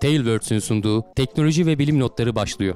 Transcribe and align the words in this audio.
Tailwords'ün 0.00 0.58
sunduğu 0.58 1.04
teknoloji 1.16 1.66
ve 1.66 1.78
bilim 1.78 2.00
notları 2.00 2.34
başlıyor. 2.34 2.74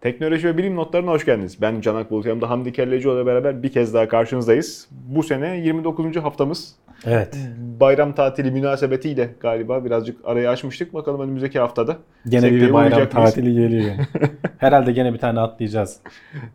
Teknoloji 0.00 0.48
ve 0.48 0.58
bilim 0.58 0.76
notlarına 0.76 1.10
hoş 1.10 1.24
geldiniz. 1.24 1.60
Ben 1.60 1.80
Canak 1.80 2.10
Bulut, 2.10 2.26
yanımda 2.26 2.50
Hamdi 2.50 2.72
Kellecioğlu 2.72 3.18
ile 3.18 3.26
beraber 3.26 3.62
bir 3.62 3.72
kez 3.72 3.94
daha 3.94 4.08
karşınızdayız. 4.08 4.88
Bu 4.90 5.22
sene 5.22 5.58
29. 5.58 6.16
haftamız. 6.16 6.74
Evet. 7.06 7.36
Bayram 7.80 8.14
tatili 8.14 8.50
münasebetiyle 8.50 9.30
galiba 9.40 9.84
birazcık 9.84 10.16
arayı 10.24 10.50
açmıştık. 10.50 10.94
Bakalım 10.94 11.20
önümüzdeki 11.20 11.58
haftada. 11.58 11.96
Gene 12.28 12.52
bir 12.52 12.72
bayram 12.72 13.08
tatili 13.08 13.54
geliyor. 13.54 13.82
yani. 13.82 14.06
Herhalde 14.58 14.92
gene 14.92 15.12
bir 15.12 15.18
tane 15.18 15.40
atlayacağız. 15.40 16.00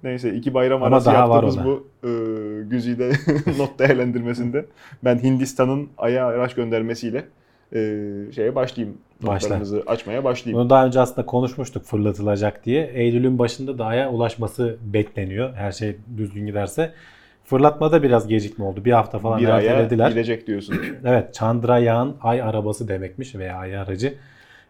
Neyse 0.03 0.33
iki 0.33 0.53
bayram 0.53 0.83
Ama 0.83 0.95
arası 0.95 1.05
daha 1.05 1.29
var 1.29 1.43
yaptığımız 1.43 1.65
bu 1.65 1.87
e, 2.07 2.11
güzide 2.63 3.11
not 3.57 3.79
değerlendirmesinde 3.79 4.65
ben 5.03 5.23
Hindistan'ın 5.23 5.89
Ay'a 5.97 6.27
araç 6.27 6.55
göndermesiyle 6.55 7.25
e, 7.75 7.79
şeye 8.35 8.55
başlayayım. 8.55 8.97
Başla. 9.21 9.47
Notlarımızı 9.47 9.83
açmaya 9.87 10.23
başlayayım. 10.23 10.59
Bunu 10.59 10.69
daha 10.69 10.85
önce 10.85 10.99
aslında 10.99 11.25
konuşmuştuk 11.25 11.85
fırlatılacak 11.85 12.65
diye. 12.65 12.91
Eylül'ün 12.93 13.39
başında 13.39 13.77
da 13.77 13.85
Ay'a 13.85 14.09
ulaşması 14.11 14.77
bekleniyor. 14.81 15.53
Her 15.53 15.71
şey 15.71 15.97
düzgün 16.17 16.45
giderse. 16.45 16.93
Fırlatmada 17.45 18.03
biraz 18.03 18.27
gecikme 18.27 18.65
oldu. 18.65 18.85
Bir 18.85 18.91
hafta 18.91 19.19
falan 19.19 19.41
bir 19.41 19.47
ertelediler. 19.47 20.09
gidecek 20.09 20.47
diyorsun. 20.47 20.75
Evet, 21.05 21.33
Chandrayaan 21.33 22.15
ay 22.21 22.41
arabası 22.41 22.87
demekmiş 22.87 23.35
veya 23.35 23.55
ay 23.57 23.77
aracı. 23.77 24.13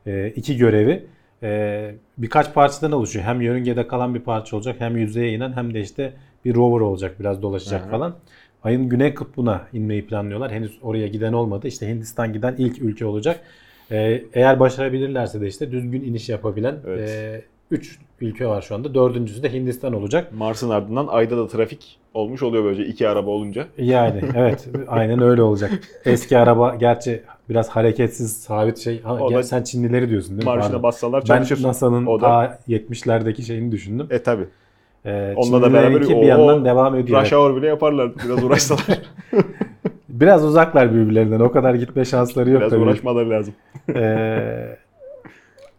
Ee, 0.08 0.28
iki 0.36 0.58
görevi 0.58 1.06
ee, 1.44 1.96
birkaç 2.18 2.54
parçadan 2.54 2.92
oluşuyor. 2.92 3.26
Hem 3.26 3.42
yörüngede 3.42 3.88
kalan 3.88 4.16
bir 4.16 4.20
parça 4.20 4.56
olacak, 4.56 4.76
hem 4.80 4.98
yüzeye 4.98 5.34
inen 5.34 5.54
hem 5.54 5.74
de 5.74 5.82
işte 5.82 6.14
bir 6.46 6.56
rover 6.56 6.82
olacak, 6.82 7.20
biraz 7.20 7.42
dolaşacak 7.42 7.82
Hı 7.82 7.86
hı. 7.86 7.92
falan. 7.92 8.16
Ayın 8.64 8.90
güney 8.90 9.14
kutbuna 9.14 9.62
inmeyi 9.74 10.08
planlıyorlar. 10.08 10.52
Henüz 10.52 10.78
oraya 10.82 11.08
giden 11.08 11.34
olmadı. 11.34 11.68
İşte 11.68 11.90
Hindistan 11.90 12.34
giden 12.34 12.56
ilk 12.58 12.82
ülke 12.82 13.06
olacak. 13.06 13.40
Ee, 13.92 14.24
eğer 14.34 14.60
başarabilirlerse 14.60 15.42
de 15.42 15.48
işte 15.48 15.72
düzgün 15.72 16.04
iniş 16.04 16.30
yapabilen 16.30 16.76
Evet. 16.88 17.44
3 17.74 18.00
ülke 18.22 18.48
var 18.48 18.62
şu 18.62 18.76
anda. 18.76 18.94
Dördüncüsü 18.94 19.44
de 19.44 19.54
Hindistan 19.54 19.94
olacak. 19.94 20.32
Mars'ın 20.38 20.70
ardından 20.70 21.08
Ay'da 21.08 21.38
da 21.38 21.48
trafik 21.48 21.98
olmuş 22.14 22.44
oluyor 22.44 22.64
böylece 22.64 22.86
iki 22.86 23.08
araba 23.08 23.30
olunca. 23.30 23.68
Yani 23.78 24.22
evet 24.36 24.68
aynen 24.88 25.22
öyle 25.22 25.42
olacak. 25.42 25.72
Eski 26.06 26.38
araba 26.38 26.76
gerçi 26.76 27.24
biraz 27.50 27.70
hareketsiz 27.70 28.38
sabit 28.38 28.78
şey. 28.78 29.02
Ha, 29.02 29.14
O 29.14 29.44
sen 29.44 29.64
Çinlileri 29.64 30.10
diyorsun 30.10 30.30
değil 30.30 30.50
mi? 30.50 30.56
Marşına 30.56 30.84
bassalar 30.84 31.22
Ben 31.22 31.26
çalışır. 31.26 31.64
NASA'nın 31.64 32.06
O 32.06 32.22
da- 32.22 32.26
ta 32.26 32.60
70'lerdeki 32.68 33.42
şeyini 33.42 33.72
düşündüm. 33.72 34.08
E 34.10 34.24
tabi. 34.24 34.44
Ee, 35.06 35.34
Onunla 35.36 35.62
da 35.62 35.74
beraber 35.74 35.88
Çinlilerinki 35.88 36.16
o- 36.16 36.22
bir 36.22 36.28
yandan 36.28 36.66
devam 36.66 36.96
ediyor. 36.96 37.22
Rush 37.22 37.32
hour 37.32 37.56
bile 37.56 37.68
yaparlar 37.68 38.12
biraz 38.26 38.44
uğraşsalar. 38.44 38.84
Biraz 40.10 40.46
uzaklar 40.46 40.94
birbirlerinden. 40.94 41.40
O 41.40 41.52
kadar 41.52 41.76
gitme 41.76 42.06
şansları 42.06 42.50
yok 42.50 42.60
biraz 42.62 42.72
tabii. 42.72 42.82
uğraşmaları 42.82 43.30
lazım. 43.30 43.54
Ee, 43.96 44.78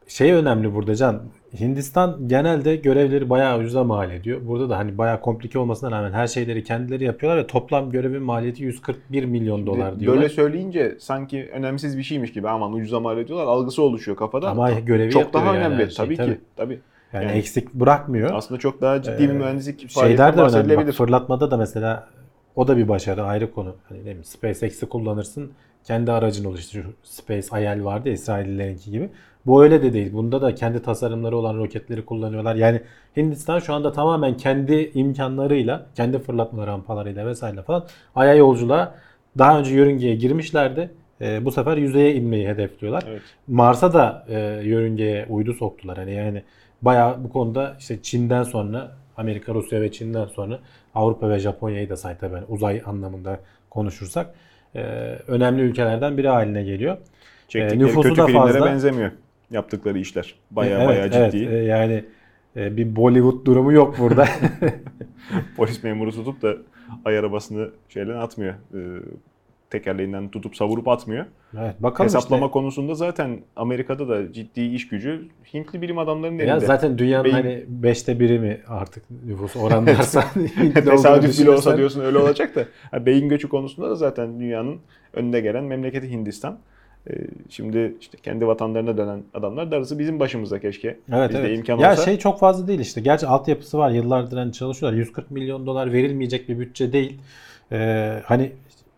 şey 0.08 0.32
önemli 0.32 0.74
burada 0.74 0.94
Can. 0.94 1.22
Hindistan 1.60 2.28
genelde 2.28 2.76
görevleri 2.76 3.30
bayağı 3.30 3.58
ucuza 3.58 3.84
mal 3.84 4.10
ediyor. 4.10 4.40
Burada 4.46 4.70
da 4.70 4.78
hani 4.78 4.98
bayağı 4.98 5.20
komplike 5.20 5.58
olmasına 5.58 5.90
rağmen 5.90 6.12
her 6.12 6.26
şeyleri 6.26 6.64
kendileri 6.64 7.04
yapıyorlar 7.04 7.42
ve 7.42 7.46
toplam 7.46 7.90
görevin 7.90 8.22
maliyeti 8.22 8.62
141 8.62 9.24
milyon 9.24 9.66
dolar 9.66 10.00
diyorlar. 10.00 10.20
Böyle 10.22 10.34
söyleyince 10.34 10.96
sanki 10.98 11.50
önemsiz 11.52 11.98
bir 11.98 12.02
şeymiş 12.02 12.32
gibi 12.32 12.48
aman 12.48 12.72
ucuza 12.72 13.00
mal 13.00 13.18
ediyorlar 13.18 13.46
algısı 13.46 13.82
oluşuyor 13.82 14.16
kafada. 14.16 14.50
Ama 14.50 14.70
görevi 14.70 15.10
çok 15.10 15.32
daha 15.32 15.46
yani 15.46 15.58
önemli 15.58 15.90
şey, 15.90 15.96
tabii, 15.96 16.16
tabii. 16.16 16.32
ki. 16.32 16.40
Tabii. 16.56 16.80
Yani, 17.12 17.24
Yani 17.24 17.38
eksik 17.38 17.74
bırakmıyor. 17.74 18.30
Aslında 18.32 18.60
çok 18.60 18.80
daha 18.80 19.02
ciddi 19.02 19.22
bir 19.22 19.28
Ee, 19.28 19.38
mühendislik 19.38 19.90
Şeyler 19.90 20.36
de 20.36 20.40
önemli. 20.40 20.76
Bak, 20.76 20.92
fırlatmada 20.92 21.50
da 21.50 21.56
mesela 21.56 22.08
o 22.56 22.68
da 22.68 22.76
bir 22.76 22.88
başarı 22.88 23.22
ayrı 23.22 23.52
konu. 23.52 23.74
Hani 23.88 24.04
ne 24.04 24.24
SpaceX'i 24.24 24.86
kullanırsın. 24.86 25.52
Kendi 25.84 26.12
aracın 26.12 26.44
olur. 26.44 26.58
İşte 26.58 26.82
şu 26.82 26.92
Space 27.02 27.46
IL 27.62 27.84
vardı 27.84 28.08
İsraillilerinki 28.08 28.90
gibi. 28.90 29.10
Bu 29.46 29.64
öyle 29.64 29.82
de 29.82 29.92
değil. 29.92 30.12
Bunda 30.12 30.42
da 30.42 30.54
kendi 30.54 30.82
tasarımları 30.82 31.36
olan 31.36 31.58
roketleri 31.58 32.04
kullanıyorlar. 32.04 32.54
Yani 32.54 32.80
Hindistan 33.16 33.58
şu 33.58 33.74
anda 33.74 33.92
tamamen 33.92 34.36
kendi 34.36 34.90
imkanlarıyla, 34.94 35.86
kendi 35.94 36.18
fırlatma 36.18 36.66
rampalarıyla 36.66 37.26
vesaire 37.26 37.62
falan 37.62 37.86
Ay'a 38.14 38.34
yolculuğa 38.34 38.94
daha 39.38 39.58
önce 39.58 39.74
yörüngeye 39.74 40.14
girmişlerdi. 40.14 40.90
Ee, 41.20 41.44
bu 41.44 41.52
sefer 41.52 41.76
yüzeye 41.76 42.14
inmeyi 42.14 42.48
hedefliyorlar. 42.48 43.04
Evet. 43.08 43.22
Mars'a 43.48 43.92
da 43.92 44.24
e, 44.28 44.38
yörüngeye 44.64 45.26
uydu 45.28 45.54
soktular. 45.54 45.98
Hani 45.98 46.14
yani 46.14 46.42
bayağı 46.82 47.24
bu 47.24 47.28
konuda 47.28 47.76
işte 47.78 48.02
Çin'den 48.02 48.42
sonra 48.42 48.92
Amerika, 49.16 49.54
Rusya 49.54 49.80
ve 49.80 49.92
Çin'den 49.92 50.26
sonra 50.26 50.58
Avrupa 50.94 51.30
ve 51.30 51.38
Japonya'yı 51.38 51.88
da 51.88 51.96
say 51.96 52.18
tabii 52.18 52.34
hani 52.34 52.44
uzay 52.48 52.82
anlamında 52.86 53.40
konuşursak 53.70 54.34
e, 54.74 54.80
önemli 55.28 55.62
ülkelerden 55.62 56.18
biri 56.18 56.28
haline 56.28 56.62
geliyor. 56.62 56.96
Çektikleri 57.48 57.78
nüfusu 57.78 58.08
kötü 58.08 58.16
da 58.16 58.26
filmlere 58.26 58.52
fazla. 58.52 58.66
benzemiyor 58.66 59.10
yaptıkları 59.54 59.98
işler. 59.98 60.34
Baya 60.50 60.78
evet, 60.78 60.88
baya 60.88 61.06
evet, 61.06 61.32
ciddi. 61.32 61.44
e, 61.44 61.56
yani 61.56 62.04
e, 62.56 62.76
bir 62.76 62.96
Bollywood 62.96 63.44
durumu 63.46 63.72
yok 63.72 63.98
burada. 63.98 64.28
Polis 65.56 65.82
memuru 65.82 66.12
tutup 66.12 66.42
da 66.42 66.56
ay 67.04 67.18
arabasını 67.18 67.70
şeyden 67.88 68.16
atmıyor. 68.16 68.54
Ee, 68.74 68.78
tekerleğinden 69.70 70.28
tutup 70.28 70.56
savurup 70.56 70.88
atmıyor. 70.88 71.26
evet, 71.58 71.82
bakalım 71.82 72.08
Hesaplama 72.08 72.46
işte. 72.46 72.52
konusunda 72.52 72.94
zaten 72.94 73.40
Amerika'da 73.56 74.08
da 74.08 74.32
ciddi 74.32 74.60
iş 74.60 74.88
gücü 74.88 75.28
Hintli 75.54 75.82
bilim 75.82 75.98
adamlarının 75.98 76.38
elinde. 76.38 76.50
Ya 76.50 76.60
zaten 76.60 76.98
dünyanın 76.98 77.24
Beyin- 77.24 77.32
hani 77.32 77.64
beşte 77.68 78.20
biri 78.20 78.38
mi 78.38 78.60
artık 78.68 79.04
nüfus 79.26 79.56
oranlarsa 79.56 80.24
Tesadüf 80.74 81.40
bile 81.40 81.50
olsa 81.50 81.76
diyorsun 81.76 82.00
öyle 82.00 82.18
olacak 82.18 82.54
da. 82.54 82.64
Beyin 83.06 83.28
göçü 83.28 83.48
konusunda 83.48 83.90
da 83.90 83.94
zaten 83.94 84.40
dünyanın 84.40 84.80
önde 85.12 85.40
gelen 85.40 85.64
memleketi 85.64 86.10
Hindistan. 86.10 86.58
Ee, 87.10 87.14
Şimdi 87.48 87.96
işte 88.00 88.18
kendi 88.22 88.46
vatanlarına 88.46 88.96
dönen 88.96 89.22
adamlar 89.34 89.70
darısı 89.70 89.98
bizim 89.98 90.20
başımıza 90.20 90.58
keşke. 90.58 90.98
Evet 91.12 91.30
Bizde 91.30 91.40
evet. 91.40 91.58
imkan 91.58 91.78
ya 91.78 91.92
olsa. 91.92 92.04
şey 92.04 92.18
çok 92.18 92.38
fazla 92.38 92.68
değil 92.68 92.80
işte. 92.80 93.00
Gerçi 93.00 93.26
altyapısı 93.26 93.78
var. 93.78 93.90
Yıllardır 93.90 94.36
hani 94.36 94.52
çalışıyorlar. 94.52 94.98
140 94.98 95.30
milyon 95.30 95.66
dolar 95.66 95.92
verilmeyecek 95.92 96.48
bir 96.48 96.58
bütçe 96.58 96.92
değil. 96.92 97.20
Ee, 97.72 98.20
hani 98.24 98.52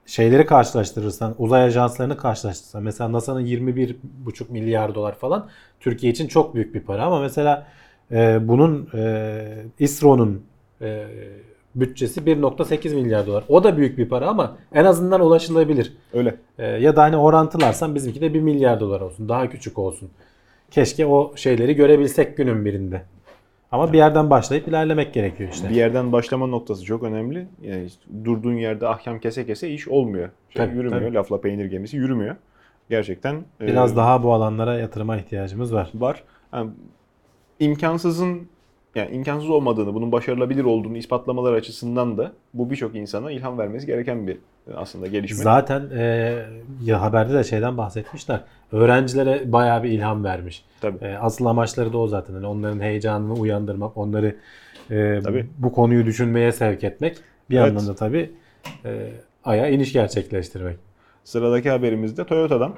şeyleri 0.06 0.46
karşılaştırırsan, 0.46 1.34
uzay 1.38 1.62
ajanslarını 1.62 2.16
karşılaştırırsan 2.16 2.82
mesela 2.82 3.12
NASA'nın 3.12 3.46
21,5 3.46 4.44
milyar 4.48 4.94
dolar 4.94 5.14
falan 5.14 5.48
Türkiye 5.80 6.12
için 6.12 6.28
çok 6.28 6.54
büyük 6.54 6.74
bir 6.74 6.80
para 6.80 7.04
ama 7.04 7.20
mesela 7.20 7.66
e, 8.10 8.48
bunun 8.48 8.88
e, 8.94 9.64
İSRO'nun 9.78 10.42
e, 10.80 11.06
bütçesi 11.80 12.20
1.8 12.20 12.94
milyar 12.94 13.26
dolar. 13.26 13.44
O 13.48 13.64
da 13.64 13.76
büyük 13.76 13.98
bir 13.98 14.08
para 14.08 14.28
ama 14.28 14.56
en 14.72 14.84
azından 14.84 15.20
ulaşılabilir. 15.20 15.92
Öyle. 16.12 16.34
Ee, 16.58 16.66
ya 16.66 16.96
da 16.96 17.02
hani 17.02 17.16
orantılarsan 17.16 17.94
bizimki 17.94 18.20
de 18.20 18.34
1 18.34 18.40
milyar 18.40 18.80
dolar 18.80 19.00
olsun. 19.00 19.28
Daha 19.28 19.50
küçük 19.50 19.78
olsun. 19.78 20.10
Keşke 20.70 21.06
o 21.06 21.32
şeyleri 21.36 21.74
görebilsek 21.76 22.36
günün 22.36 22.64
birinde. 22.64 23.02
Ama 23.72 23.92
bir 23.92 23.98
yerden 23.98 24.30
başlayıp 24.30 24.68
ilerlemek 24.68 25.14
gerekiyor 25.14 25.50
işte. 25.52 25.70
Bir 25.70 25.74
yerden 25.74 26.12
başlama 26.12 26.46
noktası 26.46 26.84
çok 26.84 27.02
önemli. 27.02 27.46
Yani 27.62 27.88
durduğun 28.24 28.52
yerde 28.54 28.88
ahkam 28.88 29.18
kese 29.18 29.46
kese 29.46 29.70
iş 29.70 29.88
olmuyor. 29.88 30.28
Şey 30.50 30.66
Tabii, 30.66 30.76
yürümüyor. 30.76 31.02
tabii. 31.02 31.14
Lafla 31.14 31.40
peynir 31.40 31.64
gemisi 31.64 31.96
yürümüyor. 31.96 32.36
Gerçekten 32.90 33.44
Biraz 33.60 33.92
e, 33.92 33.96
daha 33.96 34.22
bu 34.22 34.32
alanlara 34.32 34.78
yatırıma 34.78 35.16
ihtiyacımız 35.16 35.74
var. 35.74 35.90
var. 35.94 36.22
Yani 36.52 36.70
imkansızın 37.60 38.48
yani 38.96 39.10
imkansız 39.10 39.50
olmadığını, 39.50 39.94
bunun 39.94 40.12
başarılabilir 40.12 40.64
olduğunu 40.64 40.96
ispatlamalar 40.96 41.52
açısından 41.52 42.18
da 42.18 42.32
bu 42.54 42.70
birçok 42.70 42.94
insana 42.94 43.30
ilham 43.30 43.58
vermesi 43.58 43.86
gereken 43.86 44.26
bir 44.26 44.36
e, 44.70 44.74
aslında 44.76 45.06
gelişme. 45.06 45.36
Zaten 45.36 45.90
e, 45.96 46.36
ya 46.84 47.00
haberde 47.00 47.34
de 47.34 47.44
şeyden 47.44 47.78
bahsetmişler. 47.78 48.40
Öğrencilere 48.72 49.52
bayağı 49.52 49.82
bir 49.82 49.90
ilham 49.90 50.24
vermiş. 50.24 50.64
Tabii. 50.80 51.04
E, 51.04 51.16
asıl 51.16 51.46
amaçları 51.46 51.92
da 51.92 51.98
o 51.98 52.08
zaten. 52.08 52.34
Yani 52.34 52.46
onların 52.46 52.80
heyecanını 52.80 53.34
uyandırmak, 53.34 53.96
onları 53.96 54.36
e, 54.90 55.20
Tabii. 55.24 55.46
bu 55.58 55.72
konuyu 55.72 56.06
düşünmeye 56.06 56.52
sevk 56.52 56.84
etmek. 56.84 57.16
Bir 57.50 57.56
Evet. 57.56 57.66
yandan 57.66 57.86
da 57.88 57.94
tabii 57.94 58.30
e, 58.84 59.08
aya 59.44 59.68
iniş 59.68 59.92
gerçekleştirmek. 59.92 60.76
Sıradaki 61.24 61.70
haberimizde 61.70 62.24
Toyota'dan 62.24 62.74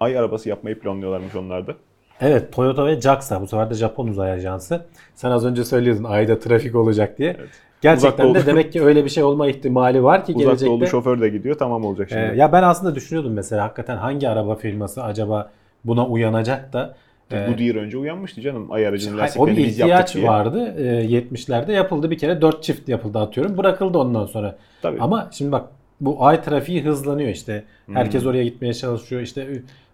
ay 0.00 0.18
arabası 0.18 0.48
yapmayı 0.48 0.78
planlıyorlarmış 0.78 1.34
onlar 1.34 1.66
da. 1.66 1.74
Evet 2.20 2.52
Toyota 2.52 2.86
ve 2.86 3.00
JAXA 3.00 3.40
bu 3.40 3.46
sefer 3.46 3.70
de 3.70 3.74
Japon 3.74 4.08
uzay 4.08 4.32
ajansı. 4.32 4.84
Sen 5.14 5.30
az 5.30 5.44
önce 5.46 5.64
söylüyordun 5.64 6.04
ayda 6.04 6.38
trafik 6.38 6.74
olacak 6.74 7.18
diye. 7.18 7.36
Evet. 7.38 7.48
Gerçekten 7.80 8.24
Uzak 8.24 8.34
de 8.34 8.38
doğu- 8.40 8.46
demek 8.46 8.72
ki 8.72 8.82
öyle 8.82 9.04
bir 9.04 9.10
şey 9.10 9.22
olma 9.24 9.46
ihtimali 9.48 10.02
var 10.02 10.24
ki 10.24 10.32
Uzak 10.32 10.40
gelecekte. 10.46 10.66
doğulu 10.66 10.86
şoför 10.86 11.20
de 11.20 11.28
gidiyor 11.28 11.58
tamam 11.58 11.84
olacak 11.84 12.08
şimdi. 12.08 12.22
Ee, 12.22 12.36
ya 12.36 12.52
ben 12.52 12.62
aslında 12.62 12.94
düşünüyordum 12.94 13.32
mesela 13.32 13.64
hakikaten 13.64 13.96
hangi 13.96 14.28
araba 14.28 14.54
firması 14.54 15.04
acaba 15.04 15.50
buna 15.84 16.06
uyanacak 16.06 16.72
da 16.72 16.94
e, 17.32 17.48
Bu 17.52 17.58
diğer 17.58 17.74
önce 17.74 17.98
uyanmıştı 17.98 18.40
canım 18.40 18.72
ay 18.72 18.86
aracının 18.86 19.14
o 19.14 19.16
bir 19.18 19.22
lastiklerini 19.22 19.56
biz 19.56 19.78
yaptık 19.78 19.94
ihtiyaç 19.94 20.14
diye. 20.14 20.26
vardı. 20.28 20.74
Ee, 20.78 20.82
70'lerde 21.04 21.72
yapıldı 21.72 22.10
bir 22.10 22.18
kere 22.18 22.40
4 22.40 22.62
çift 22.62 22.88
yapıldı 22.88 23.18
atıyorum. 23.18 23.58
Bırakıldı 23.58 23.98
ondan 23.98 24.26
sonra. 24.26 24.56
Tabii. 24.82 24.96
Ama 25.00 25.28
şimdi 25.32 25.52
bak 25.52 25.64
bu 26.00 26.26
ay 26.26 26.42
trafiği 26.42 26.82
hızlanıyor 26.84 27.28
işte. 27.30 27.64
Herkes 27.92 28.22
Hmm. 28.22 28.30
oraya 28.30 28.44
gitmeye 28.44 28.74
çalışıyor. 28.74 29.22
İşte 29.22 29.48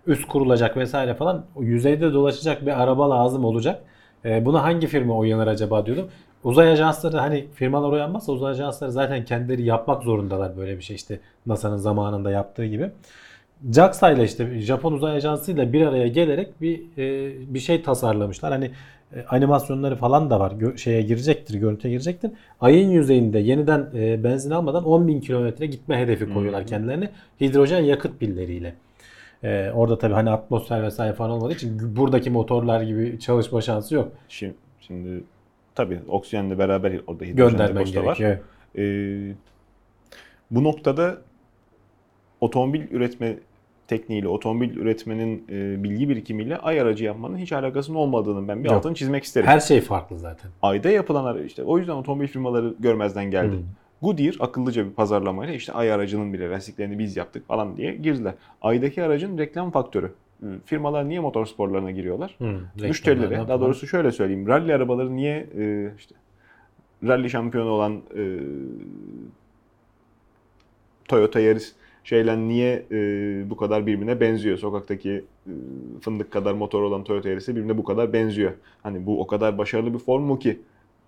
üst 0.06 0.28
kurulacak 0.28 0.76
vesaire 0.76 1.14
falan. 1.14 1.44
Yüzeyde 1.60 2.12
dolaşacak 2.12 2.66
bir 2.66 2.82
araba 2.82 3.10
lazım 3.10 3.44
olacak. 3.44 3.82
E, 4.24 4.44
buna 4.44 4.62
hangi 4.62 4.86
firma 4.86 5.18
uyanır 5.18 5.46
acaba 5.46 5.86
diyordum. 5.86 6.08
Uzay 6.44 6.72
ajansları 6.72 7.16
hani 7.16 7.44
firmalar 7.54 7.92
uyanmazsa 7.92 8.32
uzay 8.32 8.50
ajansları 8.52 8.92
zaten 8.92 9.24
kendileri 9.24 9.62
yapmak 9.62 10.02
zorundalar 10.02 10.56
böyle 10.56 10.76
bir 10.76 10.82
şey 10.82 10.96
işte 10.96 11.20
NASA'nın 11.46 11.76
zamanında 11.76 12.30
yaptığı 12.30 12.66
gibi. 12.66 12.90
JAXA 13.72 14.10
ile 14.10 14.24
işte 14.24 14.60
Japon 14.60 14.92
uzay 14.92 15.16
ajansıyla 15.16 15.72
bir 15.72 15.86
araya 15.86 16.08
gelerek 16.08 16.60
bir 16.60 16.80
e, 16.98 17.32
bir 17.54 17.58
şey 17.58 17.82
tasarlamışlar. 17.82 18.52
Hani 18.52 18.70
e, 19.16 19.24
animasyonları 19.28 19.96
falan 19.96 20.30
da 20.30 20.40
var. 20.40 20.50
Gö- 20.50 20.78
şeye 20.78 21.02
girecektir, 21.02 21.54
görüntüye 21.54 21.92
girecektir. 21.92 22.30
Ayın 22.60 22.90
yüzeyinde 22.90 23.38
yeniden 23.38 23.90
e, 23.94 24.24
benzin 24.24 24.50
almadan 24.50 24.84
10.000 24.84 25.20
kilometre 25.20 25.66
gitme 25.66 25.98
hedefi 25.98 26.32
koyuyorlar 26.34 26.66
kendilerine. 26.66 27.10
Hidrojen 27.40 27.80
yakıt 27.80 28.20
pilleriyle. 28.20 28.74
E, 29.44 29.70
orada 29.74 29.98
tabii 29.98 30.14
hani 30.14 30.30
atmosfer 30.30 30.82
vesaire 30.82 31.12
falan 31.12 31.30
olmadığı 31.30 31.52
için 31.52 31.96
buradaki 31.96 32.30
motorlar 32.30 32.82
gibi 32.82 33.20
çalışma 33.20 33.60
şansı 33.60 33.94
yok. 33.94 34.12
Şimdi, 34.28 34.54
şimdi 34.80 35.24
tabii 35.74 36.00
oksijenle 36.08 36.58
beraber 36.58 37.00
orada 37.06 37.24
Göndermen 37.24 37.86
da 37.94 38.04
var. 38.04 38.16
gerekiyor. 38.16 38.38
Ee, 38.78 39.34
bu 40.50 40.64
noktada 40.64 41.18
otomobil 42.40 42.90
üretme 42.90 43.36
tekniğiyle, 43.88 44.28
otomobil 44.28 44.76
üretmenin 44.76 45.44
e, 45.50 45.82
bilgi 45.84 46.08
birikimiyle 46.08 46.56
ay 46.56 46.80
aracı 46.80 47.04
yapmanın 47.04 47.36
hiç 47.38 47.52
alakasının 47.52 47.96
olmadığını 47.96 48.48
ben 48.48 48.64
bir 48.64 48.68
Yok. 48.68 48.76
altını 48.76 48.94
çizmek 48.94 49.24
isterim. 49.24 49.46
Her 49.46 49.60
şey 49.60 49.80
farklı 49.80 50.18
zaten. 50.18 50.50
Ayda 50.62 50.90
yapılan 50.90 51.44
işte 51.44 51.62
o 51.62 51.78
yüzden 51.78 51.92
otomobil 51.92 52.26
firmaları 52.26 52.74
görmezden 52.78 53.30
geldi. 53.30 53.56
Hı. 53.56 53.60
Goodyear 54.04 54.36
akıllıca 54.40 54.86
bir 54.86 54.90
pazarlamayla 54.90 55.54
işte 55.54 55.72
ay 55.72 55.92
aracının 55.92 56.32
bile 56.32 56.50
lastiklerini 56.50 56.98
biz 56.98 57.16
yaptık 57.16 57.46
falan 57.48 57.76
diye 57.76 57.94
girdiler. 57.94 58.34
Aydaki 58.62 59.02
aracın 59.02 59.38
reklam 59.38 59.70
faktörü. 59.70 60.12
Firmalar 60.64 61.08
niye 61.08 61.20
motorsporlarına 61.20 61.90
giriyorlar? 61.90 62.34
Hı, 62.38 62.60
Müşterilere, 62.88 63.48
daha 63.48 63.60
doğrusu 63.60 63.86
şöyle 63.86 64.12
söyleyeyim. 64.12 64.48
Rally 64.48 64.74
arabaları 64.74 65.16
niye 65.16 65.46
e, 65.58 65.92
işte 65.98 66.14
rally 67.04 67.30
şampiyonu 67.30 67.70
olan 67.70 68.02
e, 68.16 68.38
Toyota 71.08 71.40
Yaris 71.40 71.72
şeyle 72.04 72.38
niye 72.48 72.84
e, 72.90 72.96
bu 73.50 73.56
kadar 73.56 73.86
birbirine 73.86 74.20
benziyor? 74.20 74.58
Sokaktaki 74.58 75.24
e, 75.46 75.52
fındık 76.00 76.30
kadar 76.30 76.52
motor 76.54 76.82
olan 76.82 77.04
Toyota 77.04 77.28
Yaris'e 77.28 77.56
birbirine 77.56 77.78
bu 77.78 77.84
kadar 77.84 78.12
benziyor. 78.12 78.52
Hani 78.82 79.06
bu 79.06 79.20
o 79.20 79.26
kadar 79.26 79.58
başarılı 79.58 79.94
bir 79.94 79.98
form 79.98 80.22
mu 80.22 80.38
ki? 80.38 80.60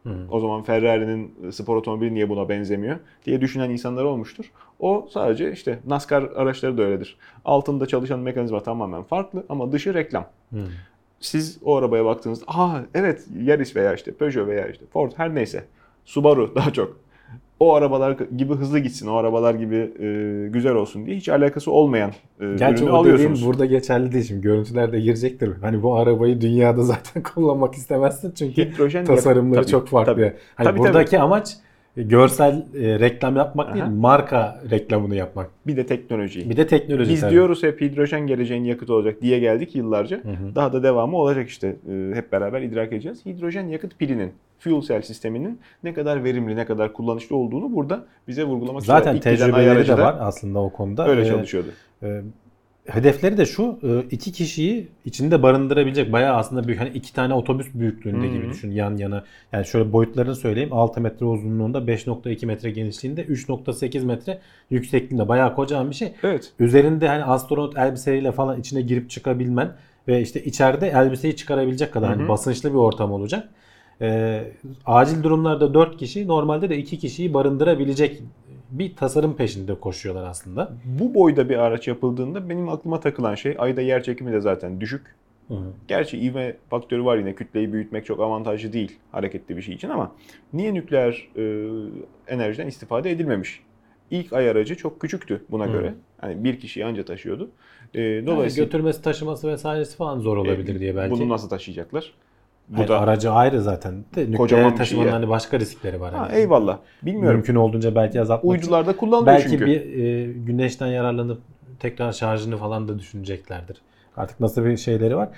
Hı. 0.06 0.14
O 0.30 0.40
zaman 0.40 0.62
Ferrari'nin 0.62 1.50
spor 1.50 1.76
otomobili 1.76 2.14
niye 2.14 2.28
buna 2.28 2.48
benzemiyor 2.48 2.96
diye 3.26 3.40
düşünen 3.40 3.70
insanlar 3.70 4.04
olmuştur. 4.04 4.52
O 4.80 5.08
sadece 5.10 5.52
işte 5.52 5.78
NASCAR 5.86 6.22
araçları 6.22 6.78
da 6.78 6.82
öyledir. 6.82 7.16
Altında 7.44 7.86
çalışan 7.86 8.20
mekanizma 8.20 8.62
tamamen 8.62 9.02
farklı 9.02 9.44
ama 9.48 9.72
dışı 9.72 9.94
reklam 9.94 10.26
Hı. 10.52 10.58
siz 11.20 11.58
o 11.64 11.76
arabaya 11.76 12.04
baktığınızda 12.04 12.44
aa 12.48 12.80
evet 12.94 13.26
Yaris 13.42 13.76
veya 13.76 13.94
işte 13.94 14.12
Peugeot 14.12 14.48
veya 14.48 14.68
işte 14.68 14.84
Ford 14.92 15.12
her 15.16 15.34
neyse 15.34 15.64
Subaru 16.04 16.54
daha 16.54 16.72
çok 16.72 16.96
o 17.60 17.74
arabalar 17.74 18.16
gibi 18.36 18.54
hızlı 18.54 18.78
gitsin, 18.78 19.06
o 19.06 19.16
arabalar 19.16 19.54
gibi 19.54 19.76
e, 19.76 20.48
güzel 20.48 20.74
olsun 20.74 21.06
diye 21.06 21.16
hiç 21.16 21.28
alakası 21.28 21.70
olmayan 21.70 22.10
e, 22.40 22.54
Gerçi 22.58 22.82
ürünü 22.82 22.94
o 22.94 22.96
alıyorsunuz. 22.96 23.46
burada 23.46 23.66
geçerli 23.66 24.12
değil 24.12 24.24
şimdi. 24.24 24.40
Görüntülerde 24.42 25.00
girecektir. 25.00 25.50
Hani 25.60 25.82
bu 25.82 25.96
arabayı 25.96 26.40
dünyada 26.40 26.82
zaten 26.92 27.22
kullanmak 27.22 27.74
istemezsin 27.74 28.32
çünkü 28.38 28.64
Hidrojen 28.64 29.04
tasarımları 29.04 29.60
tabii, 29.60 29.70
çok 29.70 29.88
farklı. 29.88 30.12
tabii. 30.12 30.32
Hani 30.54 30.64
Tabii, 30.64 30.78
buradaki 30.78 31.18
amaç 31.20 31.50
e, 31.52 31.56
görsel 31.96 32.66
e, 32.74 32.98
reklam 33.00 33.36
yapmak 33.36 33.74
değil, 33.74 33.84
Aha. 33.84 33.90
marka 33.92 34.60
reklamını 34.70 35.14
yapmak. 35.16 35.50
Bir 35.66 35.76
de 35.76 35.86
teknoloji. 35.86 36.50
Bir 36.50 36.56
de 36.56 36.66
teknoloji 36.66 37.10
Biz 37.10 37.20
tabii. 37.20 37.30
diyoruz 37.30 37.62
hep 37.62 37.80
hidrojen 37.80 38.26
geleceğin 38.26 38.64
yakıtı 38.64 38.94
olacak 38.94 39.22
diye 39.22 39.38
geldik 39.38 39.76
yıllarca. 39.76 40.16
Hı 40.24 40.28
hı. 40.28 40.54
Daha 40.54 40.72
da 40.72 40.82
devamı 40.82 41.16
olacak 41.16 41.48
işte. 41.48 41.76
E, 41.90 42.14
hep 42.14 42.32
beraber 42.32 42.62
idrak 42.62 42.92
edeceğiz. 42.92 43.26
Hidrojen 43.26 43.68
yakıt 43.68 43.98
pilinin, 43.98 44.32
fuel 44.58 44.80
cell 44.80 45.02
sisteminin 45.02 45.60
ne 45.82 45.94
kadar 45.94 46.24
verimli, 46.24 46.56
ne 46.56 46.64
kadar 46.66 46.92
kullanışlı 46.92 47.36
olduğunu 47.36 47.74
burada 47.74 48.04
bize 48.28 48.44
vurgulamak 48.44 48.82
Zaten 48.82 49.20
tecrübeleri 49.20 49.88
de 49.88 49.98
var 49.98 50.16
aslında 50.20 50.58
o 50.58 50.70
konuda. 50.72 51.08
Öyle 51.08 51.20
Ee, 51.22 51.26
çalışıyordu. 51.26 51.68
e, 52.02 52.22
hedefleri 52.86 53.36
de 53.36 53.46
şu 53.46 53.78
e, 53.82 54.00
iki 54.10 54.32
kişiyi 54.32 54.88
içinde 55.04 55.42
barındırabilecek 55.42 56.12
bayağı 56.12 56.36
aslında 56.36 56.68
büyük 56.68 56.80
hani 56.80 56.88
iki 56.88 57.14
tane 57.14 57.34
otobüs 57.34 57.66
büyüklüğünde 57.74 58.28
gibi 58.28 58.50
düşün 58.50 58.70
yan 58.70 58.96
yana. 58.96 59.24
Yani 59.52 59.66
şöyle 59.66 59.92
boyutlarını 59.92 60.36
söyleyeyim 60.36 60.72
6 60.72 61.00
metre 61.00 61.26
uzunluğunda 61.26 61.78
5.2 61.78 62.46
metre 62.46 62.70
genişliğinde 62.70 63.24
3.8 63.24 64.04
metre 64.04 64.38
yüksekliğinde 64.70 65.28
bayağı 65.28 65.54
kocaman 65.54 65.90
bir 65.90 65.94
şey. 65.94 66.12
Evet. 66.22 66.52
Üzerinde 66.58 67.08
hani 67.08 67.24
astronot 67.24 67.78
elbiseleriyle 67.78 68.32
falan 68.32 68.60
içine 68.60 68.80
girip 68.80 69.10
çıkabilmen 69.10 69.72
ve 70.08 70.20
işte 70.22 70.44
içeride 70.44 70.88
elbiseyi 70.88 71.36
çıkarabilecek 71.36 71.92
kadar 71.92 72.16
hani 72.16 72.28
basınçlı 72.28 72.70
bir 72.70 72.78
ortam 72.78 73.12
olacak. 73.12 73.48
Ee, 74.00 74.44
acil 74.86 75.22
durumlarda 75.22 75.74
4 75.74 75.96
kişi 75.96 76.28
normalde 76.28 76.70
de 76.70 76.76
2 76.78 76.98
kişiyi 76.98 77.34
barındırabilecek 77.34 78.22
bir 78.70 78.96
tasarım 78.96 79.36
peşinde 79.36 79.74
koşuyorlar 79.80 80.24
aslında. 80.24 80.72
Bu 80.84 81.14
boyda 81.14 81.48
bir 81.48 81.56
araç 81.56 81.88
yapıldığında 81.88 82.48
benim 82.48 82.68
aklıma 82.68 83.00
takılan 83.00 83.34
şey 83.34 83.54
ayda 83.58 83.80
yer 83.80 84.02
çekimi 84.02 84.32
de 84.32 84.40
zaten 84.40 84.80
düşük. 84.80 85.16
Gerçi 85.88 86.18
ivme 86.18 86.56
faktörü 86.70 87.04
var 87.04 87.16
yine 87.18 87.34
kütleyi 87.34 87.72
büyütmek 87.72 88.06
çok 88.06 88.20
avantajlı 88.20 88.72
değil 88.72 88.98
hareketli 89.12 89.56
bir 89.56 89.62
şey 89.62 89.74
için 89.74 89.88
ama 89.88 90.12
niye 90.52 90.74
nükleer 90.74 91.28
e, 91.36 91.68
enerjiden 92.28 92.66
istifade 92.66 93.10
edilmemiş? 93.10 93.62
İlk 94.10 94.32
ay 94.32 94.50
aracı 94.50 94.76
çok 94.76 95.00
küçüktü 95.00 95.44
buna 95.50 95.66
Hı. 95.66 95.72
göre. 95.72 95.94
Hani 96.20 96.44
bir 96.44 96.60
kişiyi 96.60 96.84
anca 96.84 97.04
taşıyordu. 97.04 97.50
E, 97.94 97.98
Dolayısıyla 97.98 98.26
dolayısıyla 98.26 98.64
götürmesi, 98.64 99.02
taşıması 99.02 99.48
vesairesi 99.48 99.96
falan 99.96 100.18
zor 100.18 100.36
olabilir 100.36 100.76
e, 100.76 100.78
diye 100.78 100.96
belki. 100.96 101.10
Bunu 101.10 101.28
nasıl 101.28 101.48
taşıyacaklar? 101.48 102.12
Bu 102.68 102.76
Hayır, 102.78 102.88
da 102.88 103.00
aracı 103.00 103.30
ayrı 103.30 103.62
zaten. 103.62 104.04
De, 104.14 104.32
Kocaman 104.32 104.64
nükleer 104.64 104.68
şey 104.70 104.76
taşımanın 104.78 105.08
ya. 105.08 105.14
hani 105.14 105.28
başka 105.28 105.60
riskleri 105.60 106.00
var. 106.00 106.14
ha, 106.14 106.20
hani. 106.20 106.34
eyvallah. 106.34 106.78
Bilmiyorum. 107.02 107.36
Mümkün 107.36 107.54
olduğunca 107.54 107.94
belki 107.94 108.20
azaltmak 108.20 108.56
için. 108.56 108.66
Uydularda 108.66 108.96
kullanılıyor 108.96 109.36
Belki 109.36 109.50
çünkü. 109.50 109.66
bir 109.66 110.04
e, 110.04 110.32
güneşten 110.32 110.86
yararlanıp 110.86 111.40
tekrar 111.80 112.12
şarjını 112.12 112.56
falan 112.56 112.88
da 112.88 112.98
düşüneceklerdir. 112.98 113.76
Artık 114.16 114.40
nasıl 114.40 114.64
bir 114.64 114.76
şeyleri 114.76 115.16
var. 115.16 115.28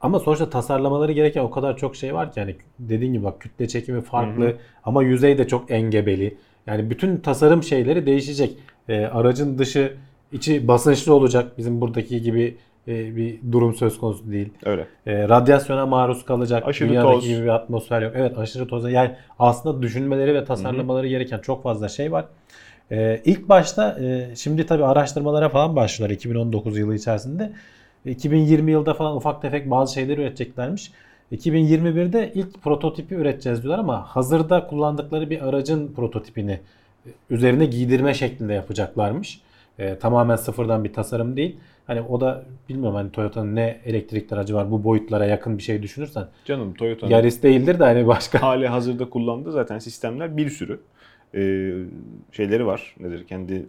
Ama 0.00 0.18
sonuçta 0.18 0.50
tasarlamaları 0.50 1.12
gereken 1.12 1.40
o 1.42 1.50
kadar 1.50 1.76
çok 1.76 1.96
şey 1.96 2.14
var 2.14 2.32
ki 2.32 2.40
yani 2.40 2.56
dediğin 2.78 3.12
gibi 3.12 3.24
bak 3.24 3.40
kütle 3.40 3.68
çekimi 3.68 4.02
farklı 4.02 4.44
Hı 4.44 4.48
hı. 4.48 4.56
ama 4.84 5.02
yüzey 5.02 5.38
de 5.38 5.48
çok 5.48 5.70
engebeli. 5.70 6.36
Yani 6.66 6.90
bütün 6.90 7.16
tasarım 7.16 7.62
şeyleri 7.62 8.06
değişecek. 8.06 8.58
E, 8.88 9.06
aracın 9.06 9.58
dışı 9.58 9.96
içi 10.32 10.68
basınçlı 10.68 11.14
olacak. 11.14 11.58
Bizim 11.58 11.80
buradaki 11.80 12.22
gibi 12.22 12.56
e, 12.88 13.16
bir 13.16 13.38
durum 13.52 13.74
söz 13.74 13.98
konusu 13.98 14.32
değil. 14.32 14.48
Öyle. 14.64 14.86
E, 15.06 15.28
radyasyona 15.28 15.86
maruz 15.86 16.24
kalacak. 16.24 16.62
Aşırı 16.66 16.88
Dünyadaki 16.88 17.14
toz. 17.14 17.28
gibi 17.28 17.42
bir 17.42 17.48
atmosfer 17.48 18.02
yok. 18.02 18.12
Evet 18.16 18.38
aşırı 18.38 18.66
toz. 18.66 18.92
Yani 18.92 19.10
aslında 19.38 19.82
düşünmeleri 19.82 20.34
ve 20.34 20.44
tasarlamaları 20.44 21.08
gereken 21.08 21.38
çok 21.38 21.62
fazla 21.62 21.88
şey 21.88 22.12
var. 22.12 22.24
E, 22.90 23.20
ilk 23.24 23.48
başta 23.48 23.98
e, 24.00 24.36
şimdi 24.36 24.66
tabii 24.66 24.84
araştırmalara 24.84 25.48
falan 25.48 25.76
başlıyorlar 25.76 26.16
2019 26.16 26.78
yılı 26.78 26.94
içerisinde. 26.94 27.52
2020 28.04 28.70
yılda 28.70 28.94
falan 28.94 29.16
ufak 29.16 29.42
tefek 29.42 29.70
bazı 29.70 29.94
şeyleri 29.94 30.20
üreteceklermiş. 30.20 30.92
2021'de 31.32 32.32
ilk 32.34 32.62
prototipi 32.62 33.14
üreteceğiz 33.14 33.62
diyorlar 33.62 33.78
ama 33.78 34.02
hazırda 34.02 34.66
kullandıkları 34.66 35.30
bir 35.30 35.48
aracın 35.48 35.92
prototipini 35.92 36.60
e, 37.06 37.10
üzerine 37.30 37.66
giydirme 37.66 38.14
şeklinde 38.14 38.54
yapacaklarmış. 38.54 39.40
E, 39.78 39.98
tamamen 39.98 40.36
sıfırdan 40.36 40.84
bir 40.84 40.92
tasarım 40.92 41.36
değil. 41.36 41.56
Hani 41.86 42.00
o 42.02 42.20
da 42.20 42.44
bilmiyorum 42.68 42.94
hani 42.94 43.12
Toyota'nın 43.12 43.56
ne 43.56 43.80
elektrikli 43.84 44.34
aracı 44.34 44.54
var 44.54 44.70
bu 44.70 44.84
boyutlara 44.84 45.26
yakın 45.26 45.58
bir 45.58 45.62
şey 45.62 45.82
düşünürsen. 45.82 46.26
Canım 46.44 46.74
Toyota'nın 46.74 47.10
Yaris 47.10 47.42
değildir 47.42 47.78
de 47.78 47.84
hani 47.84 48.06
başka. 48.06 48.42
hali 48.42 48.68
hazırda 48.68 49.10
kullandığı 49.10 49.52
zaten 49.52 49.78
sistemler 49.78 50.36
bir 50.36 50.50
sürü 50.50 50.80
e, 51.34 51.72
şeyleri 52.32 52.66
var. 52.66 52.96
Nedir? 53.00 53.26
Kendi 53.26 53.66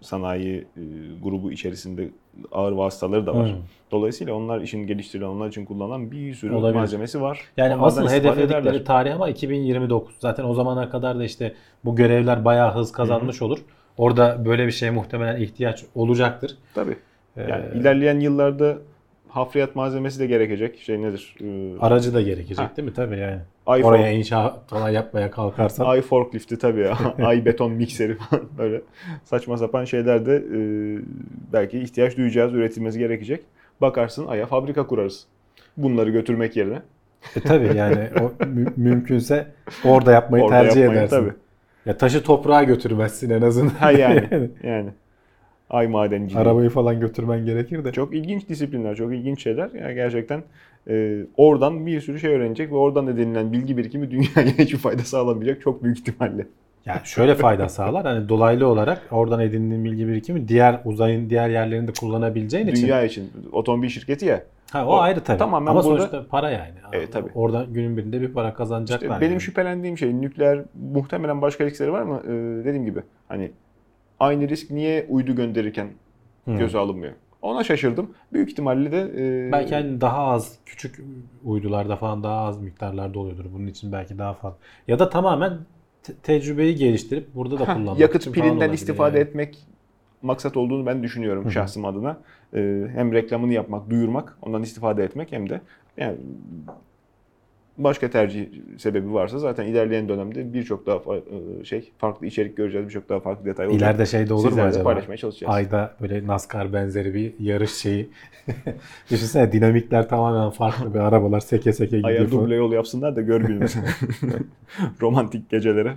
sanayi 0.00 0.66
e, 0.76 0.82
grubu 1.22 1.52
içerisinde 1.52 2.08
ağır 2.52 2.72
vasıtaları 2.72 3.26
da 3.26 3.34
var. 3.34 3.48
Hmm. 3.48 3.58
Dolayısıyla 3.90 4.34
onlar 4.34 4.60
için 4.60 4.86
geliştirilen, 4.86 5.26
onlar 5.26 5.48
için 5.48 5.64
kullanılan 5.64 6.10
bir 6.10 6.34
sürü 6.34 6.54
Olabilir. 6.54 6.78
malzemesi 6.78 7.20
var. 7.20 7.40
Yani 7.56 7.74
Onlardan 7.74 7.86
asıl 7.86 8.08
hedefledikleri 8.08 8.60
ederler. 8.60 8.84
tarih 8.84 9.14
ama 9.14 9.28
2029. 9.28 10.16
Zaten 10.18 10.44
o 10.44 10.54
zamana 10.54 10.90
kadar 10.90 11.18
da 11.18 11.24
işte 11.24 11.54
bu 11.84 11.96
görevler 11.96 12.44
bayağı 12.44 12.74
hız 12.74 12.92
kazanmış 12.92 13.42
olur. 13.42 13.58
Orada 13.98 14.44
böyle 14.44 14.66
bir 14.66 14.72
şeye 14.72 14.90
muhtemelen 14.90 15.40
ihtiyaç 15.40 15.84
olacaktır. 15.94 16.56
Tabii. 16.74 16.96
Ee, 17.36 17.42
Yani 17.50 17.64
ilerleyen 17.74 18.20
yıllarda 18.20 18.78
hafriyat 19.28 19.76
malzemesi 19.76 20.20
de 20.20 20.26
gerekecek. 20.26 20.78
Şey 20.78 21.02
nedir? 21.02 21.34
E, 21.42 21.78
aracı 21.80 22.14
da 22.14 22.22
gerekecek 22.22 22.58
Ha. 22.58 22.70
değil 22.76 22.88
mi? 22.88 22.94
Tabii 22.94 23.18
yani. 23.18 23.38
ay, 23.66 23.84
Oraya 23.84 24.10
inşaat 24.10 24.68
falan 24.70 24.90
yapmaya 24.90 25.30
kalkarsan. 25.30 25.84
ay 25.84 26.02
forklifti 26.02 26.58
tabii 26.58 26.80
ya. 26.80 26.98
ay 27.26 27.44
beton 27.44 27.72
mikseri 27.72 28.16
falan 28.16 28.44
böyle 28.58 28.82
saçma 29.24 29.56
sapan 29.56 29.84
şeyler 29.84 30.26
de 30.26 30.36
e, 30.36 30.58
belki 31.52 31.78
ihtiyaç 31.78 32.16
duyacağız, 32.16 32.54
üretilmesi 32.54 32.98
gerekecek. 32.98 33.40
Bakarsın 33.80 34.26
aya 34.26 34.46
fabrika 34.46 34.86
kurarız. 34.86 35.26
Bunları 35.76 36.10
götürmek 36.10 36.56
yerine. 36.56 36.82
E 37.36 37.40
tabii 37.40 37.76
yani 37.76 38.08
o 38.20 38.44
mü- 38.46 38.72
mümkünse 38.76 39.46
orada 39.84 40.12
yapmayı 40.12 40.44
Orada 40.44 40.62
tercih 40.62 40.80
yapmayı 40.80 41.00
edersin. 41.00 41.16
tabii. 41.16 41.32
Ya 41.86 41.96
taşı 41.96 42.22
toprağa 42.22 42.62
götürmezsin 42.62 43.30
en 43.30 43.42
azından. 43.42 43.70
Ha 43.74 43.90
yani. 43.90 44.28
yani. 44.62 44.90
Ay 45.70 45.86
madenciliği. 45.88 46.38
Arabayı 46.38 46.70
falan 46.70 47.00
götürmen 47.00 47.44
gerekir 47.44 47.84
de. 47.84 47.92
Çok 47.92 48.14
ilginç 48.14 48.48
disiplinler, 48.48 48.94
çok 48.96 49.14
ilginç 49.14 49.42
şeyler. 49.42 49.70
Yani 49.80 49.94
gerçekten 49.94 50.42
e, 50.90 51.20
oradan 51.36 51.86
bir 51.86 52.00
sürü 52.00 52.20
şey 52.20 52.30
öğrenecek 52.34 52.70
ve 52.70 52.76
oradan 52.76 53.06
edinilen 53.06 53.52
bilgi 53.52 53.76
birikimi 53.76 54.10
dünyaya 54.10 54.46
hiçbir 54.58 54.78
fayda 54.78 55.02
sağlamayacak 55.02 55.60
çok 55.62 55.84
büyük 55.84 55.98
ihtimalle. 55.98 56.46
Yani 56.86 57.00
şöyle 57.04 57.34
fayda 57.34 57.68
sağlar. 57.68 58.04
Hani 58.06 58.28
dolaylı 58.28 58.66
olarak 58.66 59.02
oradan 59.10 59.40
edindiğin 59.40 59.84
bilgi 59.84 60.08
birikimi 60.08 60.48
diğer 60.48 60.80
uzayın 60.84 61.30
diğer 61.30 61.48
yerlerinde 61.48 61.92
kullanabileceğin 62.00 62.66
için. 62.66 62.86
Dünya 62.86 63.04
için 63.04 63.30
otomobil 63.52 63.88
şirketi 63.88 64.26
ya. 64.26 64.42
Ha, 64.72 64.86
o, 64.86 64.90
o 64.90 64.96
ayrı 64.98 65.20
tabii. 65.20 65.38
tamamen 65.38 65.70
Ama 65.70 65.84
burada- 65.84 65.98
sonuçta 65.98 66.26
para 66.30 66.50
yani. 66.50 66.74
Evet, 66.92 67.12
tabii. 67.12 67.28
Oradan 67.34 67.72
günün 67.72 67.96
birinde 67.96 68.20
bir 68.20 68.28
para 68.32 68.54
kazanacaklar. 68.54 69.06
İşte 69.08 69.20
benim 69.20 69.32
yani. 69.32 69.40
şüphelendiğim 69.40 69.98
şey 69.98 70.20
nükleer 70.20 70.60
muhtemelen 70.92 71.42
başka 71.42 71.64
riskleri 71.64 71.92
var 71.92 72.02
mı? 72.02 72.22
Ee, 72.24 72.30
dediğim 72.64 72.84
gibi 72.84 73.00
hani 73.28 73.50
aynı 74.20 74.48
risk 74.48 74.70
niye 74.70 75.06
uydu 75.08 75.36
gönderirken 75.36 75.88
Hı. 76.44 76.58
göze 76.58 76.78
alınmıyor? 76.78 77.12
Ona 77.42 77.64
şaşırdım. 77.64 78.14
Büyük 78.32 78.50
ihtimalle 78.50 78.92
de 78.92 79.12
e, 79.48 79.52
Belki 79.52 79.74
hani 79.74 80.00
daha 80.00 80.18
az 80.18 80.58
küçük 80.66 81.00
uydularda 81.44 81.96
falan 81.96 82.22
daha 82.22 82.40
az 82.46 82.62
miktarlarda 82.62 83.18
oluyordur. 83.18 83.44
Bunun 83.52 83.66
için 83.66 83.92
belki 83.92 84.18
daha 84.18 84.34
fazla. 84.34 84.58
Ya 84.88 84.98
da 84.98 85.08
tamamen 85.08 85.58
te- 86.02 86.14
tecrübeyi 86.22 86.74
geliştirip 86.76 87.34
burada 87.34 87.58
da 87.58 87.64
kullanmak 87.64 88.00
yakıt 88.00 88.32
pilinden 88.32 88.72
istifade 88.72 89.18
yani. 89.18 89.28
etmek 89.28 89.66
maksat 90.22 90.56
olduğunu 90.56 90.86
ben 90.86 91.02
düşünüyorum 91.02 91.44
Hı 91.44 91.48
hı. 91.48 91.52
şahsım 91.52 91.84
adına. 91.84 92.20
Ee, 92.54 92.86
hem 92.94 93.12
reklamını 93.12 93.52
yapmak, 93.52 93.90
duyurmak, 93.90 94.38
ondan 94.42 94.62
istifade 94.62 95.04
etmek 95.04 95.32
hem 95.32 95.48
de 95.50 95.60
yani 95.96 96.16
başka 97.78 98.10
tercih 98.10 98.46
sebebi 98.78 99.12
varsa 99.12 99.38
zaten 99.38 99.66
ilerleyen 99.66 100.08
dönemde 100.08 100.52
birçok 100.52 100.86
daha 100.86 100.96
e, 101.16 101.64
şey 101.64 101.92
farklı 101.98 102.26
içerik 102.26 102.56
göreceğiz, 102.56 102.86
birçok 102.86 103.08
daha 103.08 103.20
farklı 103.20 103.44
detay 103.44 103.66
olacak. 103.66 103.80
İleride 103.80 104.06
şey 104.06 104.28
de 104.28 104.34
olur 104.34 104.52
mu 104.52 104.62
acaba? 104.62 104.84
paylaşmaya 104.84 105.16
çalışacağız. 105.16 105.54
Ayda 105.54 105.94
böyle 106.00 106.26
NASCAR 106.26 106.72
benzeri 106.72 107.14
bir 107.14 107.32
yarış 107.40 107.72
şeyi. 107.72 108.08
Düşünsene 109.10 109.52
dinamikler 109.52 110.08
tamamen 110.08 110.50
farklı 110.50 110.94
bir 110.94 110.98
arabalar 110.98 111.40
seke 111.40 111.72
seke 111.72 111.96
gidiyor. 111.96 112.20
Aya 112.20 112.30
duble 112.30 112.54
yol 112.54 112.72
yapsınlar 112.72 113.16
da 113.16 113.20
gör 113.20 113.40
günümüzü. 113.40 113.78
Romantik 115.00 115.50
gecelere 115.50 115.94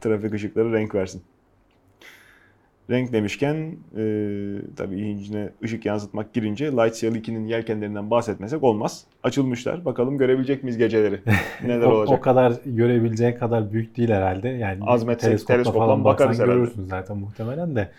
trafik 0.00 0.34
ışıkları 0.34 0.72
renk 0.72 0.94
versin. 0.94 1.22
Renk 2.90 3.12
demişken 3.12 3.56
e, 3.96 4.02
tabii 4.76 5.10
içine 5.10 5.50
ışık 5.64 5.86
yansıtmak 5.86 6.34
girince 6.34 6.72
Light 6.72 6.96
Sail 6.96 7.14
2'nin 7.14 7.46
yelkenlerinden 7.46 8.10
bahsetmesek 8.10 8.62
olmaz. 8.62 9.04
Açılmışlar. 9.22 9.84
Bakalım 9.84 10.18
görebilecek 10.18 10.62
miyiz 10.62 10.78
geceleri? 10.78 11.20
Neler 11.66 11.86
o, 11.86 11.90
olacak? 11.90 12.18
o 12.18 12.20
kadar 12.20 12.52
görebileceğin 12.66 13.36
kadar 13.36 13.72
büyük 13.72 13.96
değil 13.96 14.08
herhalde. 14.08 14.48
Yani 14.48 14.80
Azmetsek 14.86 15.28
teleskopla 15.28 15.54
teleskopla 15.54 15.80
falan 15.80 16.04
bakarız 16.04 16.30
baksan 16.30 16.44
herhalde. 16.44 16.60
görürsün 16.60 16.84
zaten 16.84 17.16
muhtemelen 17.16 17.76
de. 17.76 17.90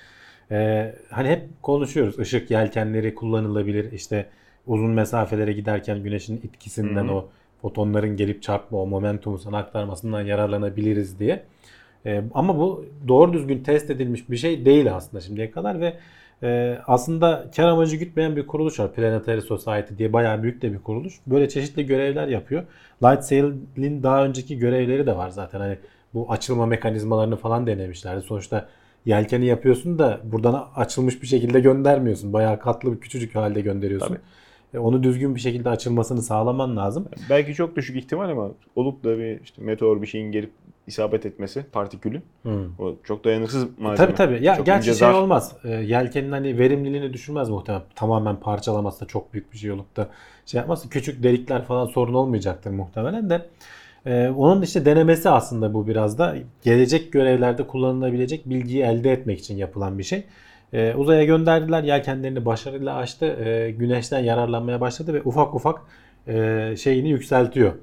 Ee, 0.52 0.96
hani 1.10 1.30
hep 1.30 1.64
konuşuyoruz. 1.64 2.20
Işık 2.20 2.52
yelkenleri 2.52 3.16
kullanılabilir. 3.16 3.92
İşte 3.92 4.26
uzun 4.68 4.92
mesafelere 4.92 5.54
giderken 5.54 6.04
güneşin 6.04 6.38
etkisinden 6.38 7.04
Hı 7.04 7.12
hı. 7.12 7.14
o 7.14 7.30
fotonların 7.62 8.18
gelip 8.18 8.44
çarpma, 8.44 8.82
o 8.82 8.88
momentumu 8.88 9.38
sana 9.38 9.58
aktarmasından 9.58 10.22
yararlanabiliriz 10.22 11.20
diye. 11.20 11.44
Ee, 12.06 12.24
ama 12.34 12.58
bu 12.58 12.86
doğru 13.08 13.34
düzgün 13.34 13.64
test 13.64 13.90
edilmiş 13.90 14.30
bir 14.30 14.38
şey 14.38 14.66
değil 14.66 14.96
aslında 14.96 15.22
şimdiye 15.22 15.52
kadar 15.52 15.80
ve 15.82 15.94
e, 16.44 16.78
aslında 16.88 17.46
kar 17.56 17.68
amacı 17.68 17.96
gütmeyen 17.96 18.36
bir 18.36 18.48
kuruluş 18.48 18.80
var. 18.80 18.94
Planetary 18.94 19.42
Society 19.42 19.94
diye 19.98 20.14
bayağı 20.14 20.44
büyük 20.44 20.62
de 20.62 20.74
bir 20.74 20.80
kuruluş. 20.80 21.20
Böyle 21.28 21.50
çeşitli 21.50 21.86
görevler 21.86 22.28
yapıyor. 22.28 22.64
Light 23.04 23.24
Sail'in 23.24 24.04
daha 24.04 24.26
önceki 24.26 24.60
görevleri 24.60 25.08
de 25.08 25.18
var 25.18 25.30
zaten. 25.30 25.60
Hani 25.60 25.78
bu 26.14 26.32
açılma 26.32 26.66
mekanizmalarını 26.66 27.36
falan 27.36 27.68
denemişlerdi. 27.68 28.22
Sonuçta 28.22 28.68
yelkeni 29.06 29.46
yapıyorsun 29.46 30.00
da 30.00 30.20
buradan 30.24 30.68
açılmış 30.76 31.22
bir 31.22 31.28
şekilde 31.28 31.60
göndermiyorsun. 31.60 32.34
Bayağı 32.34 32.60
katlı 32.60 32.94
bir 32.94 33.00
küçücük 33.00 33.36
halde 33.36 33.62
gönderiyorsun. 33.62 34.08
Tabii. 34.08 34.20
E, 34.74 34.80
Onu 34.80 35.04
düzgün 35.04 35.36
bir 35.36 35.40
şekilde 35.40 35.70
açılmasını 35.70 36.22
sağlaman 36.22 36.78
lazım. 36.78 37.08
Belki 37.30 37.54
çok 37.54 37.76
düşük 37.76 37.96
ihtimal 37.98 38.30
ama 38.30 38.52
olup 38.76 39.04
da 39.04 39.18
bir 39.20 39.42
işte 39.42 39.62
meteor 39.62 40.02
bir 40.02 40.08
şeyin 40.08 40.32
gelip 40.32 40.52
isabet 40.88 41.26
etmesi 41.26 41.64
partikülün 41.72 42.22
o 42.80 42.96
çok 43.04 43.24
dayanıksız 43.24 43.80
malzeme. 43.80 44.08
Tabii 44.08 44.16
tabii. 44.16 44.46
Ya 44.46 44.56
Çok 44.56 44.66
gerçi 44.66 44.90
ince 44.90 45.00
şey 45.00 45.10
olmaz. 45.10 45.56
E, 45.64 45.70
yelkenin 45.70 46.32
hani 46.32 46.58
verimliliğini 46.58 47.14
düşürmez 47.14 47.50
muhtemelen. 47.50 47.84
Tamamen 47.96 48.36
parçalamazsa 48.36 49.06
çok 49.06 49.34
büyük 49.34 49.54
bir 49.54 49.58
şey 49.58 49.72
olup 49.72 49.96
da 49.96 50.10
şey 50.46 50.58
yapmazsa 50.58 50.90
küçük 50.90 51.24
delikler 51.24 51.64
falan 51.64 51.86
sorun 51.86 52.14
olmayacaktır 52.14 52.72
muhtemelen 52.72 53.30
de. 53.30 53.46
E, 54.06 54.30
onun 54.30 54.62
işte 54.62 54.86
denemesi 54.86 55.30
aslında 55.30 55.74
bu 55.74 55.88
biraz 55.88 56.18
da 56.18 56.36
gelecek 56.64 57.14
görevlerde 57.14 57.68
kullanılabilecek 57.68 58.50
bilgiyi 58.50 58.84
elde 58.84 59.12
etmek 59.12 59.40
için 59.40 59.58
yapılan 59.58 59.98
bir 59.98 60.04
şey. 60.04 60.24
E, 60.74 60.94
uzaya 60.96 61.24
gönderdiler. 61.24 61.84
Yelkenlerini 61.84 62.46
başarıyla 62.46 62.96
açtı. 62.96 63.26
E, 63.26 63.72
güneşten 63.72 64.20
yararlanmaya 64.20 64.82
başladı 64.82 65.14
ve 65.14 65.22
ufak 65.22 65.56
ufak 65.56 65.82
e, 66.28 66.76
şeyini 66.78 67.10
yükseltiyor. 67.10 67.74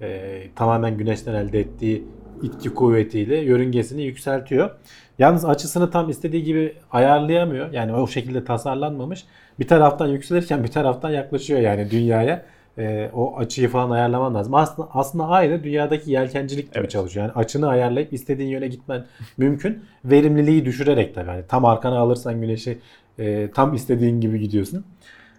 E, 0.00 0.40
tamamen 0.56 0.96
güneşten 0.96 1.34
elde 1.34 1.60
ettiği 1.60 2.04
itki 2.42 2.68
kuvvetiyle 2.74 3.36
yörüngesini 3.36 4.02
yükseltiyor. 4.02 4.70
Yalnız 5.18 5.44
açısını 5.44 5.90
tam 5.90 6.10
istediği 6.10 6.42
gibi 6.44 6.74
ayarlayamıyor. 6.90 7.72
Yani 7.72 7.92
o 7.94 8.06
şekilde 8.06 8.44
tasarlanmamış. 8.44 9.24
Bir 9.58 9.68
taraftan 9.68 10.06
yükselirken 10.08 10.64
bir 10.64 10.68
taraftan 10.68 11.10
yaklaşıyor 11.10 11.60
yani 11.60 11.90
dünyaya. 11.90 12.42
Ee, 12.78 13.10
o 13.14 13.36
açıyı 13.38 13.68
falan 13.68 13.90
ayarlaman 13.90 14.34
lazım. 14.34 14.54
Aslında 14.54 14.88
aslında 14.92 15.28
aynı 15.28 15.64
dünyadaki 15.64 16.10
yelkencilik 16.10 16.66
gibi 16.68 16.78
Evet. 16.78 16.90
çalışıyor. 16.90 17.26
Yani 17.26 17.34
açını 17.34 17.68
ayarlayıp 17.68 18.12
istediğin 18.12 18.48
yöne 18.48 18.68
gitmen 18.68 19.04
mümkün. 19.38 19.84
Verimliliği 20.04 20.64
düşürerek 20.64 21.14
tabii. 21.14 21.28
Yani 21.28 21.42
tam 21.48 21.64
arkana 21.64 21.98
alırsan 21.98 22.40
güneşi 22.40 22.78
e, 23.18 23.50
tam 23.54 23.74
istediğin 23.74 24.20
gibi 24.20 24.40
gidiyorsun. 24.40 24.84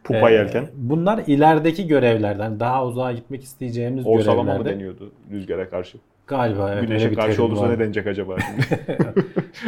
Pupa 0.03 0.29
Ee, 0.29 0.34
yelken. 0.34 0.67
Bunlar 0.75 1.24
ilerideki 1.27 1.88
görevlerden 1.88 2.60
daha 2.60 2.86
uzağa 2.86 3.12
gitmek 3.12 3.43
isteyeceğimiz 3.43 4.05
Ortalama 4.08 4.43
mı 4.43 4.50
görevlerde. 4.51 4.75
deniyordu 4.75 5.12
rüzgara 5.31 5.70
karşı? 5.70 5.98
Galiba 6.27 6.71
evet, 6.73 6.87
Güneşe 6.87 7.13
karşı 7.13 7.43
olursa 7.43 7.61
var. 7.63 7.69
ne 7.69 7.79
denecek 7.79 8.07
acaba 8.07 8.35
şimdi? 8.39 8.79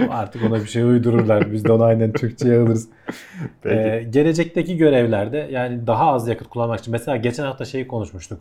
Artık 0.10 0.44
ona 0.50 0.56
bir 0.56 0.66
şey 0.68 0.84
uydururlar. 0.84 1.52
Biz 1.52 1.66
de 1.66 1.72
onu 1.72 1.84
aynen 1.84 2.12
Türkçe'ye 2.12 2.60
alırız. 2.60 2.90
Peki. 3.62 3.76
Ee, 3.76 4.08
gelecekteki 4.10 4.78
görevlerde 4.78 5.48
yani 5.52 5.88
daha 5.88 6.14
az 6.14 6.28
yakıt 6.28 6.48
kullanmak 6.48 6.80
için. 6.80 6.92
Mesela 6.92 7.18
geçen 7.18 7.44
hafta 7.44 7.66
şeyi 7.66 7.88
konuşmuştuk. 7.88 8.40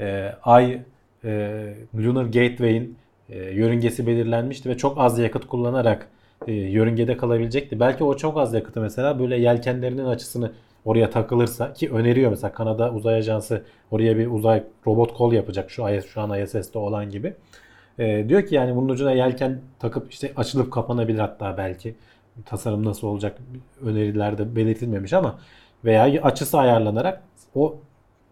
Ee, 0.00 0.32
Ay 0.42 0.80
e, 1.24 1.62
Lunar 1.96 2.24
Gateway'in 2.24 2.96
e, 3.28 3.38
yörüngesi 3.38 4.06
belirlenmişti 4.06 4.68
ve 4.68 4.76
çok 4.76 4.98
az 4.98 5.18
yakıt 5.18 5.46
kullanarak 5.46 6.08
e, 6.46 6.52
yörüngede 6.52 7.16
kalabilecekti. 7.16 7.80
Belki 7.80 8.04
o 8.04 8.16
çok 8.16 8.38
az 8.38 8.54
yakıtı 8.54 8.80
mesela 8.80 9.18
böyle 9.18 9.36
yelkenlerinin 9.36 10.04
açısını 10.04 10.52
oraya 10.84 11.10
takılırsa 11.10 11.72
ki 11.72 11.90
öneriyor 11.90 12.30
mesela 12.30 12.52
Kanada 12.52 12.92
Uzay 12.92 13.14
Ajansı 13.14 13.62
oraya 13.90 14.18
bir 14.18 14.26
uzay 14.26 14.62
robot 14.86 15.14
kol 15.14 15.32
yapacak 15.32 15.70
şu 15.70 15.88
IS, 15.88 16.06
şu 16.06 16.20
an 16.20 16.42
ISS'te 16.42 16.78
olan 16.78 17.10
gibi. 17.10 17.34
E, 17.98 18.28
diyor 18.28 18.46
ki 18.46 18.54
yani 18.54 18.76
bunun 18.76 18.88
ucuna 18.88 19.12
yelken 19.12 19.60
takıp 19.78 20.12
işte 20.12 20.32
açılıp 20.36 20.72
kapanabilir 20.72 21.18
hatta 21.18 21.56
belki. 21.56 21.94
Tasarım 22.46 22.84
nasıl 22.84 23.06
olacak 23.06 23.38
önerilerde 23.82 24.56
belirtilmemiş 24.56 25.12
ama 25.12 25.38
veya 25.84 26.22
açısı 26.22 26.58
ayarlanarak 26.58 27.22
o 27.54 27.74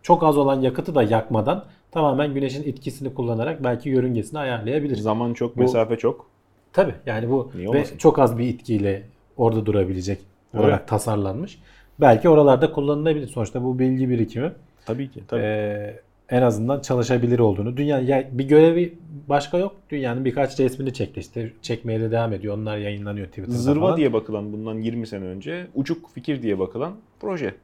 çok 0.02 0.22
az 0.22 0.36
olan 0.38 0.60
yakıtı 0.60 0.94
da 0.94 1.02
yakmadan 1.02 1.64
tamamen 1.90 2.34
güneşin 2.34 2.62
etkisini 2.68 3.14
kullanarak 3.14 3.64
belki 3.64 3.88
yörüngesini 3.88 4.38
ayarlayabilir. 4.38 4.96
Zaman 4.96 5.34
çok, 5.34 5.56
Bu- 5.56 5.60
mesafe 5.60 5.96
çok. 5.96 6.26
Tabii 6.72 6.94
yani 7.06 7.30
bu 7.30 7.50
ve 7.54 7.84
çok 7.98 8.18
az 8.18 8.38
bir 8.38 8.44
itkiyle 8.46 9.02
orada 9.36 9.66
durabilecek 9.66 10.18
olarak 10.54 10.78
Evet. 10.78 10.88
tasarlanmış. 10.88 11.58
Belki 12.00 12.28
oralarda 12.28 12.72
kullanılabilir. 12.72 13.26
Sonuçta 13.26 13.64
bu 13.64 13.78
bilgi 13.78 14.08
birikimi 14.10 14.52
Tabii 14.86 15.10
ki. 15.10 15.20
Tabii. 15.28 15.40
ee, 15.42 16.00
en 16.28 16.42
azından 16.42 16.80
çalışabilir 16.80 17.38
olduğunu. 17.38 17.76
Dünya 17.76 18.00
ya 18.00 18.24
bir 18.32 18.44
görevi 18.44 18.94
başka 19.28 19.58
yok. 19.58 19.76
Dünyanın 19.90 20.24
birkaç 20.24 20.60
resmini 20.60 20.92
çekti 20.92 21.20
işte. 21.20 21.52
Çekmeye 21.62 22.00
de 22.00 22.10
devam 22.10 22.32
ediyor. 22.32 22.54
Onlar 22.58 22.76
yayınlanıyor 22.78 23.26
Twitter'da 23.26 23.56
Zırva 23.56 23.80
falan. 23.80 23.96
diye 23.96 24.12
bakılan 24.12 24.52
bundan 24.52 24.74
20 24.78 25.06
sene 25.06 25.24
önce 25.24 25.66
uçuk 25.74 26.10
fikir 26.14 26.42
diye 26.42 26.58
bakılan 26.58 26.92
proje. 27.20 27.54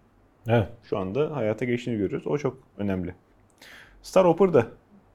Evet. 0.49 0.66
Şu 0.85 0.99
anda 0.99 1.37
hayata 1.37 1.64
geçtiğini 1.64 1.99
görüyoruz. 1.99 2.26
O 2.26 2.38
çok 2.38 2.59
önemli. 2.78 3.14
Star 4.02 4.26
Hopper'da 4.26 4.66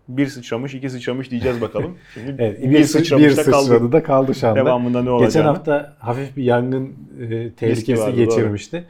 bir 0.08 0.28
sıçramış, 0.28 0.74
iki 0.74 0.90
sıçramış 0.90 1.32
diyeceğiz 1.32 1.62
bakalım. 1.62 1.98
Şimdi 2.14 2.36
Evet, 2.40 2.64
bir, 2.64 2.70
bir, 2.70 2.84
sı- 2.84 2.92
sıçramış 3.00 3.26
bir 3.26 3.38
da 3.38 3.44
kaldı. 3.44 3.64
sıçradı 3.64 3.92
da 3.92 4.04
kaldı 4.04 4.36
şu 4.36 4.48
anda. 4.48 4.60
Devamında 4.60 5.04
ne 5.04 5.10
olacak? 5.10 5.32
Geçen 5.32 5.46
hafta 5.46 5.94
hafif 6.00 6.38
bir 6.38 6.44
yangın 6.44 6.94
e, 7.30 7.52
tehlikesi 7.52 8.14
geçirmişti. 8.16 8.86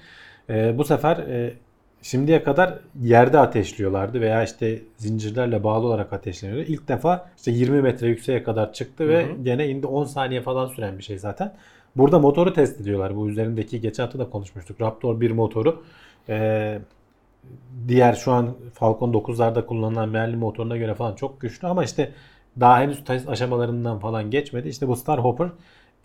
E, 0.51 0.77
bu 0.77 0.83
sefer 0.83 1.17
e, 1.17 1.53
şimdiye 2.01 2.43
kadar 2.43 2.79
yerde 3.01 3.39
ateşliyorlardı 3.39 4.21
veya 4.21 4.43
işte 4.43 4.81
zincirlerle 4.97 5.63
bağlı 5.63 5.87
olarak 5.87 6.13
ateşleniyordu. 6.13 6.71
İlk 6.71 6.87
defa 6.87 7.29
işte 7.37 7.51
20 7.51 7.81
metre 7.81 8.07
yükseğe 8.07 8.43
kadar 8.43 8.73
çıktı 8.73 9.09
ve 9.09 9.25
Hı 9.25 9.33
hı. 9.33 9.43
gene 9.43 9.67
indi 9.67 9.87
10 9.87 10.03
saniye 10.05 10.41
falan 10.41 10.67
süren 10.67 10.97
bir 10.97 11.03
şey 11.03 11.17
zaten. 11.17 11.53
Burada 11.95 12.19
motoru 12.19 12.53
test 12.53 12.81
ediyorlar. 12.81 13.15
Bu 13.15 13.29
üzerindeki 13.29 13.81
geçen 13.81 14.03
hafta 14.03 14.19
da 14.19 14.29
konuşmuştuk. 14.29 14.81
Raptor 14.81 15.21
1 15.21 15.31
motoru. 15.31 15.83
E, 16.29 16.79
diğer 17.87 18.13
şu 18.13 18.31
an 18.31 18.55
Falcon 18.73 19.13
9'larda 19.13 19.65
kullanılan 19.65 20.09
Merlin 20.09 20.39
motoruna 20.39 20.77
göre 20.77 20.93
falan 20.93 21.15
çok 21.15 21.41
güçlü 21.41 21.67
ama 21.67 21.83
işte 21.83 22.11
daha 22.59 22.81
henüz 22.81 23.03
test 23.03 23.29
aşamalarından 23.29 23.99
falan 23.99 24.31
geçmedi. 24.31 24.69
İşte 24.69 24.87
bu 24.87 24.95
Starhopper 24.95 25.49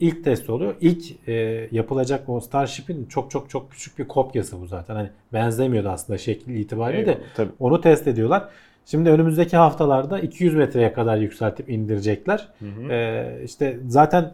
ilk 0.00 0.24
test 0.24 0.50
oluyor. 0.50 0.74
İlk 0.80 1.28
e, 1.28 1.32
yapılacak 1.72 2.28
o 2.28 2.40
Starship'in 2.40 3.06
çok 3.06 3.30
çok 3.30 3.50
çok 3.50 3.70
küçük 3.70 3.98
bir 3.98 4.08
kopyası 4.08 4.60
bu 4.60 4.66
zaten. 4.66 4.94
Hani 4.94 5.10
benzemiyordu 5.32 5.88
aslında 5.88 6.18
şekli 6.18 6.60
itibariyle 6.60 7.06
de. 7.06 7.10
Eyvallah, 7.10 7.26
tabii. 7.36 7.50
Onu 7.60 7.80
test 7.80 8.06
ediyorlar. 8.08 8.48
Şimdi 8.86 9.10
önümüzdeki 9.10 9.56
haftalarda 9.56 10.18
200 10.18 10.54
metreye 10.54 10.92
kadar 10.92 11.16
yükseltip 11.16 11.70
indirecekler. 11.70 12.48
Ee, 12.90 13.40
işte 13.44 13.78
zaten 13.88 14.32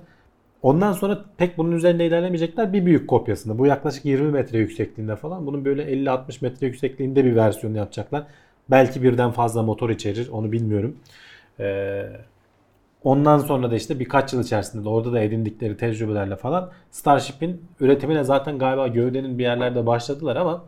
ondan 0.62 0.92
sonra 0.92 1.24
pek 1.36 1.58
bunun 1.58 1.72
üzerinde 1.72 2.06
ilerlemeyecekler. 2.06 2.72
Bir 2.72 2.86
büyük 2.86 3.08
kopyasında. 3.08 3.58
Bu 3.58 3.66
yaklaşık 3.66 4.04
20 4.04 4.30
metre 4.30 4.58
yüksekliğinde 4.58 5.16
falan. 5.16 5.46
Bunun 5.46 5.64
böyle 5.64 5.82
50-60 5.82 6.44
metre 6.44 6.66
yüksekliğinde 6.66 7.24
bir 7.24 7.36
versiyonu 7.36 7.76
yapacaklar. 7.76 8.26
Belki 8.70 9.02
birden 9.02 9.30
fazla 9.30 9.62
motor 9.62 9.90
içerir. 9.90 10.28
Onu 10.28 10.52
bilmiyorum. 10.52 10.96
Ee, 11.60 12.02
ondan 13.04 13.38
sonra 13.38 13.70
da 13.70 13.76
işte 13.76 14.00
birkaç 14.00 14.32
yıl 14.32 14.42
içerisinde 14.42 14.84
de 14.84 14.88
orada 14.88 15.12
da 15.12 15.20
edindikleri 15.20 15.76
tecrübelerle 15.76 16.36
falan 16.36 16.70
Starship'in 16.90 17.64
üretimine 17.80 18.24
zaten 18.24 18.58
galiba 18.58 18.88
gövdenin 18.88 19.38
bir 19.38 19.42
yerlerde 19.42 19.86
başladılar 19.86 20.36
ama 20.36 20.64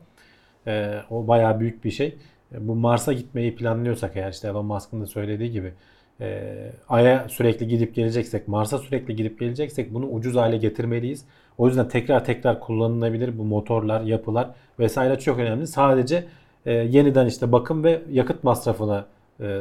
e, 0.66 0.94
o 1.10 1.28
bayağı 1.28 1.60
büyük 1.60 1.84
bir 1.84 1.90
şey. 1.90 2.16
E, 2.54 2.68
Bu 2.68 2.74
Mars'a 2.74 3.12
gitmeyi 3.12 3.56
planlıyorsak 3.56 4.16
eğer 4.16 4.30
işte 4.32 4.48
Elon 4.48 4.66
Musk'ın 4.66 5.00
da 5.00 5.06
söylediği 5.06 5.50
gibi 5.50 5.72
e, 6.20 6.52
Ay'a 6.88 7.28
sürekli 7.28 7.68
gidip 7.68 7.94
geleceksek, 7.94 8.48
Mars'a 8.48 8.78
sürekli 8.78 9.16
gidip 9.16 9.40
geleceksek 9.40 9.94
bunu 9.94 10.06
ucuz 10.06 10.36
hale 10.36 10.56
getirmeliyiz. 10.56 11.24
O 11.58 11.68
yüzden 11.68 11.88
tekrar 11.88 12.24
tekrar 12.24 12.60
kullanılabilir 12.60 13.38
bu 13.38 13.44
motorlar, 13.44 14.00
yapılar 14.00 14.50
vesaire 14.78 15.18
çok 15.18 15.38
önemli. 15.38 15.66
Sadece 15.66 16.24
e, 16.66 16.72
yeniden 16.72 17.26
işte 17.26 17.52
bakım 17.52 17.84
ve 17.84 18.02
yakıt 18.10 18.44
masrafına 18.44 19.06
e, 19.40 19.60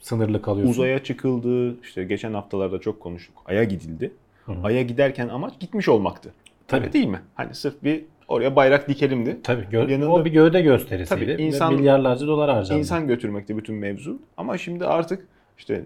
sınırlı 0.00 0.42
kalıyorsun. 0.42 0.72
Uzaya 0.72 1.04
çıkıldı. 1.04 1.80
işte 1.82 2.04
geçen 2.04 2.34
haftalarda 2.34 2.78
çok 2.78 3.00
konuştuk. 3.00 3.34
Ay'a 3.46 3.64
gidildi. 3.64 4.12
Hı. 4.46 4.52
Ay'a 4.62 4.82
giderken 4.82 5.28
amaç 5.28 5.60
gitmiş 5.60 5.88
olmaktı. 5.88 6.32
Tabii. 6.68 6.80
Öyle 6.80 6.92
değil 6.92 7.06
mi? 7.06 7.20
Hani 7.34 7.54
sırf 7.54 7.82
bir 7.84 8.04
oraya 8.28 8.56
bayrak 8.56 8.88
dikelimdi. 8.88 9.40
Tabii 9.42 9.62
gö- 9.62 9.90
Yanında- 9.90 10.12
o 10.12 10.24
bir 10.24 10.30
gövde 10.32 10.60
gösterisiydi. 10.62 11.20
Tabii, 11.32 11.42
insan- 11.42 11.74
milyarlarca 11.74 12.26
dolar 12.26 12.50
harcandı. 12.50 12.78
İnsan 12.80 13.06
götürmekti 13.08 13.56
bütün 13.58 13.74
mevzu. 13.74 14.18
Ama 14.36 14.58
şimdi 14.58 14.86
artık 14.86 15.26
işte 15.58 15.84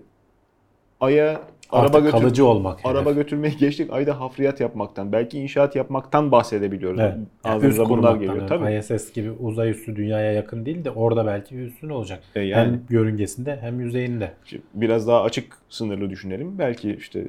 Ay'a 1.00 1.40
Artık 1.74 1.94
araba 1.94 2.04
götür 2.06 2.18
kalıcı 2.18 2.46
olmak. 2.46 2.78
araba 2.84 3.10
hedef. 3.10 3.16
götürmeyi 3.16 3.56
geçtik. 3.56 3.92
Ayda 3.92 4.20
hafriyat 4.20 4.60
yapmaktan, 4.60 5.12
belki 5.12 5.38
inşaat 5.38 5.76
yapmaktan 5.76 6.32
bahsedebiliyoruz. 6.32 7.00
Evet. 7.00 7.14
Ağzımıza 7.44 7.88
bunlar 7.88 8.14
geliyor. 8.14 8.36
yani 8.36 8.48
Tabii. 8.48 8.94
ISS 8.96 9.12
gibi 9.12 9.30
uzay 9.30 9.70
üstü 9.70 9.96
dünyaya 9.96 10.32
yakın 10.32 10.66
değil 10.66 10.84
de 10.84 10.90
orada 10.90 11.26
belki 11.26 11.56
üstün 11.56 11.88
olacak. 11.88 12.22
E 12.34 12.40
yani 12.40 12.66
Hem 12.66 12.82
yörüngesinde 12.90 13.58
hem 13.60 13.80
yüzeyinde. 13.80 14.32
biraz 14.74 15.08
daha 15.08 15.22
açık 15.22 15.58
sınırlı 15.68 16.10
düşünelim. 16.10 16.58
Belki 16.58 16.94
işte 16.94 17.20
e, 17.20 17.24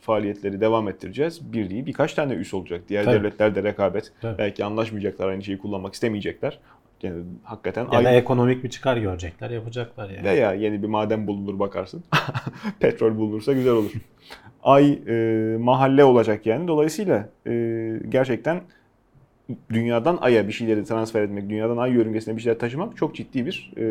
faaliyetleri 0.00 0.60
devam 0.60 0.88
ettireceğiz. 0.88 1.52
Bir 1.52 1.70
değil 1.70 1.86
birkaç 1.86 2.14
tane 2.14 2.34
üs 2.34 2.54
olacak. 2.54 2.80
Diğer 2.88 3.04
Tabii. 3.04 3.14
devletler 3.14 3.54
de 3.54 3.62
rekabet. 3.62 4.12
Tabii. 4.20 4.38
Belki 4.38 4.64
anlaşmayacaklar 4.64 5.28
aynı 5.28 5.42
şeyi 5.42 5.58
kullanmak 5.58 5.94
istemeyecekler. 5.94 6.58
Yani 7.02 7.22
hakikaten 7.42 7.84
Ya 7.92 8.04
da 8.04 8.08
ay 8.08 8.18
ekonomik 8.18 8.64
bir 8.64 8.70
çıkar 8.70 8.96
görecekler, 8.96 9.50
yapacaklar 9.50 10.10
yani. 10.10 10.24
veya 10.24 10.52
yeni 10.54 10.82
bir 10.82 10.88
maden 10.88 11.26
bulunur 11.26 11.58
bakarsın. 11.58 12.04
Petrol 12.80 13.16
bulunursa 13.16 13.52
güzel 13.52 13.72
olur. 13.72 13.92
Ay 14.62 14.92
e, 15.08 15.56
mahalle 15.60 16.04
olacak 16.04 16.46
yani. 16.46 16.68
Dolayısıyla 16.68 17.28
e, 17.46 17.52
gerçekten 18.08 18.60
dünyadan 19.70 20.18
aya 20.20 20.48
bir 20.48 20.52
şeyleri 20.52 20.84
transfer 20.84 21.22
etmek, 21.22 21.50
dünyadan 21.50 21.76
ay 21.76 21.92
yörüngesine 21.92 22.36
bir 22.36 22.42
şeyler 22.42 22.58
taşımak 22.58 22.96
çok 22.96 23.14
ciddi 23.14 23.46
bir 23.46 23.72
e, 23.76 23.82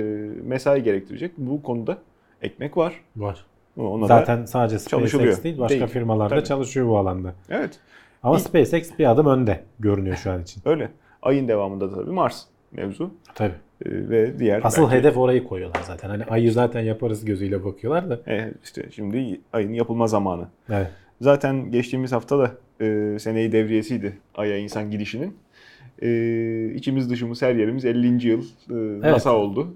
mesai 0.43 0.83
gerektirecek. 0.83 1.31
Bu 1.37 1.63
konuda 1.63 1.97
ekmek 2.41 2.77
var. 2.77 2.93
Var. 3.15 3.45
Ona 3.77 4.07
Zaten 4.07 4.45
sadece. 4.45 4.79
SpaceX 4.79 5.43
değil, 5.43 5.59
başka 5.59 5.79
Değil. 5.79 5.87
firmalar 5.87 6.29
da 6.31 6.35
Tabii. 6.35 6.47
çalışıyor 6.47 6.87
bu 6.87 6.97
alanda. 6.97 7.33
evet 7.49 7.79
Ama 8.23 8.35
İlk- 8.37 8.41
SpaceX 8.41 8.99
bir 8.99 9.11
adım 9.11 9.25
önde 9.27 9.63
görünüyor 9.79 10.15
şu 10.15 10.31
an 10.31 10.41
için. 10.41 10.61
öyle. 10.65 10.89
Ayın 11.21 11.47
devamında 11.47 11.91
da 11.91 11.95
tabii 11.95 12.11
Mars 12.11 12.43
mevzu 12.71 13.11
Tabii. 13.35 13.53
E, 13.85 13.89
ve 14.09 14.39
diğer 14.39 14.61
Asıl 14.63 14.81
belki- 14.83 14.95
hedef 14.95 15.17
orayı 15.17 15.43
koyuyorlar 15.43 15.81
zaten. 15.87 16.09
Hani 16.09 16.23
ayı 16.25 16.51
zaten 16.51 16.81
yaparız 16.81 17.25
gözüyle 17.25 17.63
bakıyorlar 17.65 18.09
da. 18.09 18.19
e, 18.31 18.51
işte 18.63 18.85
şimdi 18.91 19.41
ayın 19.53 19.73
yapılma 19.73 20.07
zamanı. 20.07 20.47
Evet. 20.69 20.87
Zaten 21.21 21.71
geçtiğimiz 21.71 22.11
hafta 22.11 22.39
da 22.39 22.51
e, 22.85 23.19
seneyi 23.19 23.51
devriyesiydi 23.51 24.17
Ay'a 24.35 24.57
insan 24.57 24.91
gidişinin. 24.91 25.35
E, 26.01 26.09
içimiz 26.75 27.09
dışımız 27.09 27.41
her 27.41 27.55
yerimiz 27.55 27.85
50. 27.85 28.27
yıl 28.27 28.43
e, 28.69 29.01
NASA 29.11 29.35
oldu. 29.35 29.67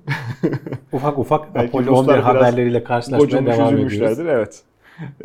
Ufak 0.94 1.20
ufak 1.20 1.56
Apollo 1.58 1.86
Ruslar 1.86 1.98
11 1.98 2.08
biraz 2.14 2.24
haberleriyle 2.26 2.84
karşılaşmaya 2.84 3.46
devam 3.46 3.78
ediyoruz. 3.78 4.20
evet. 4.20 4.64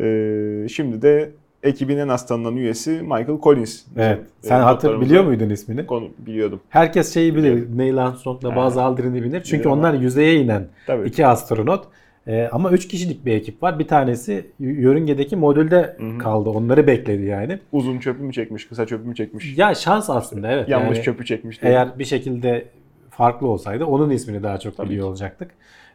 E, 0.01 0.67
şimdi 0.69 1.01
de 1.01 1.31
ekibin 1.63 1.97
en 1.97 2.07
az 2.07 2.27
tanınan 2.27 2.55
üyesi 2.55 2.91
Michael 2.91 3.39
Collins. 3.43 3.81
Evet. 3.97 4.17
Bizim, 4.17 4.31
Sen 4.49 4.59
e, 4.59 4.63
hatır 4.63 5.01
biliyor 5.01 5.23
muydun 5.23 5.49
ismini? 5.49 5.85
Konu 5.85 6.09
biliyordum. 6.17 6.59
Herkes 6.69 7.13
şeyi 7.13 7.35
bilir. 7.35 7.77
Neil 7.77 7.97
Armstrong'la. 8.05 8.55
Buzz 8.55 8.77
Aldrin'i 8.77 9.23
bilir. 9.23 9.43
Çünkü 9.43 9.53
Bilirim 9.63 9.71
onlar 9.71 9.93
yüzeye 9.93 10.35
inen 10.41 10.67
Tabii. 10.87 11.07
iki 11.07 11.27
astronot. 11.27 11.85
Ee, 12.27 12.49
ama 12.51 12.71
üç 12.71 12.87
kişilik 12.87 13.25
bir 13.25 13.33
ekip 13.33 13.63
var. 13.63 13.79
Bir 13.79 13.87
tanesi 13.87 14.47
yörüngedeki 14.59 15.35
modülde 15.35 15.95
Hı 15.99 16.03
hı. 16.05 16.17
kaldı. 16.17 16.49
Onları 16.49 16.87
bekledi 16.87 17.23
yani. 17.23 17.59
Uzun 17.71 17.99
çöpü 17.99 18.23
mü 18.23 18.33
çekmiş, 18.33 18.67
kısa 18.67 18.85
çöpü 18.85 19.07
mü 19.07 19.15
çekmiş? 19.15 19.57
Ya 19.57 19.75
şans 19.75 20.09
aslında 20.09 20.51
evet. 20.51 20.69
Yanlış 20.69 20.97
Yani 20.97 21.05
çöpü 21.05 21.25
çekmiş. 21.25 21.61
diye. 21.61 21.71
Eğer 21.71 21.99
bir 21.99 22.05
şekilde 22.05 22.65
farklı 23.09 23.47
olsaydı 23.47 23.85
onun 23.85 24.09
ismini 24.09 24.43
daha 24.43 24.57
çok 24.57 24.77
Tabii 24.77 24.89
biliyor 24.89 25.03
ki. 25.05 25.09
olacaktık. 25.09 25.51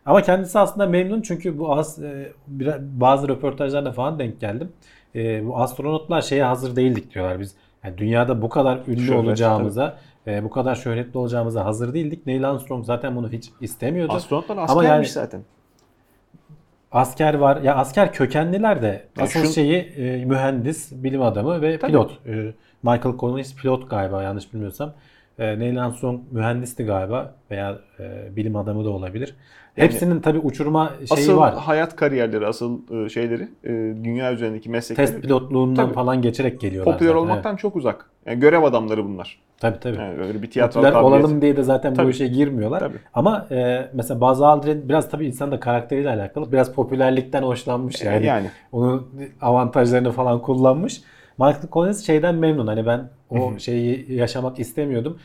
Ama 0.06 0.22
kendisi 0.22 0.58
aslında 0.58 0.86
memnun 0.86 1.22
çünkü 1.22 1.58
bu 1.58 1.72
az, 1.72 2.02
e, 2.02 2.32
bazı 2.80 3.28
röportajlarına 3.28 3.92
falan 3.92 4.18
denk 4.18 4.40
geldim. 4.40 4.68
E, 5.16 5.46
bu 5.46 5.58
astronotlar 5.58 6.22
şeye 6.22 6.44
hazır 6.44 6.76
değildik 6.76 7.14
diyorlar 7.14 7.40
biz. 7.40 7.54
Yani 7.84 7.98
dünyada 7.98 8.42
bu 8.42 8.48
kadar 8.48 8.78
ünlü 8.88 9.00
Şöhret, 9.00 9.24
olacağımıza, 9.24 9.98
e, 10.26 10.44
bu 10.44 10.50
kadar 10.50 10.74
şöhretli 10.74 11.18
olacağımıza 11.18 11.64
hazır 11.64 11.94
değildik. 11.94 12.26
Neil 12.26 12.48
Armstrong 12.50 12.84
zaten 12.84 13.16
bunu 13.16 13.28
hiç 13.32 13.50
istemiyordu. 13.60 14.12
Astronotlar 14.12 14.54
Ama 14.56 14.62
askermiş 14.64 14.88
yani- 14.88 15.06
zaten. 15.24 15.40
asker 16.92 17.34
var. 17.34 17.62
Ya 17.62 17.76
asker 17.76 18.12
kökenliler 18.12 18.82
de 18.82 19.04
Ya 19.18 19.24
asıl 19.24 19.40
şun- 19.40 19.52
şeyi 19.54 19.76
e, 19.76 20.24
mühendis, 20.24 20.92
bilim 20.92 21.22
adamı 21.22 21.62
ve 21.62 21.78
Tabii. 21.78 21.90
pilot. 21.92 22.12
E, 22.26 22.52
Michael 22.86 23.16
Collins 23.18 23.54
pilot 23.56 23.90
galiba 23.90 24.22
yanlış 24.22 24.52
bilmiyorsam. 24.54 24.92
E, 25.38 25.58
Neil 25.58 25.84
Armstrong 25.84 26.20
mühendisti 26.30 26.84
galiba 26.84 27.34
veya 27.50 27.78
e, 28.00 28.36
bilim 28.36 28.56
adamı 28.56 28.84
da 28.84 28.90
olabilir. 28.90 29.36
Yani- 29.76 29.84
Hepsinin 29.88 30.20
tabii 30.20 30.38
uçurma 30.38 30.90
şeyi 30.98 31.08
asıl 31.20 31.36
var. 31.36 31.54
hayat 31.54 31.96
kariyerleri, 31.96 32.46
asıl 32.46 33.04
e, 33.04 33.08
şeyleri, 33.08 33.42
e, 33.64 33.68
dünya 34.04 34.32
üzerindeki 34.32 34.70
meslekleri 34.70 35.06
Test 35.06 35.22
pilotluğundan 35.22 35.84
Tabii. 35.84 35.94
falan 35.94 36.22
geçerek 36.22 36.60
geliyorlar. 36.60 36.94
popüler 36.94 37.08
zaten. 37.10 37.22
olmaktan 37.22 37.56
çok 37.56 37.76
uzak. 37.76 38.10
Yani 38.26 38.40
görev 38.40 38.62
adamları 38.62 39.04
bunlar. 39.04 39.38
Evet. 39.40 39.60
Tabii 39.60 39.80
tabii. 39.80 39.96
Yani 39.96 40.18
öyle 40.22 40.42
bir 40.42 40.50
tiyatro 40.50 40.80
Popüler 40.80 40.92
kabiliyet. 40.92 41.24
olalım 41.24 41.42
diye 41.42 41.56
de 41.56 41.62
zaten 41.62 41.92
bu 41.92 41.96
Tabii. 41.96 42.10
işe 42.10 42.26
girmiyorlar. 42.26 42.80
Tabii. 42.80 42.98
Ama 43.14 43.46
e, 43.50 43.88
mesela 43.94 44.20
bazı 44.20 44.46
Aldrin 44.46 44.88
biraz 44.88 45.10
tabii 45.10 45.26
insan 45.26 45.52
da 45.52 45.60
karakteriyle 45.60 46.10
alakalı. 46.10 46.52
Biraz 46.52 46.72
popülerlikten 46.72 47.42
hoşlanmış 47.42 48.02
yani. 48.04 48.24
E, 48.24 48.26
yani. 48.26 48.46
Onun 48.72 49.08
avantajlarını 49.40 50.12
falan 50.12 50.42
kullanmış. 50.42 51.00
Michael 51.38 51.68
Collins 51.72 52.06
şeyden 52.06 52.34
memnun. 52.34 52.66
Hani 52.66 52.86
ben 52.86 53.08
o 53.30 53.58
şeyi 53.58 54.12
yaşamak 54.12 54.58
istemiyordum. 54.58 55.18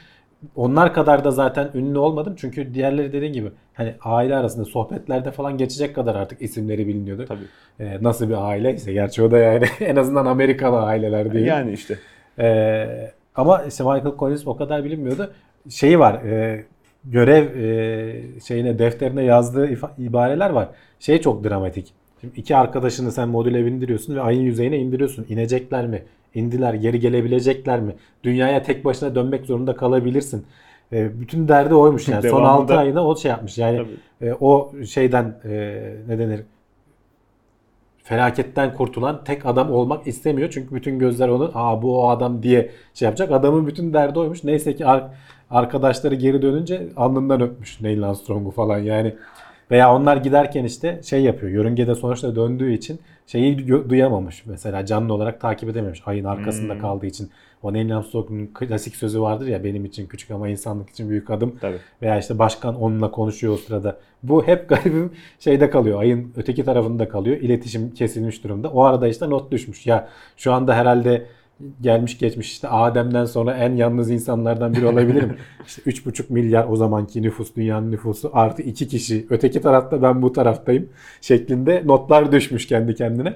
Onlar 0.56 0.94
kadar 0.94 1.24
da 1.24 1.32
zaten 1.32 1.70
ünlü 1.74 1.98
olmadım. 1.98 2.36
Çünkü 2.38 2.74
diğerleri 2.74 3.14
dediğin 3.14 3.34
gibi 3.34 3.52
hani 3.74 3.96
aile 4.02 4.36
arasında 4.36 4.66
sohbetlerde 4.66 5.32
falan 5.32 5.58
geçecek 5.58 5.96
kadar 5.96 6.16
artık 6.16 6.42
isimleri 6.42 6.88
biliniyordu. 6.88 7.26
Tabii. 7.28 7.46
Ee, 7.80 7.98
nasıl 8.04 8.30
bir 8.30 8.50
aileyse. 8.50 8.94
Gerçi 8.94 9.24
o 9.24 9.32
da 9.32 9.38
yani 9.38 9.66
en 9.80 9.96
azından 9.96 10.26
Amerikalı 10.26 10.82
aileler 10.82 11.34
değil. 11.34 11.46
Yani 11.46 11.72
işte. 11.72 12.00
Ee, 12.40 13.12
ama 13.36 13.64
işte 13.64 13.84
Michael 13.84 14.18
Collins 14.20 14.48
o 14.48 14.58
kadar 14.58 14.84
bilinmiyordu. 14.84 15.34
Şeyi 15.70 16.00
var. 16.00 16.14
e, 16.14 16.66
görev 17.04 17.56
e, 17.56 18.40
şeyine 18.48 18.80
defterine 18.80 19.24
yazdığı 19.24 19.70
ibareler 19.98 20.50
var. 20.50 20.70
Şey 21.00 21.22
çok 21.22 21.44
dramatik. 21.44 21.94
Şimdi 22.22 22.40
iki 22.40 22.56
arkadaşını 22.56 23.12
sen 23.12 23.30
modüle 23.30 23.66
bindiriyorsun 23.66 24.16
ve 24.16 24.22
ayın 24.22 24.42
yüzeyine 24.42 24.78
indiriyorsun. 24.78 25.26
İnecekler 25.30 25.88
mi? 25.88 26.04
İndiler. 26.36 26.74
Geri 26.74 27.00
gelebilecekler 27.00 27.80
mi? 27.80 27.96
Dünyaya 28.24 28.64
tek 28.64 28.86
başına 28.86 29.16
dönmek 29.16 29.46
zorunda 29.46 29.76
kalabilirsin. 29.76 30.46
E, 30.94 31.20
bütün 31.22 31.48
derdi 31.48 31.76
oymuş 31.76 32.08
yani. 32.08 32.22
Son 32.30 32.30
Devamında- 32.42 32.48
6 32.74 32.78
ayında 32.78 33.06
o 33.06 33.16
şey 33.18 33.32
yapmış. 33.32 33.58
Yani 33.58 33.78
Tabii. 33.78 34.30
e, 34.30 34.34
o 34.40 34.72
şeyden 34.90 35.36
e, 35.46 35.50
ne 36.08 36.20
denir? 36.20 36.42
Felaketten 38.04 38.74
kurtulan 38.74 39.24
tek 39.24 39.46
adam 39.46 39.72
olmak 39.72 40.08
istemiyor. 40.08 40.50
Çünkü 40.50 40.76
bütün 40.76 41.00
gözler 41.00 41.28
onun 41.28 41.52
aa 41.54 41.82
bu 41.82 42.02
o 42.02 42.08
adam 42.10 42.44
diye 42.44 42.70
şey 42.94 43.06
yapacak. 43.06 43.32
Adamın 43.32 43.68
bütün 43.68 43.94
derdi 43.94 44.20
oymuş. 44.20 44.44
Neyse 44.44 44.76
ki 44.76 44.86
ar- 44.86 45.04
arkadaşları 45.50 46.16
geri 46.16 46.42
dönünce 46.42 46.88
alnından 46.96 47.42
öpmüş 47.42 47.82
Neil 47.82 48.04
Armstrong'u 48.04 48.52
falan. 48.52 48.80
Yani 48.80 49.16
Veya 49.72 49.96
onlar 49.96 50.18
giderken 50.18 50.64
işte 50.64 51.02
şey 51.04 51.22
yapıyor. 51.22 51.52
Yörüngede 51.52 51.96
sonuçta 51.96 52.36
döndüğü 52.36 52.74
için 52.74 53.00
şeyi 53.28 53.68
duyamamış. 53.90 54.46
Mesela 54.46 54.86
canlı 54.86 55.14
olarak 55.14 55.42
takip 55.42 55.70
edememiş. 55.70 56.02
Ayın 56.06 56.26
arkasında 56.26 56.74
Hmm. 56.74 56.82
kaldığı 56.82 57.06
için. 57.06 57.30
O 57.64 57.74
Neil 57.74 57.98
Armstrong'un 57.98 58.48
klasik 58.54 58.96
sözü 58.96 59.22
vardır 59.22 59.48
ya 59.48 59.64
benim 59.64 59.86
için 59.86 60.08
küçük 60.08 60.32
ama 60.32 60.50
insanlık 60.50 60.90
için 60.90 61.10
büyük 61.10 61.30
adım. 61.30 61.56
Tabii. 61.62 61.78
Veya 62.02 62.20
işte 62.20 62.40
başkan 62.40 62.82
onunla 62.82 63.12
konuşuyor 63.12 63.54
o 63.54 63.58
sırada. 63.58 63.98
Bu 64.24 64.48
hep 64.48 64.70
garibim 64.70 65.12
şeyde 65.40 65.70
kalıyor. 65.70 66.00
Ayın 66.00 66.34
öteki 66.38 66.64
tarafında 66.66 67.10
kalıyor. 67.10 67.38
İletişim 67.38 67.94
kesilmiş 67.94 68.44
durumda. 68.44 68.70
O 68.70 68.82
arada 68.84 69.08
işte 69.08 69.30
not 69.30 69.52
düşmüş. 69.52 69.88
Ya 69.88 70.08
şu 70.38 70.54
anda 70.54 70.76
herhalde 70.76 71.26
gelmiş 71.82 72.18
geçmiş 72.18 72.52
işte 72.52 72.68
Adem'den 72.68 73.26
sonra 73.26 73.54
en 73.54 73.76
yalnız 73.76 74.12
insanlardan 74.12 74.74
biri 74.74 74.86
olabilirim. 74.86 75.38
işte 75.68 75.82
3,5 75.82 76.34
milyar 76.34 76.66
o 76.70 76.76
zamanki 76.76 77.22
nüfus 77.22 77.56
dünyanın 77.56 77.92
nüfusu 77.92 78.32
artı 78.34 78.62
2 78.62 78.88
kişi. 78.88 79.28
Öteki 79.30 79.62
tarafta 79.62 80.02
ben 80.02 80.22
bu 80.22 80.34
taraftayım 80.34 80.90
şeklinde 81.22 81.84
notlar 81.86 82.32
düşmüş 82.32 82.68
kendi 82.68 82.96
kendine. 82.96 83.36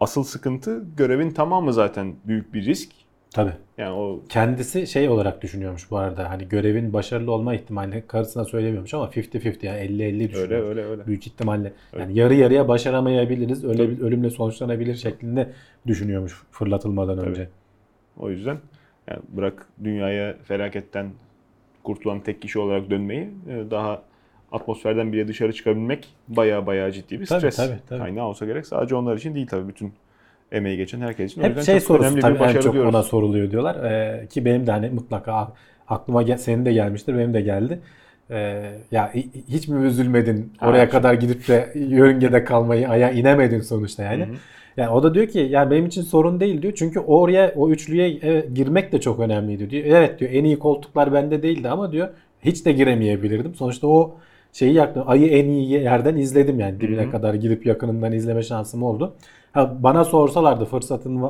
Asıl 0.00 0.24
sıkıntı 0.24 0.84
görevin 0.96 1.30
tamamı 1.30 1.72
zaten 1.72 2.14
büyük 2.24 2.54
bir 2.54 2.64
risk. 2.64 3.05
Tabii. 3.36 3.52
Yani 3.78 3.92
o 3.92 4.20
Kendisi 4.28 4.86
şey 4.86 5.08
olarak 5.08 5.42
düşünüyormuş 5.42 5.90
bu 5.90 5.98
arada. 5.98 6.30
Hani 6.30 6.48
görevin 6.48 6.92
başarılı 6.92 7.32
olma 7.32 7.54
ihtimali 7.54 8.04
karısına 8.06 8.44
söylemiyormuş 8.44 8.94
ama 8.94 9.04
50-50 9.06 9.66
yani 9.66 9.80
50-50 9.80 10.28
düşünüyor. 10.28 10.50
öyle 10.50 10.62
öyle 10.68 10.84
öyle. 10.84 11.06
Büyük 11.06 11.26
ihtimalle. 11.26 11.72
Yani 11.98 12.18
yarı 12.18 12.34
yarıya 12.34 12.68
başaramayabiliriz. 12.68 13.64
Öyle 13.64 13.82
ölümle 13.82 14.30
sonuçlanabilir 14.30 14.94
şeklinde 14.94 15.52
düşünüyormuş 15.86 16.42
fırlatılmadan 16.50 17.16
Tabii. 17.16 17.28
önce. 17.30 17.48
O 18.18 18.30
yüzden 18.30 18.58
yani 19.08 19.20
bırak 19.28 19.66
dünyaya 19.84 20.36
felaketten 20.44 21.10
kurtulan 21.84 22.20
tek 22.20 22.42
kişi 22.42 22.58
olarak 22.58 22.90
dönmeyi 22.90 23.30
e, 23.48 23.70
daha 23.70 24.02
atmosferden 24.52 25.12
bile 25.12 25.28
dışarı 25.28 25.52
çıkabilmek 25.52 26.08
baya 26.28 26.66
baya 26.66 26.92
ciddi 26.92 27.20
bir 27.20 27.26
Tabii, 27.26 27.38
stres 27.38 27.56
tabii, 27.56 27.78
tabii. 27.88 27.98
kaynağı 27.98 28.26
olsa 28.26 28.46
gerek. 28.46 28.66
Sadece 28.66 28.94
onlar 28.94 29.16
için 29.16 29.34
değil 29.34 29.46
tabii 29.46 29.68
bütün 29.68 29.92
emeği 30.52 30.76
geçen 30.76 31.00
herkes 31.00 31.32
için. 31.32 31.42
O 31.42 31.44
Hep 31.44 31.48
yüzden 31.48 31.64
şey 31.64 31.80
çok 31.80 31.84
sorusu 31.84 31.94
önemli 31.94 32.20
tabii 32.20 32.38
bir 32.40 32.44
en 32.44 32.58
çok 32.58 32.72
diyoruz. 32.72 32.94
ona 32.94 33.02
soruluyor 33.02 33.50
diyorlar. 33.50 33.84
Ee, 33.84 34.26
ki 34.28 34.44
benim 34.44 34.66
de 34.66 34.70
hani 34.70 34.90
mutlaka 34.90 35.52
aklıma 35.88 36.22
gel, 36.22 36.36
senin 36.38 36.64
de 36.64 36.72
gelmiştir, 36.72 37.14
benim 37.18 37.34
de 37.34 37.40
geldi. 37.40 37.80
Ee, 38.30 38.72
ya 38.90 39.14
hi- 39.14 39.30
hiç 39.48 39.68
mi 39.68 39.86
üzülmedin? 39.86 40.52
Ha, 40.58 40.66
Oraya 40.70 40.88
kadar 40.88 41.14
gidip 41.14 41.48
de 41.48 41.72
yörüngede 41.74 42.44
kalmayı 42.44 42.88
aya 42.88 43.10
inemedin 43.10 43.60
sonuçta 43.60 44.02
yani. 44.02 44.24
Hı 44.24 44.30
hı. 44.32 44.36
Yani 44.76 44.88
o 44.90 45.02
da 45.02 45.14
diyor 45.14 45.26
ki 45.26 45.38
ya 45.38 45.70
benim 45.70 45.86
için 45.86 46.02
sorun 46.02 46.40
değil 46.40 46.62
diyor. 46.62 46.72
Çünkü 46.76 47.00
oraya 47.00 47.52
o 47.56 47.70
üçlüye 47.70 48.10
girmek 48.54 48.92
de 48.92 49.00
çok 49.00 49.20
önemliydi 49.20 49.70
diyor. 49.70 49.84
Evet 49.86 50.20
diyor 50.20 50.30
en 50.34 50.44
iyi 50.44 50.58
koltuklar 50.58 51.12
bende 51.12 51.42
değildi 51.42 51.68
ama 51.68 51.92
diyor 51.92 52.08
hiç 52.42 52.66
de 52.66 52.72
giremeyebilirdim. 52.72 53.54
Sonuçta 53.54 53.86
o 53.86 54.18
şeyi 54.58 54.72
yaktım. 54.74 55.02
Ayı 55.06 55.26
en 55.28 55.48
iyi 55.48 55.70
yerden 55.70 56.16
izledim 56.16 56.60
yani 56.60 56.80
dibine 56.80 57.02
Hı 57.02 57.06
hı. 57.06 57.10
kadar 57.10 57.34
gidip 57.34 57.66
yakınından 57.66 58.12
izleme 58.12 58.42
şansım 58.42 58.82
oldu. 58.82 59.14
Ha, 59.52 59.76
bana 59.80 60.04
sorsalardı 60.04 60.64
fırsatın 60.64 61.22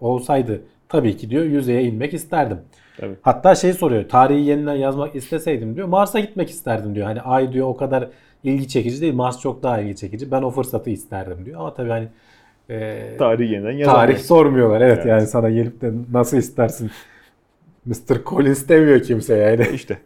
olsaydı 0.00 0.62
tabii 0.88 1.16
ki 1.16 1.30
diyor 1.30 1.44
yüzeye 1.44 1.82
inmek 1.82 2.14
isterdim. 2.14 2.58
Tabii. 2.96 3.14
Hatta 3.22 3.54
şey 3.54 3.72
soruyor. 3.72 4.08
Tarihi 4.08 4.40
yeniden 4.44 4.74
yazmak 4.74 5.14
isteseydim 5.16 5.76
diyor. 5.76 5.88
Mars'a 5.88 6.20
gitmek 6.20 6.50
isterdim 6.50 6.94
diyor. 6.94 7.06
Hani 7.06 7.20
ay 7.20 7.52
diyor 7.52 7.68
o 7.68 7.76
kadar 7.76 8.08
ilgi 8.44 8.68
çekici 8.68 9.00
değil. 9.00 9.14
Mars 9.14 9.40
çok 9.40 9.62
daha 9.62 9.80
ilgi 9.80 9.96
çekici. 9.96 10.30
Ben 10.30 10.42
o 10.42 10.50
fırsatı 10.50 10.90
isterdim 10.90 11.44
diyor. 11.44 11.60
Ama 11.60 11.74
tabii 11.74 11.88
hani 11.90 12.08
e, 12.70 13.02
Tarihi 13.18 13.52
yeniden 13.52 13.70
tarih 13.70 13.80
yazamayız. 13.80 14.26
sormuyorlar. 14.26 14.80
Evet, 14.80 14.96
Evet. 14.96 15.06
yani 15.06 15.26
sana 15.26 15.50
gelip 15.50 15.80
de 15.80 15.92
nasıl 16.12 16.36
istersin? 16.36 16.90
Mr. 17.86 18.24
Collins 18.26 18.68
demiyor 18.68 19.02
kimse 19.02 19.36
yani. 19.36 19.66
İşte 19.74 19.98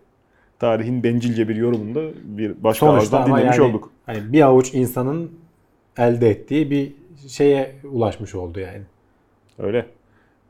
tarihin 0.59 1.03
bencilce 1.03 1.49
bir 1.49 1.57
yorumunda 1.57 2.01
bir 2.25 2.64
başka 2.64 2.87
Sonuçta 2.87 3.19
ağızdan 3.19 3.38
dinlemiş 3.38 3.59
yani, 3.59 3.69
olduk. 3.69 3.90
hani 4.07 4.33
bir 4.33 4.40
avuç 4.42 4.75
insanın 4.75 5.31
elde 5.99 6.31
ettiği 6.31 6.71
bir 6.71 6.92
şeye 7.29 7.73
ulaşmış 7.85 8.35
oldu 8.35 8.61
yani. 8.61 8.83
Öyle. 9.59 9.87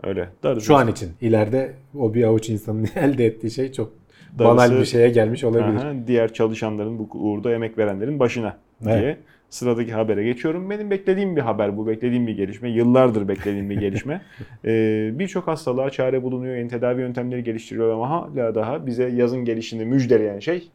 Öyle. 0.03 0.29
Darısı 0.43 0.67
Şu 0.67 0.77
an 0.77 0.89
için. 0.89 1.11
ileride 1.21 1.75
o 1.99 2.15
bir 2.15 2.25
avuç 2.25 2.49
insanın 2.49 2.89
elde 2.97 3.27
ettiği 3.27 3.51
şey 3.51 3.73
çok 3.73 3.93
Darısı- 4.39 4.45
banal 4.57 4.81
bir 4.81 4.85
şeye 4.85 5.09
gelmiş 5.09 5.45
olabilir. 5.45 5.85
Aha, 5.85 5.95
diğer 6.07 6.33
çalışanların 6.33 6.99
bu 6.99 7.09
uğurda 7.13 7.53
emek 7.53 7.79
verenlerin 7.79 8.19
başına 8.21 8.57
Evet. 8.87 9.01
diye 9.01 9.17
sıradaki 9.51 9.93
habere 9.93 10.25
geçiyorum. 10.25 10.71
Benim 10.71 10.91
beklediğim 10.91 11.37
bir 11.37 11.41
haber 11.41 11.77
bu. 11.77 11.87
Beklediğim 11.87 12.27
bir 12.27 12.37
gelişme. 12.37 12.71
Yıllardır 12.71 13.29
beklediğim 13.29 13.71
bir 13.71 13.81
gelişme. 13.81 14.23
Ee, 14.65 15.11
Birçok 15.15 15.47
hastalığa 15.47 15.91
çare 15.91 16.23
bulunuyor. 16.23 16.57
Yeni 16.57 16.69
tedavi 16.69 17.01
yöntemleri 17.01 17.45
geliştiriliyor 17.45 17.91
ama 17.91 18.11
hala 18.11 18.55
daha 18.55 18.87
bize 18.87 19.09
yazın 19.09 19.45
gelişini 19.45 19.85
müjdeleyen 19.85 20.39
şey 20.39 20.69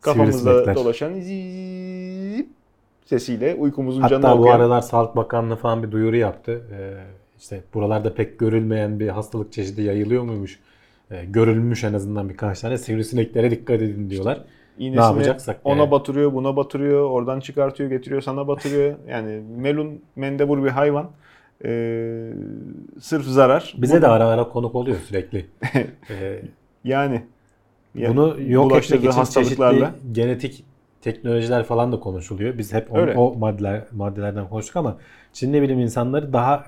kafamızda 0.00 0.74
dolaşan 0.74 1.14
zip 1.20 2.46
sesiyle 3.04 3.54
uykumuzun 3.54 4.02
Hatta 4.02 4.14
canını 4.14 4.38
bu 4.38 4.40
okuyan. 4.40 4.56
aralar 4.56 4.80
Sağlık 4.80 5.16
Bakanlığı 5.16 5.56
falan 5.56 5.82
bir 5.82 5.90
duyuru 5.90 6.16
yaptı. 6.16 6.62
Ee, 6.72 6.94
işte 7.38 7.60
buralarda 7.74 8.14
pek 8.14 8.38
görülmeyen 8.38 9.00
bir 9.00 9.08
hastalık 9.08 9.52
çeşidi 9.52 9.82
yayılıyor 9.82 10.22
muymuş? 10.22 10.58
Ee, 11.10 11.24
görülmüş 11.24 11.84
en 11.84 11.92
azından 11.92 12.28
birkaç 12.28 12.60
tane. 12.60 12.78
Sivrisineklere 12.78 13.50
dikkat 13.50 13.82
edin 13.82 14.10
diyorlar. 14.10 14.40
İğnesini 14.78 15.34
ona 15.64 15.80
yani. 15.80 15.90
batırıyor, 15.90 16.32
buna 16.32 16.56
batırıyor, 16.56 17.10
oradan 17.10 17.40
çıkartıyor, 17.40 17.90
getiriyor, 17.90 18.20
sana 18.22 18.48
batırıyor. 18.48 18.94
Yani 19.08 19.42
melun, 19.56 20.00
mendebur 20.16 20.64
bir 20.64 20.68
hayvan. 20.70 21.10
Ee, 21.64 22.30
sırf 23.00 23.24
zarar. 23.24 23.74
Bize 23.78 24.02
de 24.02 24.06
ara 24.06 24.26
ara 24.26 24.48
konuk 24.48 24.74
oluyor 24.74 24.96
sürekli. 25.08 25.46
Ee, 26.10 26.42
Yani 26.84 27.22
ya- 27.94 28.10
bunu 28.10 28.36
yok 28.40 28.76
etmek 28.76 29.00
için 29.00 29.10
hastalıklarla. 29.10 29.86
çeşitli 29.90 30.12
genetik 30.12 30.64
teknolojiler 31.00 31.64
falan 31.64 31.92
da 31.92 32.00
konuşuluyor. 32.00 32.58
Biz 32.58 32.72
hep 32.72 32.92
o, 32.92 32.98
Öyle. 32.98 33.14
o 33.16 33.34
maddeler, 33.34 33.82
maddelerden 33.92 34.48
konuştuk 34.48 34.76
ama 34.76 34.96
Çinli 35.32 35.62
bilim 35.62 35.80
insanları 35.80 36.32
daha 36.32 36.64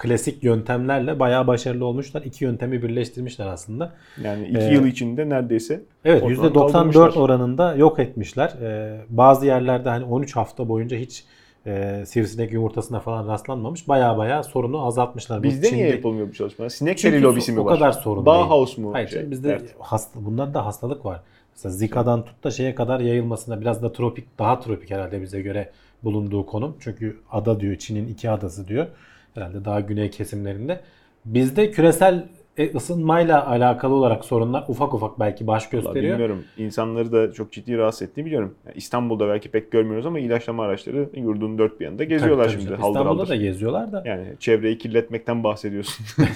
klasik 0.00 0.44
yöntemlerle 0.44 1.20
bayağı 1.20 1.46
başarılı 1.46 1.84
olmuşlar. 1.84 2.22
İki 2.22 2.44
yöntemi 2.44 2.82
birleştirmişler 2.82 3.46
aslında. 3.46 3.92
Yani 4.24 4.48
iki 4.48 4.58
Ee, 4.58 4.72
yıl 4.72 4.86
içinde 4.86 5.28
neredeyse 5.28 5.82
Evet 6.04 6.22
ortadan 6.22 6.50
%94 6.52 6.72
kaldırmışlar. 6.72 7.22
oranında 7.22 7.74
yok 7.74 7.98
etmişler. 7.98 8.52
Ee, 8.62 9.00
bazı 9.08 9.46
yerlerde 9.46 9.88
hani 9.88 10.04
13 10.04 10.36
hafta 10.36 10.68
boyunca 10.68 10.96
hiç 10.96 11.24
e, 11.66 12.02
sivrisinek 12.06 12.52
yumurtasına 12.52 13.00
falan 13.00 13.28
rastlanmamış. 13.28 13.88
Baya 13.88 14.18
baya 14.18 14.42
sorunu 14.42 14.86
azaltmışlar. 14.86 15.42
Bizde 15.42 15.66
niye 15.66 15.70
Çin'de- 15.86 15.96
yapılmıyor 15.96 16.28
bu 16.28 16.32
çalışmalar? 16.32 16.68
Çünkü 16.70 16.78
Sinekleri 16.78 17.22
lobisi 17.22 17.52
mi 17.52 17.60
o 17.60 17.64
var? 17.64 17.74
kadar 17.74 17.92
sorun 17.92 18.26
Bauhaus 18.26 18.76
değil. 18.76 18.88
mu? 18.88 18.94
Hayır, 18.94 19.08
Şey, 19.08 19.30
bizde 19.30 19.48
dert. 19.48 19.62
hasta, 19.78 20.24
bunlarda 20.24 20.66
hastalık 20.66 21.04
var. 21.04 21.20
Mesela 21.54 21.72
Zika'dan 21.72 22.24
tut 22.24 22.44
da 22.44 22.50
şeye 22.50 22.74
kadar 22.74 23.00
yayılmasına 23.00 23.60
biraz 23.60 23.82
da 23.82 23.92
tropik, 23.92 24.38
daha 24.38 24.60
tropik 24.60 24.90
herhalde 24.90 25.22
bize 25.22 25.40
göre 25.42 25.70
bulunduğu 26.04 26.46
konum. 26.46 26.76
Çünkü 26.80 27.16
ada 27.32 27.60
diyor, 27.60 27.76
Çin'in 27.76 28.08
iki 28.08 28.30
adası 28.30 28.68
diyor. 28.68 28.86
Herhalde 29.34 29.64
daha 29.64 29.80
güney 29.80 30.10
kesimlerinde. 30.10 30.80
Bizde 31.24 31.70
küresel 31.70 32.28
e, 32.60 32.76
ısınmayla 32.76 33.46
alakalı 33.46 33.94
olarak 33.94 34.24
sorunlar 34.24 34.64
ufak 34.68 34.94
ufak 34.94 35.20
belki 35.20 35.46
baş 35.46 35.68
gösteriyor. 35.68 36.12
Bilmiyorum. 36.12 36.44
İnsanları 36.58 37.12
da 37.12 37.32
çok 37.32 37.52
ciddi 37.52 37.78
rahatsız 37.78 38.02
ettiğini 38.02 38.26
biliyorum. 38.26 38.54
Yani 38.66 38.76
İstanbul'da 38.76 39.28
belki 39.28 39.50
pek 39.50 39.72
görmüyoruz 39.72 40.06
ama 40.06 40.18
ilaçlama 40.18 40.62
araçları 40.62 41.08
yurdun 41.14 41.58
dört 41.58 41.80
bir 41.80 41.84
yanında 41.84 42.04
geziyorlar 42.04 42.44
Tabii, 42.44 42.52
tabii 42.52 42.62
şimdi. 42.62 42.74
Haldır 42.74 42.88
İstanbul'da 42.88 43.20
haldır. 43.22 43.28
da 43.28 43.36
geziyorlar 43.36 43.92
da. 43.92 44.02
Yani 44.06 44.26
çevreyi 44.40 44.78
kirletmekten 44.78 45.44
bahsediyorsun. 45.44 46.06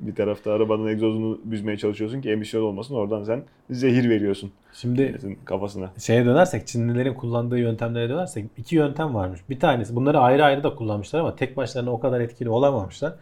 bir 0.00 0.14
tarafta 0.14 0.52
arabanın 0.52 0.86
egzozunu 0.86 1.38
büzmeye 1.44 1.78
çalışıyorsun 1.78 2.20
ki 2.20 2.30
emisyon 2.30 2.62
olmasın. 2.62 2.94
Oradan 2.94 3.24
sen 3.24 3.42
zehir 3.70 4.10
veriyorsun 4.10 4.50
Şimdi 4.72 5.16
kafasına. 5.44 5.90
şeye 5.98 6.24
dönersek 6.24 6.66
Çinlilerin 6.66 7.14
kullandığı 7.14 7.58
yöntemlere 7.58 8.08
dönersek 8.08 8.44
iki 8.56 8.76
yöntem 8.76 9.14
varmış. 9.14 9.40
Bir 9.50 9.60
tanesi 9.60 9.96
bunları 9.96 10.18
ayrı 10.18 10.44
ayrı 10.44 10.62
da 10.62 10.74
kullanmışlar 10.74 11.20
ama 11.20 11.36
tek 11.36 11.56
başlarına 11.56 11.90
o 11.90 12.00
kadar 12.00 12.20
etkili 12.20 12.48
olamamışlar. 12.50 13.12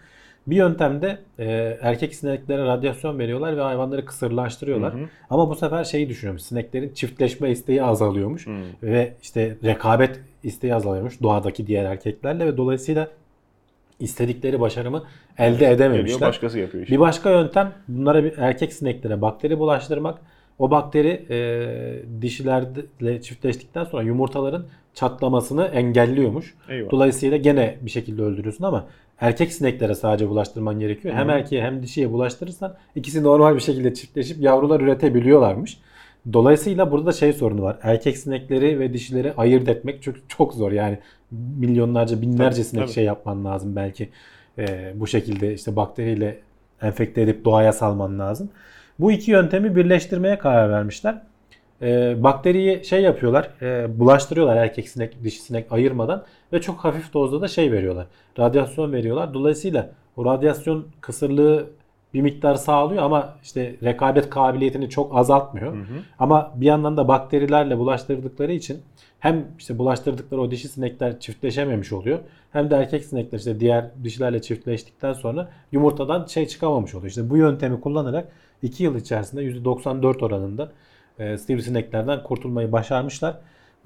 Bir 0.46 0.56
yöntemde 0.56 1.18
e, 1.38 1.78
erkek 1.80 2.14
sineklere 2.14 2.64
radyasyon 2.64 3.18
veriyorlar 3.18 3.56
ve 3.56 3.60
hayvanları 3.60 4.04
kısırlaştırıyorlar. 4.04 4.94
Hı 4.94 4.98
hı. 4.98 5.08
Ama 5.30 5.50
bu 5.50 5.54
sefer 5.54 5.84
şeyi 5.84 6.08
düşünüyormuş. 6.08 6.42
Sineklerin 6.42 6.94
çiftleşme 6.94 7.50
isteği 7.50 7.82
azalıyormuş. 7.82 8.46
Hı. 8.46 8.50
Ve 8.82 9.12
işte 9.22 9.56
rekabet 9.64 10.20
isteği 10.42 10.74
azalıyormuş 10.74 11.22
doğadaki 11.22 11.66
diğer 11.66 11.84
erkeklerle 11.84 12.46
ve 12.46 12.56
dolayısıyla 12.56 13.08
istedikleri 14.00 14.60
başarımı 14.60 15.04
elde 15.38 15.70
edememişler. 15.70 16.28
başkası 16.28 16.58
yapıyor 16.58 16.82
işte. 16.82 16.94
Bir 16.94 17.00
başka 17.00 17.30
yöntem 17.30 17.72
bunlara 17.88 18.24
bir 18.24 18.38
erkek 18.38 18.72
sineklere 18.72 19.20
bakteri 19.20 19.58
bulaştırmak. 19.58 20.18
O 20.58 20.70
bakteri 20.70 21.26
e, 21.30 22.22
dişilerle 22.22 23.22
çiftleştikten 23.22 23.84
sonra 23.84 24.02
yumurtaların 24.02 24.66
çatlamasını 24.94 25.64
engelliyormuş. 25.64 26.54
Eyvallah. 26.68 26.90
Dolayısıyla 26.90 27.36
gene 27.36 27.76
bir 27.80 27.90
şekilde 27.90 28.22
öldürüyorsun 28.22 28.64
ama 28.64 28.86
erkek 29.20 29.52
sineklere 29.52 29.94
sadece 29.94 30.28
bulaştırman 30.28 30.80
gerekiyor. 30.80 31.14
Hem 31.14 31.28
Hı. 31.28 31.32
erkeğe 31.32 31.62
hem 31.62 31.82
dişiye 31.82 32.12
bulaştırırsan 32.12 32.74
ikisi 32.94 33.22
normal 33.22 33.54
bir 33.54 33.60
şekilde 33.60 33.94
çiftleşip 33.94 34.40
yavrular 34.40 34.80
üretebiliyorlarmış. 34.80 35.78
Dolayısıyla 36.32 36.90
burada 36.90 37.06
da 37.06 37.12
şey 37.12 37.32
sorunu 37.32 37.62
var. 37.62 37.78
Erkek 37.82 38.18
sinekleri 38.18 38.80
ve 38.80 38.92
dişileri 38.92 39.32
ayırt 39.36 39.68
etmek 39.68 40.02
çok 40.02 40.16
çok 40.28 40.54
zor. 40.54 40.72
Yani 40.72 40.98
milyonlarca, 41.58 42.22
binlerce 42.22 42.56
Tabii, 42.56 42.64
sinek 42.64 42.84
tabii. 42.84 42.92
şey 42.94 43.04
yapman 43.04 43.44
lazım 43.44 43.76
belki. 43.76 44.08
Ee, 44.58 44.92
bu 44.94 45.06
şekilde 45.06 45.54
işte 45.54 45.76
bakteriyle 45.76 46.38
enfekte 46.82 47.22
edip 47.22 47.44
doğaya 47.44 47.72
salman 47.72 48.18
lazım. 48.18 48.50
Bu 48.98 49.12
iki 49.12 49.30
yöntemi 49.30 49.76
birleştirmeye 49.76 50.38
karar 50.38 50.70
vermişler. 50.70 51.22
E, 51.82 52.22
bakteriyi 52.22 52.84
şey 52.84 53.02
yapıyorlar, 53.02 53.50
e, 53.62 53.98
bulaştırıyorlar 53.98 54.56
erkek 54.56 54.88
sinek, 54.88 55.24
dişi 55.24 55.42
sinek 55.42 55.72
ayırmadan 55.72 56.24
ve 56.52 56.60
çok 56.60 56.78
hafif 56.78 57.14
dozda 57.14 57.40
da 57.40 57.48
şey 57.48 57.72
veriyorlar. 57.72 58.06
Radyasyon 58.38 58.92
veriyorlar. 58.92 59.34
Dolayısıyla 59.34 59.90
o 60.16 60.24
radyasyon 60.24 60.86
kısırlığı 61.00 61.66
bir 62.14 62.20
miktar 62.20 62.54
sağlıyor 62.54 63.02
ama 63.02 63.34
işte 63.42 63.76
rekabet 63.82 64.30
kabiliyetini 64.30 64.88
çok 64.88 65.16
azaltmıyor. 65.16 65.76
Ama 66.18 66.52
bir 66.54 66.66
yandan 66.66 66.96
da 66.96 67.08
bakterilerle 67.08 67.78
bulaştırdıkları 67.78 68.52
için 68.52 68.82
hem 69.20 69.46
işte 69.58 69.78
bulaştırdıkları 69.78 70.40
o 70.40 70.50
dişi 70.50 70.68
sinekler 70.68 71.20
çiftleşememiş 71.20 71.92
oluyor. 71.92 72.18
Hem 72.52 72.70
de 72.70 72.76
erkek 72.76 73.04
sinekler 73.04 73.38
işte 73.38 73.60
diğer 73.60 73.90
dişilerle 74.04 74.42
çiftleştikten 74.42 75.12
sonra 75.12 75.50
yumurtadan 75.72 76.26
şey 76.26 76.46
çıkamamış 76.46 76.94
oluyor. 76.94 77.08
İşte 77.08 77.30
bu 77.30 77.36
yöntemi 77.36 77.80
kullanarak 77.80 78.28
2 78.62 78.84
yıl 78.84 78.96
içerisinde 78.96 79.42
%94 79.42 80.24
oranında 80.24 80.72
e, 81.18 81.38
sivrisineklerden 81.38 82.22
kurtulmayı 82.22 82.72
başarmışlar. 82.72 83.36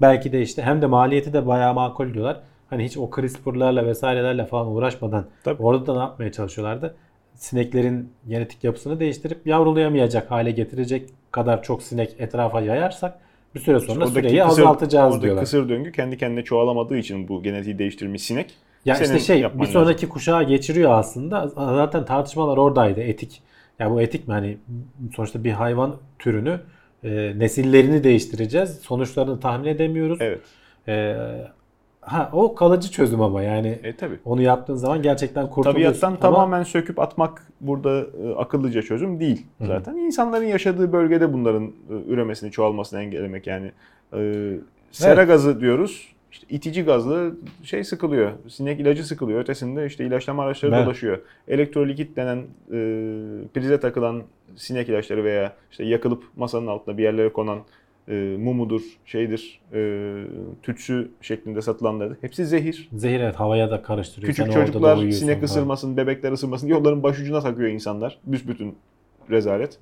Belki 0.01 0.31
de 0.31 0.41
işte 0.41 0.61
hem 0.61 0.81
de 0.81 0.85
maliyeti 0.85 1.33
de 1.33 1.47
bayağı 1.47 1.73
makul 1.73 2.13
diyorlar. 2.13 2.39
Hani 2.69 2.85
hiç 2.85 2.97
o 2.97 3.09
CRISPR'larla 3.15 3.85
vesairelerle 3.85 4.45
falan 4.45 4.67
uğraşmadan 4.67 5.25
Tabii. 5.43 5.63
orada 5.63 5.87
da 5.87 5.93
ne 5.93 5.99
yapmaya 5.99 6.31
çalışıyorlardı? 6.31 6.95
Sineklerin 7.35 8.11
genetik 8.27 8.63
yapısını 8.63 8.99
değiştirip 8.99 9.47
yavrulayamayacak 9.47 10.31
hale 10.31 10.51
getirecek 10.51 11.09
kadar 11.31 11.63
çok 11.63 11.83
sinek 11.83 12.15
etrafa 12.19 12.61
yayarsak 12.61 13.19
bir 13.55 13.59
süre 13.59 13.79
sonra 13.79 14.05
Oradaki 14.05 14.27
süreyi 14.29 14.43
kısır- 14.43 14.61
azaltacağız 14.61 15.05
oradaki 15.07 15.23
diyorlar. 15.23 15.43
kısır 15.43 15.69
döngü 15.69 15.91
kendi 15.91 16.17
kendine 16.17 16.43
çoğalamadığı 16.43 16.97
için 16.97 17.27
bu 17.27 17.43
genetiği 17.43 17.79
değiştirmiş 17.79 18.23
sinek. 18.23 18.53
Ya 18.85 18.95
senin 18.95 19.17
işte 19.17 19.33
şey 19.41 19.59
bir 19.59 19.65
sonraki 19.65 20.09
kuşağa 20.09 20.43
geçiriyor 20.43 20.91
aslında. 20.91 21.47
Zaten 21.47 22.05
tartışmalar 22.05 22.57
oradaydı 22.57 23.01
etik. 23.01 23.41
Ya 23.79 23.91
bu 23.91 24.01
etik 24.01 24.27
mi 24.27 24.33
hani 24.33 24.57
sonuçta 25.15 25.43
bir 25.43 25.51
hayvan 25.51 25.95
türünü 26.19 26.59
e, 27.03 27.33
nesillerini 27.39 28.03
değiştireceğiz. 28.03 28.69
Sonuçlarını 28.79 29.39
tahmin 29.39 29.67
edemiyoruz. 29.67 30.17
Evet. 30.21 30.39
E, 30.87 31.15
ha 32.01 32.29
o 32.33 32.55
kalıcı 32.55 32.91
çözüm 32.91 33.21
ama 33.21 33.41
yani 33.41 33.79
E 33.83 33.95
tabi. 33.95 34.15
onu 34.25 34.41
yaptığın 34.41 34.75
zaman 34.75 35.01
gerçekten 35.01 35.49
kurtuluyorsun. 35.49 35.99
Tabiattan 36.01 36.07
Ama 36.09 36.19
tamamen 36.19 36.63
söküp 36.63 36.99
atmak 36.99 37.47
burada 37.61 37.99
e, 37.99 38.35
akıllıca 38.37 38.81
çözüm 38.81 39.19
değil 39.19 39.45
zaten. 39.61 39.97
İnsanların 39.97 40.45
yaşadığı 40.45 40.91
bölgede 40.93 41.33
bunların 41.33 41.63
e, 41.65 41.93
üremesini, 42.07 42.51
çoğalmasını 42.51 43.01
engellemek 43.01 43.47
yani. 43.47 43.71
E, 44.13 44.51
sera 44.91 45.23
gazı 45.23 45.59
diyoruz. 45.61 46.07
İşte 46.31 46.47
itici 46.49 46.83
gazlı 46.85 47.35
şey 47.63 47.83
sıkılıyor. 47.83 48.31
Sinek 48.47 48.79
ilacı 48.79 49.03
sıkılıyor. 49.07 49.39
Ötesinde 49.39 49.85
işte 49.85 50.05
ilaçlama 50.05 50.43
araçları 50.43 50.75
Evet. 50.75 50.85
dolaşıyor. 50.85 51.19
Elektrolikit 51.47 52.15
denen 52.15 52.37
e, 52.37 52.77
prize 53.53 53.79
takılan 53.79 54.23
sinek 54.55 54.89
ilaçları 54.89 55.23
veya 55.23 55.53
işte 55.71 55.83
yakılıp 55.83 56.23
masanın 56.37 56.67
altında 56.67 56.97
bir 56.97 57.03
yerlere 57.03 57.33
konan 57.33 57.59
e, 58.07 58.13
mumudur, 58.39 58.81
şeydir, 59.05 59.61
e, 59.73 60.13
tütsü 60.63 61.11
şeklinde 61.21 61.61
satılanları. 61.61 62.17
Hepsi 62.21 62.45
zehir. 62.45 62.89
zehir 62.93 63.19
evet 63.19 63.35
havaya 63.35 63.71
da 63.71 63.81
karıştırıyor. 63.81 64.33
Küçük 64.33 64.53
Sen 64.53 64.65
çocuklar 64.65 65.11
sinek 65.11 65.35
falan. 65.35 65.45
ısırmasın, 65.45 65.97
bebekler 65.97 66.31
ısırmasın 66.31 66.67
diye 66.67 66.77
onların 66.77 67.03
başucuna 67.03 67.41
takıyor 67.41 67.69
insanlar. 67.69 68.19
Büsbütün 68.25 68.75
rezalet. 69.29 69.77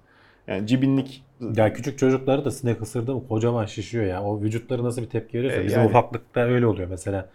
Yani 0.48 0.68
cibinlik 0.68 1.24
Ya 1.56 1.74
küçük 1.74 2.00
çocukları 2.00 2.46
da 2.46 2.52
sinek 2.52 2.82
ısırdı 2.82 3.16
mı 3.16 3.28
kocaman 3.28 3.66
şişiyor 3.66 4.06
ya. 4.06 4.24
O 4.24 4.42
vücutları 4.42 4.84
nasıl 4.84 5.02
bir 5.02 5.08
tepki 5.10 5.38
veriyorsa 5.38 5.62
E, 5.62 5.66
bizim 5.66 5.80
yani. 5.80 5.90
ufaklıkta 5.90 6.40
öyle 6.42 6.66
oluyor 6.68 6.88
mesela. 6.90 7.30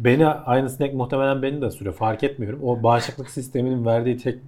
Beni 0.00 0.26
aynı 0.26 0.70
sinek 0.70 0.94
muhtemelen 0.94 1.42
beni 1.42 1.60
de 1.60 1.66
ısırıyor. 1.66 1.94
Fark 1.94 2.22
etmiyorum. 2.24 2.60
O 2.62 2.82
bağışıklık 2.82 3.30
sisteminin 3.30 3.86
verdiği 3.86 4.16
tek 4.16 4.38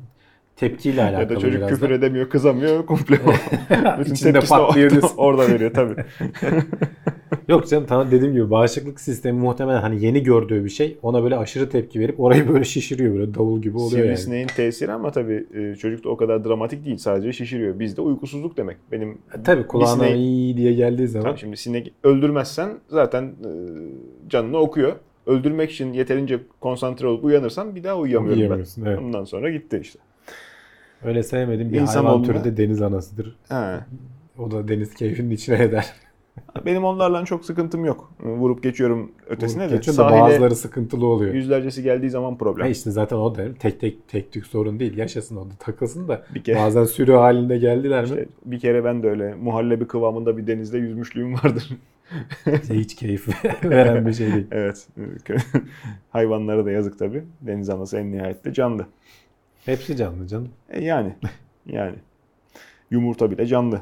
tepkiyle 0.56 1.02
alakalı 1.02 1.22
ya 1.22 1.28
da 1.28 1.38
çocuk 1.38 1.68
küfür 1.68 1.90
da. 1.90 1.94
edemiyor, 1.94 2.30
kızamıyor. 2.30 2.86
Komple 2.86 3.18
o. 3.26 3.30
Bütün 4.00 4.14
İçinde 4.14 4.40
patlıyor 4.40 4.90
orada 5.16 5.48
veriyor 5.48 5.72
tabii. 5.74 5.94
Yok 7.48 7.68
canım 7.68 7.84
tamam 7.88 8.10
dediğim 8.10 8.34
gibi 8.34 8.50
bağışıklık 8.50 9.00
sistemi 9.00 9.38
muhtemelen 9.40 9.80
hani 9.80 10.04
yeni 10.04 10.22
gördüğü 10.22 10.64
bir 10.64 10.70
şey. 10.70 10.98
Ona 11.02 11.22
böyle 11.22 11.36
aşırı 11.36 11.68
tepki 11.70 12.00
verip 12.00 12.20
orayı 12.20 12.48
böyle 12.48 12.64
şişiriyor 12.64 13.14
böyle 13.14 13.34
davul 13.34 13.62
gibi 13.62 13.76
oluyor 13.76 14.04
yani. 14.04 14.16
Sivrisineğin 14.16 14.46
tesiri 14.46 14.92
ama 14.92 15.10
tabii 15.10 15.46
e, 15.54 15.74
çocukta 15.74 16.08
o 16.08 16.16
kadar 16.16 16.44
dramatik 16.44 16.84
değil. 16.84 16.96
Sadece 16.96 17.32
şişiriyor. 17.32 17.78
Bizde 17.78 18.00
uykusuzluk 18.00 18.56
demek. 18.56 18.76
Benim 18.92 19.10
E, 19.10 19.42
Tabii 19.44 19.66
kulağına 19.66 20.08
iyi 20.08 20.56
diye 20.56 20.72
geldiği 20.74 21.08
zaman. 21.08 21.24
Tamam, 21.24 21.38
şimdi 21.38 21.56
sinek 21.56 21.92
öldürmezsen 22.04 22.70
zaten 22.88 23.24
e, 23.24 23.50
canını 24.28 24.56
okuyor. 24.56 24.92
Öldürmek 25.26 25.70
için 25.70 25.92
yeterince 25.92 26.38
konsantre 26.60 27.06
olup 27.06 27.24
uyanırsan 27.24 27.76
bir 27.76 27.84
daha 27.84 27.98
uyuyamıyorum 27.98 28.38
ben. 28.40 28.44
Uyuyamıyorsun, 28.44 28.84
evet. 28.84 28.98
Ondan 28.98 29.24
sonra 29.24 29.50
gitti 29.50 29.78
işte. 29.82 29.98
Öyle 31.04 31.22
sevmediğim 31.22 31.72
bir 31.72 31.80
İnsan 31.80 32.04
hayvan 32.04 32.22
türü 32.22 32.44
de 32.44 32.56
deniz 32.56 32.82
anasıdır. 32.82 33.36
Ha. 33.48 33.86
O 34.38 34.50
da 34.50 34.68
deniz 34.68 34.94
keyfinin 34.94 35.30
içine 35.30 35.62
eder. 35.62 35.92
Benim 36.66 36.84
onlarla 36.84 37.24
çok 37.24 37.44
sıkıntım 37.44 37.84
yok. 37.84 38.12
Vurup 38.20 38.62
geçiyorum 38.62 39.12
ötesine 39.26 39.70
de. 39.70 39.76
Geçiyor 39.76 39.94
Sahile 39.96 40.20
bazıları 40.20 40.56
sıkıntılı 40.56 41.06
oluyor. 41.06 41.34
yüzlercesi 41.34 41.82
geldiği 41.82 42.10
zaman 42.10 42.38
problem. 42.38 42.62
Ha 42.66 42.68
işte 42.70 42.90
zaten 42.90 43.16
o 43.16 43.34
da 43.34 43.54
tek 43.54 43.80
tek 43.80 44.08
tek 44.08 44.32
tük 44.32 44.46
sorun 44.46 44.80
değil. 44.80 44.96
Yaşasın 44.96 45.36
o 45.36 45.44
da 45.44 45.54
takılsın 45.58 46.08
da. 46.08 46.22
Bir 46.34 46.42
kere- 46.44 46.58
Bazen 46.58 46.84
sürü 46.84 47.12
halinde 47.12 47.58
geldiler 47.58 48.00
mi? 48.02 48.08
İşte 48.08 48.26
bir 48.44 48.60
kere 48.60 48.84
ben 48.84 49.02
de 49.02 49.08
öyle 49.10 49.34
muhallebi 49.34 49.86
kıvamında 49.86 50.36
bir 50.36 50.46
denizde 50.46 50.78
yüzmüşlüğüm 50.78 51.34
vardır. 51.34 51.68
İşte 52.62 52.74
hiç 52.74 52.94
keyif 52.94 53.28
veren 53.64 54.06
bir 54.06 54.12
şey 54.12 54.32
değil. 54.32 54.46
evet. 54.50 54.88
Hayvanlara 56.10 56.64
da 56.66 56.70
yazık 56.70 56.98
tabii. 56.98 57.24
Deniz 57.40 57.70
anası 57.70 57.98
en 57.98 58.12
nihayette 58.12 58.52
canlı. 58.52 58.86
Hepsi 59.64 59.96
canlı 59.96 60.26
canım. 60.26 60.48
E 60.70 60.84
yani. 60.84 61.12
Yani. 61.66 61.94
Yumurta 62.90 63.30
bile 63.30 63.46
canlı. 63.46 63.80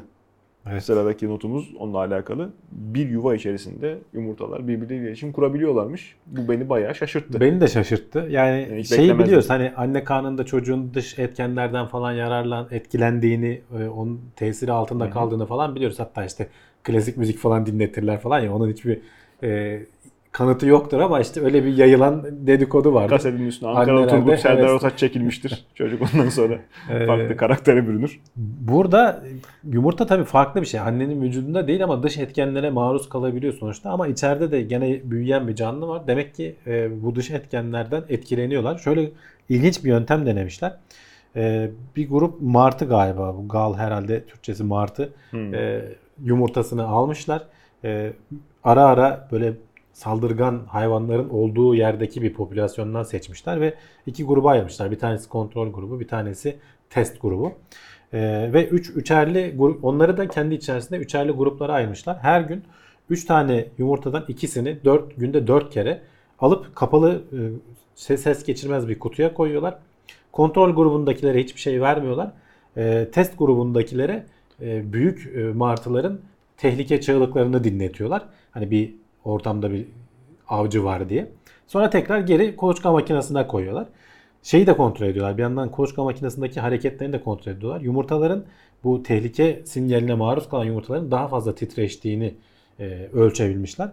Evet. 0.69 0.83
Sıradaki 0.83 1.29
notumuz 1.29 1.75
onunla 1.79 1.97
alakalı. 1.97 2.49
Bir 2.71 3.09
yuva 3.09 3.35
içerisinde 3.35 3.97
yumurtalar 4.13 4.67
birbirleriyle 4.67 5.05
iletişim 5.05 5.31
kurabiliyorlarmış. 5.31 6.15
Bu 6.25 6.51
beni 6.51 6.69
bayağı 6.69 6.95
şaşırttı. 6.95 7.39
Beni 7.39 7.61
de 7.61 7.67
şaşırttı. 7.67 8.27
Yani 8.29 8.67
Yani 8.69 8.85
şeyi 8.85 9.19
biliyoruz 9.19 9.49
hani 9.49 9.71
anne 9.77 10.03
karnında 10.03 10.45
çocuğun 10.45 10.93
dış 10.93 11.19
etkenlerden 11.19 11.85
falan 11.85 12.11
yararlan 12.11 12.67
etkilendiğini, 12.71 13.61
e, 13.79 13.87
onun 13.87 14.21
tesiri 14.35 14.71
altında 14.71 15.09
kaldığını 15.09 15.45
falan 15.45 15.75
biliyoruz. 15.75 15.99
Hatta 15.99 16.25
işte 16.25 16.47
klasik 16.83 17.17
müzik 17.17 17.37
falan 17.37 17.65
dinletirler 17.65 18.19
falan 18.19 18.39
ya 18.39 18.55
onun 18.55 18.69
hiçbir 18.69 18.99
e, 19.43 19.79
kanıtı 20.31 20.67
yoktur 20.67 20.99
ama 20.99 21.19
işte 21.19 21.41
öyle 21.41 21.65
bir 21.65 21.77
yayılan 21.77 22.25
dedikodu 22.47 22.93
vardı. 22.93 23.09
Kasetin 23.09 23.47
üstüne 23.47 23.69
Ankara 23.69 24.07
Turgut 24.07 24.39
Serdar 24.39 24.67
Ortaç 24.67 24.97
çekilmiştir. 24.99 25.65
Çocuk 25.75 26.01
ondan 26.01 26.29
sonra 26.29 26.59
Ee, 26.89 27.05
farklı 27.05 27.37
karaktere 27.37 27.87
bürünür. 27.87 28.19
Burada 28.35 29.23
yumurta 29.63 30.05
tabii 30.05 30.23
farklı 30.23 30.61
bir 30.61 30.65
şey. 30.65 30.79
Annenin 30.79 31.21
vücudunda 31.21 31.67
değil 31.67 31.83
ama 31.83 32.03
dış 32.03 32.17
etkenlere 32.17 32.69
maruz 32.69 33.09
kalabiliyor 33.09 33.53
sonuçta. 33.53 33.89
Ama 33.89 34.07
içeride 34.07 34.51
de 34.51 34.61
gene 34.61 35.01
büyüyen 35.03 35.47
bir 35.47 35.55
canlı 35.55 35.87
var. 35.87 36.07
Demek 36.07 36.35
ki 36.35 36.55
e, 36.67 37.03
bu 37.03 37.15
dış 37.15 37.31
etkenlerden 37.31 38.03
etkileniyorlar. 38.09 38.77
Şöyle 38.77 39.11
ilginç 39.49 39.83
bir 39.83 39.89
yöntem 39.89 40.25
denemişler. 40.25 40.75
E, 41.35 41.69
bir 41.95 42.09
grup 42.09 42.41
martı 42.41 42.85
galiba. 42.85 43.35
Bu 43.37 43.47
gal 43.47 43.73
herhalde 43.73 44.25
Türkçesi 44.25 44.63
martı. 44.63 45.13
Hmm. 45.31 45.53
E, 45.53 45.81
yumurtasını 46.23 46.87
almışlar. 46.87 47.43
E, 47.83 48.13
ara 48.63 48.83
ara 48.85 49.27
böyle 49.31 49.53
saldırgan 49.93 50.61
hayvanların 50.67 51.29
olduğu 51.29 51.75
yerdeki 51.75 52.21
bir 52.21 52.33
popülasyondan 52.33 53.03
seçmişler 53.03 53.61
ve 53.61 53.73
iki 54.05 54.25
gruba 54.25 54.49
ayırmışlar. 54.49 54.91
Bir 54.91 54.99
tanesi 54.99 55.29
kontrol 55.29 55.73
grubu, 55.73 55.99
bir 55.99 56.07
tanesi 56.07 56.55
test 56.89 57.21
grubu. 57.21 57.53
Ee, 58.13 58.49
ve 58.53 58.67
üç 58.67 58.89
üçerli 58.89 59.53
grup 59.57 59.85
onları 59.85 60.17
da 60.17 60.27
kendi 60.27 60.55
içerisinde 60.55 60.99
üçerli 60.99 61.31
gruplara 61.31 61.73
ayırmışlar. 61.73 62.17
Her 62.17 62.41
gün 62.41 62.63
3 63.09 63.25
tane 63.25 63.65
yumurtadan 63.77 64.25
ikisini 64.27 64.77
4 64.85 65.17
günde 65.17 65.47
4 65.47 65.73
kere 65.73 66.01
alıp 66.39 66.75
kapalı 66.75 67.23
e, 67.33 67.39
ses, 67.95 68.23
ses 68.23 68.43
geçirmez 68.43 68.87
bir 68.87 68.99
kutuya 68.99 69.33
koyuyorlar. 69.33 69.77
Kontrol 70.31 70.75
grubundakilere 70.75 71.43
hiçbir 71.43 71.59
şey 71.59 71.81
vermiyorlar. 71.81 72.31
Ee, 72.77 73.07
test 73.11 73.37
grubundakilere 73.37 74.25
e, 74.61 74.93
büyük 74.93 75.31
e, 75.35 75.43
martıların 75.43 76.19
tehlike 76.57 77.01
çığlıklarını 77.01 77.63
dinletiyorlar. 77.63 78.23
Hani 78.51 78.71
bir 78.71 78.95
ortamda 79.25 79.71
bir 79.71 79.85
avcı 80.47 80.83
var 80.83 81.09
diye. 81.09 81.31
Sonra 81.67 81.89
tekrar 81.89 82.19
geri 82.19 82.55
kuluçka 82.55 82.91
makinesine 82.91 83.47
koyuyorlar. 83.47 83.87
Şeyi 84.43 84.67
de 84.67 84.77
kontrol 84.77 85.07
ediyorlar. 85.07 85.37
Bir 85.37 85.41
yandan 85.41 85.71
kuluçka 85.71 86.03
makinesindeki 86.03 86.59
hareketlerini 86.59 87.13
de 87.13 87.23
kontrol 87.23 87.51
ediyorlar. 87.51 87.81
Yumurtaların 87.81 88.45
bu 88.83 89.03
tehlike 89.03 89.61
sinyaline 89.65 90.13
maruz 90.13 90.49
kalan 90.49 90.65
yumurtaların 90.65 91.11
daha 91.11 91.27
fazla 91.27 91.55
titreştiğini 91.55 92.33
e, 92.79 93.09
ölçebilmişler. 93.13 93.89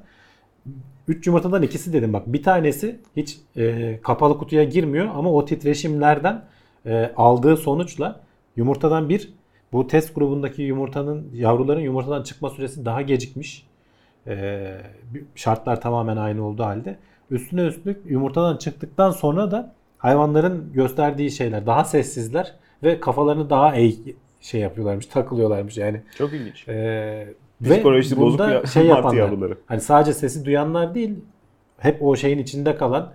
3 1.09 1.27
yumurtadan 1.27 1.62
ikisi 1.62 1.93
dedim 1.93 2.12
bak. 2.12 2.23
Bir 2.27 2.43
tanesi 2.43 3.01
hiç 3.17 3.38
e, 3.57 3.99
kapalı 4.03 4.38
kutuya 4.38 4.64
girmiyor 4.64 5.09
ama 5.14 5.33
o 5.33 5.45
titreşimlerden 5.45 6.45
e, 6.87 7.12
aldığı 7.17 7.57
sonuçla 7.57 8.21
yumurtadan 8.57 9.09
bir 9.09 9.33
bu 9.73 9.87
test 9.87 10.14
grubundaki 10.14 10.62
yumurtanın 10.62 11.31
yavruların 11.35 11.81
yumurtadan 11.81 12.23
çıkma 12.23 12.51
süresi 12.51 12.85
daha 12.85 13.03
gecikmiş. 13.03 13.67
E, 14.26 14.66
şartlar 15.35 15.81
tamamen 15.81 16.16
aynı 16.16 16.46
olduğu 16.46 16.62
halde. 16.64 16.96
Üstüne 17.31 17.62
üstlük 17.62 18.11
yumurtadan 18.11 18.57
çıktıktan 18.57 19.11
sonra 19.11 19.50
da 19.50 19.74
hayvanların 19.98 20.72
gösterdiği 20.72 21.31
şeyler 21.31 21.66
daha 21.66 21.85
sessizler 21.85 22.54
ve 22.83 23.00
kafalarını 23.00 23.50
daha 23.50 23.76
eğ 23.76 23.92
şey 24.40 24.61
yapıyorlarmış, 24.61 25.07
takılıyorlarmış 25.07 25.76
yani. 25.78 26.00
Çok 26.18 26.33
ilginç. 26.33 26.68
Ee, 26.68 27.26
Ve 27.61 27.74
Psikolojisi 27.74 28.16
bozuk 28.16 28.40
bunda 28.40 28.50
ya, 28.52 28.66
şey 28.66 28.87
yapanlar. 28.87 29.16
yavruları. 29.16 29.59
Hani 29.66 29.81
sadece 29.81 30.12
sesi 30.12 30.44
duyanlar 30.44 30.94
değil, 30.94 31.14
hep 31.78 32.02
o 32.02 32.16
şeyin 32.16 32.38
içinde 32.38 32.76
kalan 32.76 33.12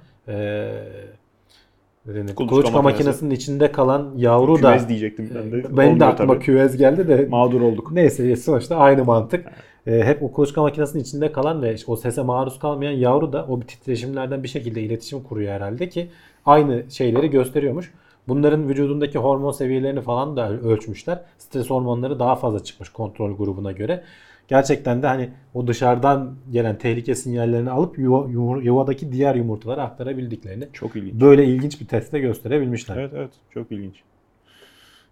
ne 2.06 2.16
denir? 2.16 2.36
Kuluçka 2.36 2.56
kuluçka 2.56 2.82
makinesi. 2.82 2.84
makinesinin 2.84 3.30
içinde 3.32 3.72
kalan 3.72 4.14
yavru 4.18 4.56
da 4.56 4.58
Küvez 4.72 4.90
diyecektim 4.90 5.32
ben 5.36 5.52
de. 5.52 5.78
benim 5.78 6.00
de 6.00 6.06
aklıma 6.06 6.34
tabii. 6.34 6.44
küvez 6.46 6.78
geldi 6.78 7.08
de 7.08 7.26
Mağdur 7.30 7.62
olduk. 7.62 7.92
Neyse 7.92 8.36
sonuçta 8.36 8.78
aynı 8.78 9.04
mantık. 9.06 9.46
Ee, 9.88 10.04
hep 10.04 10.24
o 10.24 10.32
kuluçka 10.32 10.62
makinesinin 10.62 11.04
içinde 11.04 11.32
kalan 11.32 11.62
ve 11.62 11.74
işte 11.74 11.92
o 11.92 11.96
sese 11.96 12.22
maruz 12.22 12.60
kalmayan 12.60 12.92
yavru 12.92 13.34
da 13.34 13.46
o 13.48 13.60
titreşimlerden 13.60 14.44
bir 14.44 14.48
şekilde 14.48 14.82
iletişim 14.82 15.24
kuruyor 15.24 15.54
herhalde 15.54 15.90
ki 15.90 16.10
aynı 16.46 16.84
şeyleri 16.92 17.30
gösteriyormuş. 17.30 17.94
Bunların 18.28 18.70
vücudundaki 18.70 19.18
hormon 19.20 19.52
seviyelerini 19.52 20.02
falan 20.02 20.38
da 20.38 20.52
ölçmüşler. 20.52 21.22
Stres 21.38 21.70
hormonları 21.70 22.20
daha 22.20 22.36
fazla 22.36 22.64
çıkmış 22.64 22.90
kontrol 22.90 23.38
grubuna 23.38 23.72
göre. 23.72 24.04
Gerçekten 24.48 25.02
de 25.02 25.08
hani 25.08 25.30
o 25.54 25.68
dışarıdan 25.68 26.36
gelen 26.52 26.78
tehlike 26.78 27.16
sinyallerini 27.16 27.72
alıp 27.72 27.98
yuva, 27.98 28.28
yuvadaki 28.62 29.12
diğer 29.12 29.36
yumurtalara 29.36 29.84
aktarabildiklerini 29.84 30.68
Çok 30.74 30.96
ilginç. 30.96 31.22
böyle 31.22 31.46
ilginç 31.46 31.82
bir 31.82 31.88
testte 31.88 32.20
gösterebilmişler. 32.20 32.98
Evet 32.98 33.12
evet 33.16 33.32
çok 33.50 33.72
ilginç. 33.72 34.04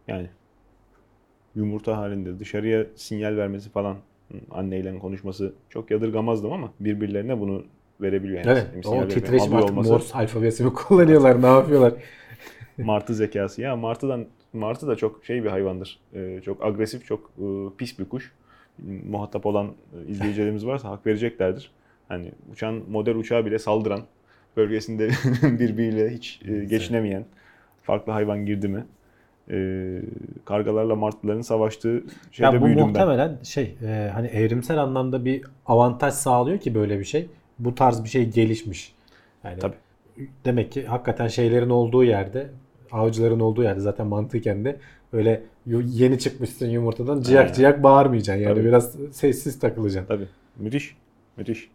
Yani 0.08 0.28
yumurta 1.56 1.98
halinde 1.98 2.40
dışarıya 2.40 2.86
sinyal 2.96 3.38
vermesi 3.38 3.70
falan 3.70 3.98
anneyle 4.52 5.00
konuşması 5.00 5.54
çok 5.70 5.92
yadırgamazdım 5.92 6.52
ama 6.52 6.74
birbirlerine 6.80 7.40
bunu 7.40 7.64
verebiliyor. 8.02 8.46
Yani 8.46 8.52
Evet. 8.52 8.86
O 8.88 9.08
titreşim 9.08 9.56
artık 9.56 9.70
olması. 9.70 9.92
Morse 9.92 10.18
alfabesi 10.18 10.64
mi 10.64 10.74
kullanıyorlar, 10.74 11.42
ne 11.42 11.48
yapıyorlar? 11.48 11.94
Martı 12.78 13.16
zekası. 13.16 13.62
Ya 13.62 13.76
martıdan 13.76 14.26
martı 14.54 14.88
da 14.88 14.96
çok 14.96 15.26
şey 15.26 15.44
bir 15.44 15.50
hayvandır. 15.50 16.00
Ee, 16.14 16.42
çok 16.46 16.66
agresif, 16.66 17.06
çok 17.06 17.32
e, 17.38 17.46
pis 17.78 18.00
bir 18.00 18.06
kuş. 18.06 18.32
Muhatap 19.10 19.46
olan 19.46 19.68
e, 19.68 20.12
izleyicilerimiz 20.12 20.66
varsa 20.66 20.90
hak 20.90 21.06
vereceklerdir. 21.06 21.72
Hani 22.08 22.32
uçan 22.52 22.82
model 22.90 23.16
uçağa 23.16 23.46
bile 23.46 23.60
saldıran, 23.60 24.02
bölgesinde 24.58 25.10
birbiriyle 25.44 26.10
hiç 26.10 26.42
e, 26.48 26.66
geçinemeyen 26.66 27.26
farklı 27.84 28.12
hayvan 28.12 28.46
girdi 28.46 28.68
mi? 28.68 28.86
E, 29.50 30.00
kargalarla 30.46 30.96
martıların 30.96 31.42
savaştığı 31.42 32.04
şeyde 32.32 32.56
ya 32.56 32.62
bu 32.62 32.66
büyüdüm 32.66 32.82
ben. 32.82 32.88
muhtemelen 32.88 33.40
şey 33.44 33.76
e, 33.84 34.10
hani 34.14 34.28
evrimsel 34.28 34.78
anlamda 34.78 35.26
bir 35.26 35.44
avantaj 35.66 36.14
sağlıyor 36.14 36.60
ki 36.60 36.76
böyle 36.76 37.00
bir 37.00 37.06
şey. 37.06 37.30
Bu 37.60 37.76
tarz 37.76 38.04
bir 38.04 38.10
şey 38.10 38.30
gelişmiş. 38.30 38.96
Yani 39.44 39.60
Tabii. 39.60 39.76
demek 40.46 40.72
ki 40.72 40.86
hakikaten 40.86 41.28
şeylerin 41.28 41.70
olduğu 41.70 42.04
yerde, 42.04 42.50
avcıların 42.92 43.40
olduğu 43.40 43.64
yerde 43.64 43.80
zaten 43.80 44.08
mantıken 44.08 44.66
de 44.66 44.80
öyle 45.14 45.44
yeni 45.66 46.20
çıkmışsın 46.20 46.68
yumurtadan 46.70 47.22
ciyak 47.22 47.44
Aynen. 47.44 47.54
ciyak 47.54 47.84
bağırmayacaksın. 47.84 48.44
Yani 48.44 48.56
Tabii. 48.56 48.66
biraz 48.66 48.96
sessiz 49.12 49.60
takılacaksın. 49.60 50.16
Tabii. 50.16 50.28
Müthiş. 50.58 50.96
Müthiş. 51.38 51.70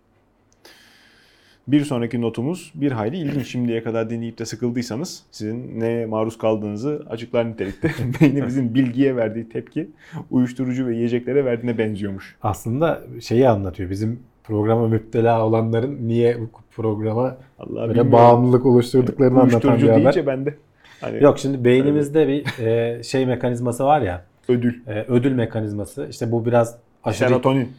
Bir 1.69 1.85
sonraki 1.85 2.21
notumuz 2.21 2.73
bir 2.75 2.93
hayli 2.93 3.17
ilginç. 3.17 3.47
Şimdiye 3.47 3.83
kadar 3.83 4.11
dinleyip 4.11 4.39
de 4.39 4.45
sıkıldıysanız 4.45 5.23
sizin 5.31 5.81
neye 5.81 6.07
maruz 6.07 6.39
kaldığınızı 6.39 7.07
açıklar 7.11 7.51
nitelikte. 7.51 7.91
Beynimizin 8.21 8.75
bilgiye 8.75 9.17
verdiği 9.17 9.49
tepki 9.49 9.91
uyuşturucu 10.31 10.87
ve 10.87 10.95
yiyeceklere 10.95 11.45
verdiğine 11.45 11.79
benziyormuş. 11.79 12.37
Aslında 12.43 13.01
şeyi 13.21 13.49
anlatıyor. 13.49 13.91
Bizim 13.91 14.21
programa 14.45 14.89
müptela 14.89 15.47
olanların 15.47 16.09
niye 16.09 16.41
bu 16.41 16.51
programa 16.77 17.37
Allah 17.59 17.89
böyle 17.89 18.13
bağımlılık 18.13 18.67
oluşturduklarını 18.67 19.41
anlatan 19.41 19.61
bir 19.61 19.69
Uyuşturucu 19.69 19.87
haber. 19.93 19.97
deyince 20.03 20.27
ben 20.27 20.47
de 20.47 20.55
hani 21.01 21.23
Yok 21.25 21.39
şimdi 21.39 21.65
beynimizde 21.65 22.29
bir 22.29 22.65
e, 22.67 23.03
şey 23.03 23.27
mekanizması 23.27 23.85
var 23.85 24.01
ya. 24.01 24.25
ödül. 24.49 24.75
e, 24.87 25.03
ödül 25.09 25.33
mekanizması. 25.33 26.07
İşte 26.11 26.33
bu 26.33 26.47
biraz 26.47 26.79
aşırı 27.07 27.29
Serotonin. 27.29 27.73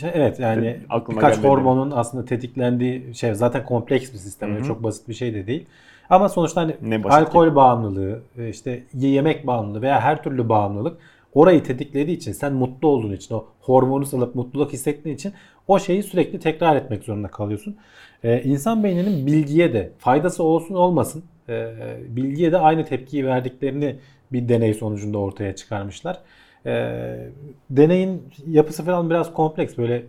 Şey, 0.00 0.10
evet 0.14 0.40
yani 0.40 0.76
Aklıma 0.90 1.20
birkaç 1.20 1.34
gelmedi. 1.34 1.48
hormonun 1.48 1.90
aslında 1.90 2.24
tetiklendiği 2.24 3.14
şey 3.14 3.34
zaten 3.34 3.64
kompleks 3.64 4.12
bir 4.12 4.18
sistem. 4.18 4.56
Hı. 4.56 4.64
Çok 4.64 4.82
basit 4.82 5.08
bir 5.08 5.14
şey 5.14 5.34
de 5.34 5.46
değil. 5.46 5.66
Ama 6.10 6.28
sonuçta 6.28 6.60
hani 6.60 6.76
Ne 6.82 7.02
alkol 7.04 7.54
bağımlılığı, 7.54 8.22
e, 8.38 8.48
işte 8.48 8.84
yemek 8.94 9.46
bağımlılığı 9.46 9.82
veya 9.82 10.00
her 10.00 10.22
türlü 10.22 10.48
bağımlılık 10.48 10.98
orayı 11.34 11.62
tetiklediği 11.62 12.16
için 12.16 12.32
sen 12.32 12.52
mutlu 12.52 12.88
olduğun 12.88 13.12
için 13.12 13.34
o 13.34 13.44
hormonu 13.60 14.06
salıp 14.06 14.34
mutluluk 14.34 14.72
hissettiğin 14.72 15.16
için 15.16 15.32
o 15.68 15.78
şeyi 15.78 16.02
sürekli 16.02 16.38
tekrar 16.38 16.76
etmek 16.76 17.04
zorunda 17.04 17.28
kalıyorsun. 17.28 17.76
Ee, 18.24 18.42
insan 18.42 18.84
beyninin 18.84 19.26
bilgiye 19.26 19.72
de 19.72 19.92
faydası 19.98 20.42
olsun 20.42 20.74
olmasın 20.74 21.24
e, 21.48 21.74
bilgiye 22.08 22.52
de 22.52 22.58
aynı 22.58 22.84
tepkiyi 22.84 23.26
verdiklerini 23.26 23.96
bir 24.32 24.48
deney 24.48 24.74
sonucunda 24.74 25.18
ortaya 25.18 25.56
çıkarmışlar. 25.56 26.18
Ee, 26.66 27.28
deneyin 27.70 28.22
yapısı 28.46 28.84
falan 28.84 29.10
biraz 29.10 29.34
kompleks 29.34 29.78
böyle 29.78 30.02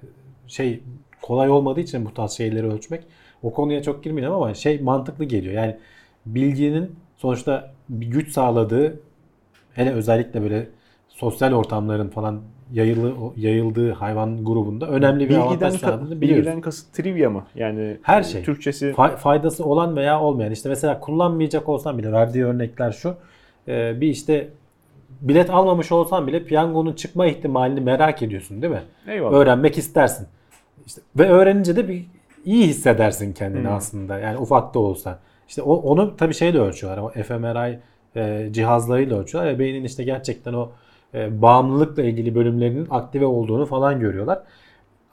şey 0.48 0.84
kolay 1.22 1.50
olmadığı 1.50 1.80
için 1.80 2.06
bu 2.06 2.14
tarz 2.14 2.32
şeyleri 2.32 2.68
ölçmek. 2.68 3.04
O 3.44 3.54
konuya 3.54 3.84
çok 3.84 4.04
girmeyeceğim 4.04 4.36
ama 4.36 4.54
şey 4.54 4.80
mantıklı 4.80 5.26
geliyor. 5.26 5.54
Yani 5.54 5.78
bilginin 6.26 6.96
sonuçta 7.18 7.74
bir 7.90 8.08
güç 8.08 8.32
sağladığı 8.32 9.00
hele 9.74 9.92
özellikle 9.92 10.42
böyle 10.42 10.68
sosyal 11.10 11.54
ortamların 11.54 12.08
falan 12.10 12.42
yayılı, 12.74 13.14
yayıldığı 13.38 13.92
hayvan 13.92 14.46
grubunda 14.46 14.88
önemli 14.88 15.20
bir 15.20 15.30
Bilgiden, 15.30 15.42
avantaj 15.42 15.74
sağladığını 15.74 16.22
biliyoruz. 16.22 16.46
bilgiden 16.46 16.62
kasıt 16.62 16.94
trivia 16.94 17.30
mı? 17.30 17.44
Yani 17.56 17.98
Her 18.02 18.24
şey. 18.24 18.44
Türkçesi 18.44 18.86
Fa- 18.86 19.18
faydası 19.18 19.66
olan 19.66 19.96
veya 19.96 20.22
olmayan 20.22 20.52
işte 20.52 20.70
mesela 20.70 21.00
kullanmayacak 21.00 21.70
olsan 21.70 21.98
bile 21.98 22.12
verdiği 22.12 22.46
örnekler 22.46 22.92
şu 22.92 23.16
Ee, 23.68 24.02
bir 24.02 24.08
işte 24.08 24.50
bilet 25.22 25.50
almamış 25.50 25.92
olsan 25.92 26.28
bile 26.28 26.44
piyangonun 26.44 26.94
çıkma 26.94 27.26
ihtimalini 27.28 27.82
merak 27.82 28.22
ediyorsun 28.22 28.62
değil 28.62 28.74
mi? 28.74 28.82
eyvallah. 29.08 29.34
Öğrenmek 29.34 29.78
istersin. 29.78 30.28
İşte 30.86 31.02
ve 31.16 31.30
öğrenince 31.30 31.76
de 31.76 31.88
bir 31.88 32.06
iyi 32.46 32.68
hissedersin 32.68 33.34
kendini 33.34 33.68
Hmm. 33.68 33.74
aslında. 33.76 34.20
Yani 34.20 34.38
ufak 34.38 34.74
da 34.74 34.80
olsa. 34.80 35.20
İşte 35.48 35.62
o, 35.62 35.74
onu 35.76 36.18
tabii 36.18 36.34
şeyle 36.34 36.60
ölçüyorlar. 36.60 37.04
O 37.04 37.10
fMRI 37.24 37.80
e, 38.16 38.50
cihazlarıyla 38.54 39.20
ölçüyorlar. 39.20 39.54
Ve 39.54 39.60
beynin 39.60 39.84
işte 39.84 40.04
gerçekten 40.04 40.54
o 40.54 40.72
e, 41.14 41.42
bağımlılıkla 41.42 42.04
ilgili 42.04 42.36
bölümlerinin 42.36 42.88
aktive 42.90 43.26
olduğunu 43.26 43.66
falan 43.66 44.00
görüyorlar. 44.00 44.40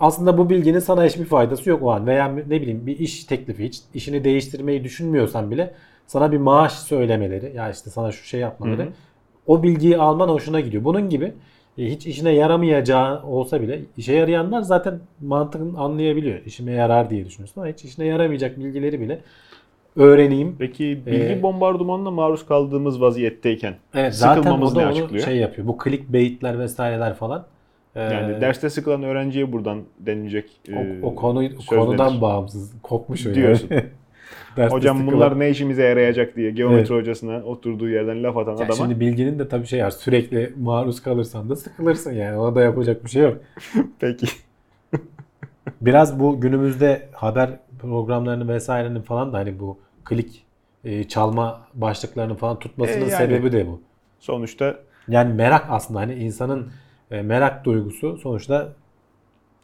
Aslında 0.00 0.38
bu 0.38 0.50
bilginin 0.50 0.78
sana 0.78 1.04
hiçbir 1.04 1.24
faydası 1.24 1.70
yok 1.70 1.82
o 1.82 1.90
an. 1.90 2.06
Veya 2.06 2.28
ne 2.28 2.60
bileyim 2.60 2.86
bir 2.86 2.98
iş 2.98 3.24
teklifi 3.24 3.64
hiç 3.64 3.80
işini 3.94 4.24
değiştirmeyi 4.24 4.84
düşünmüyorsan 4.84 5.50
bile 5.50 5.74
sana 6.06 6.32
bir 6.32 6.38
maaş 6.38 6.72
söylemeleri 6.72 7.56
ya 7.56 7.70
işte 7.70 7.90
sana 7.90 8.12
şu 8.12 8.24
şey 8.24 8.40
yapmaları 8.40 8.82
Hı 8.82 8.86
hı. 8.86 8.88
O 9.48 9.62
bilgiyi 9.62 9.98
alman 9.98 10.28
hoşuna 10.28 10.60
gidiyor. 10.60 10.84
Bunun 10.84 11.08
gibi 11.10 11.32
e, 11.78 11.84
hiç 11.84 12.06
işine 12.06 12.32
yaramayacağı 12.32 13.22
olsa 13.22 13.60
bile 13.62 13.80
işe 13.96 14.12
yarayanlar 14.14 14.60
zaten 14.62 15.00
mantığını 15.20 15.78
anlayabiliyor. 15.80 16.38
İşime 16.46 16.72
yarar 16.72 17.10
diye 17.10 17.24
düşünüyorsun 17.26 17.60
ama 17.60 17.70
hiç 17.70 17.84
işine 17.84 18.04
yaramayacak 18.06 18.58
bilgileri 18.58 19.00
bile 19.00 19.20
öğreneyim. 19.96 20.56
Peki 20.58 21.02
bilgi 21.06 21.32
Ee, 21.32 21.42
bombardımanına 21.42 22.10
maruz 22.10 22.46
kaldığımız 22.46 23.00
vaziyetteyken 23.00 23.74
Evet 23.94 24.14
zaten 24.14 24.40
o 24.40 24.42
sıkılmamız 24.42 24.74
da 24.76 24.80
ne 24.80 24.86
açıklıyor? 24.86 25.24
şey 25.24 25.36
yapıyor. 25.36 25.68
Bu 25.68 25.78
clickbait'ler 25.84 26.58
vesaireler 26.58 27.14
falan. 27.14 27.44
e, 27.96 28.00
yani 28.02 28.40
derste 28.40 28.70
sıkılan 28.70 29.02
öğrenciye 29.02 29.52
buradan 29.52 29.82
denilecek 30.00 30.60
o, 30.72 30.76
e, 30.80 30.98
o 31.02 31.14
konu 31.14 31.50
söz 31.50 31.66
konudan 31.66 32.20
bağımsız 32.20 32.72
kopmuş 32.82 33.26
o 33.26 33.34
Diyorsun. 33.34 33.70
Derste 34.56 34.76
Hocam 34.76 35.06
bunlar 35.06 35.38
ne 35.40 35.50
işimize 35.50 35.82
yarayacak 35.82 36.36
diye 36.36 36.50
geometri 36.50 36.94
hocasına 36.94 37.42
oturduğu 37.44 37.88
yerden 37.88 38.22
laf 38.22 38.36
atan 38.36 38.52
Ya 38.52 38.56
adama 38.58 38.74
şimdi 38.74 39.00
bilginin 39.00 39.38
de 39.38 39.48
tabii 39.48 39.66
şey 39.66 39.84
var. 39.84 39.90
Sürekli 39.90 40.52
maruz 40.56 41.02
kalırsan 41.02 41.50
da 41.50 41.56
sıkılırsın 41.56 42.12
yani. 42.12 42.38
Ona 42.38 42.54
da 42.54 42.60
yapacak 42.60 43.04
bir 43.04 43.10
şey 43.10 43.22
yok. 43.22 43.36
peki 44.00 44.26
Biraz 45.80 46.20
bu 46.20 46.40
günümüzde 46.40 47.08
haber 47.12 47.50
programlarının 47.80 48.48
vesairenin 48.48 49.02
falan 49.02 49.32
da 49.32 49.38
hani 49.38 49.60
bu 49.60 49.78
klik 50.04 50.44
e, 50.84 51.04
çalma 51.04 51.60
başlıklarının 51.74 52.34
falan 52.34 52.58
tutmasının 52.58 53.06
E, 53.06 53.10
yani. 53.10 53.10
sebebi 53.10 53.52
de 53.52 53.66
bu. 53.66 53.80
sonuçta 54.20 54.76
Yani 55.08 55.34
merak 55.34 55.66
aslında 55.70 56.00
hani 56.00 56.14
insanın 56.14 56.70
e, 57.10 57.22
merak 57.22 57.64
duygusu 57.64 58.16
sonuçta 58.18 58.72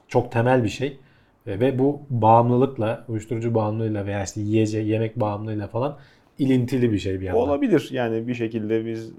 çok 0.08 0.32
temel 0.32 0.64
bir 0.64 0.68
şey. 0.68 0.98
E, 1.46 1.60
ve 1.60 1.78
bu 1.78 2.02
bağımlılıkla, 2.10 3.04
uyuşturucu 3.08 3.54
bağımlılığıyla 3.54 4.06
veya 4.06 4.24
işte 4.24 4.40
yiyecek, 4.40 4.86
yemek 4.86 5.20
bağımlılığıyla 5.20 5.68
falan 5.68 5.98
ilintili 6.38 6.92
bir 6.92 6.98
şey 6.98 7.20
bir 7.20 7.24
yandan. 7.24 7.42
olabilir 7.42 7.88
yani 7.92 8.28
bir 8.28 8.34
şekilde 8.34 8.86
biz 8.86 9.12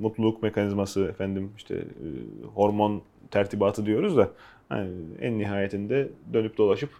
mutluluk 0.00 0.42
mekanizması 0.42 1.04
efendim 1.04 1.50
işte 1.56 1.74
e, 1.74 2.06
hormon 2.54 3.02
tertibatı 3.30 3.86
diyoruz 3.86 4.16
da 4.16 4.30
hani 4.68 4.90
en 5.20 5.38
nihayetinde 5.38 6.08
dönüp 6.32 6.58
dolaşıp 6.58 6.90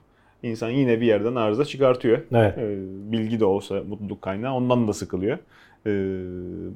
insan 0.42 0.70
yine 0.70 1.00
bir 1.00 1.06
yerden 1.06 1.34
arıza 1.34 1.64
çıkartıyor. 1.64 2.18
Evet. 2.32 2.58
E, 2.58 2.76
bilgi 3.12 3.40
de 3.40 3.44
olsa 3.44 3.82
mutluluk 3.88 4.22
kaynağı 4.22 4.54
ondan 4.54 4.88
da 4.88 4.92
sıkılıyor. 4.92 5.38
E, 5.86 5.90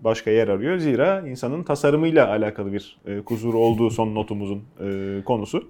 başka 0.04 0.30
yer 0.30 0.48
arıyor. 0.48 0.78
Zira 0.78 1.28
insanın 1.28 1.62
tasarımıyla 1.62 2.28
alakalı 2.28 2.72
bir 2.72 2.98
kusur 3.24 3.54
olduğu 3.54 3.90
son 3.90 4.14
notumuzun 4.14 4.62
konusu. 5.24 5.68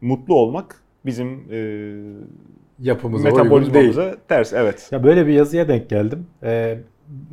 Mutlu 0.00 0.34
olmak 0.34 0.82
bizim 1.06 1.28
e, 1.52 1.58
Yapımıza 2.78 3.28
metabolizmamıza 3.28 4.14
ters. 4.28 4.52
Evet. 4.52 4.88
Ya 4.92 5.04
böyle 5.04 5.26
bir 5.26 5.32
yazıya 5.32 5.68
denk 5.68 5.90
geldim. 5.90 6.26
Ee, 6.42 6.78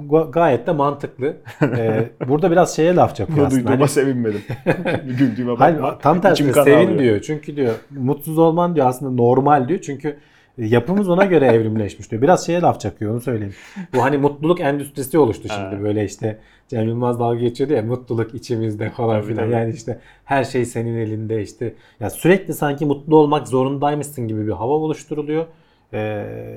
ga- 0.09 0.31
gayet 0.31 0.67
de 0.67 0.71
mantıklı. 0.71 1.37
Ee, 1.61 2.09
burada 2.27 2.51
biraz 2.51 2.75
şeye 2.75 2.95
laf 2.95 3.19
Bunu 3.19 3.25
aslında. 3.45 3.51
duyduğuma 3.51 3.79
Hani- 3.79 3.87
sevinmedim. 3.87 4.41
Güldüğüme 5.19 5.53
Hayır, 5.55 5.75
bakma. 5.75 5.97
tam 5.97 6.17
İçim 6.17 6.21
tersine 6.21 6.53
sevin 6.53 6.75
ağrıyor. 6.77 6.99
diyor. 6.99 7.21
Çünkü 7.21 7.55
diyor 7.55 7.73
mutsuz 7.89 8.37
olman 8.37 8.75
diyor 8.75 8.87
aslında 8.87 9.11
normal 9.11 9.67
diyor. 9.67 9.79
Çünkü 9.81 10.17
yapımız 10.57 11.09
ona 11.09 11.25
göre 11.25 11.45
evrimleşmiş 11.45 12.11
diyor. 12.11 12.21
Biraz 12.21 12.45
şeye 12.45 12.61
laf 12.61 12.79
çakıyor 12.79 13.13
onu 13.13 13.21
söyleyeyim. 13.21 13.53
Bu 13.95 14.03
hani 14.03 14.17
mutluluk 14.17 14.59
endüstrisi 14.61 15.17
oluştu 15.19 15.47
şimdi 15.47 15.75
Ha. 15.75 15.83
böyle 15.83 16.05
işte 16.05 16.37
Cem 16.67 16.87
Yılmaz 16.87 17.19
dalga 17.19 17.39
geçiyordu 17.39 17.73
ya 17.73 17.81
mutluluk 17.81 18.33
içimizde 18.35 18.89
falan 18.89 19.21
Tabii, 19.21 19.31
filan. 19.31 19.43
tabii. 19.43 19.53
Yani 19.53 19.73
işte 19.73 19.99
her 20.25 20.43
şey 20.43 20.65
senin 20.65 20.97
elinde 20.97 21.41
işte. 21.43 21.73
Ya 21.99 22.09
sürekli 22.09 22.53
sanki 22.53 22.85
mutlu 22.85 23.17
olmak 23.17 23.47
zorundaymışsın 23.47 24.27
gibi 24.27 24.47
bir 24.47 24.51
hava 24.51 24.73
oluşturuluyor. 24.73 25.45
Ee, 25.93 25.97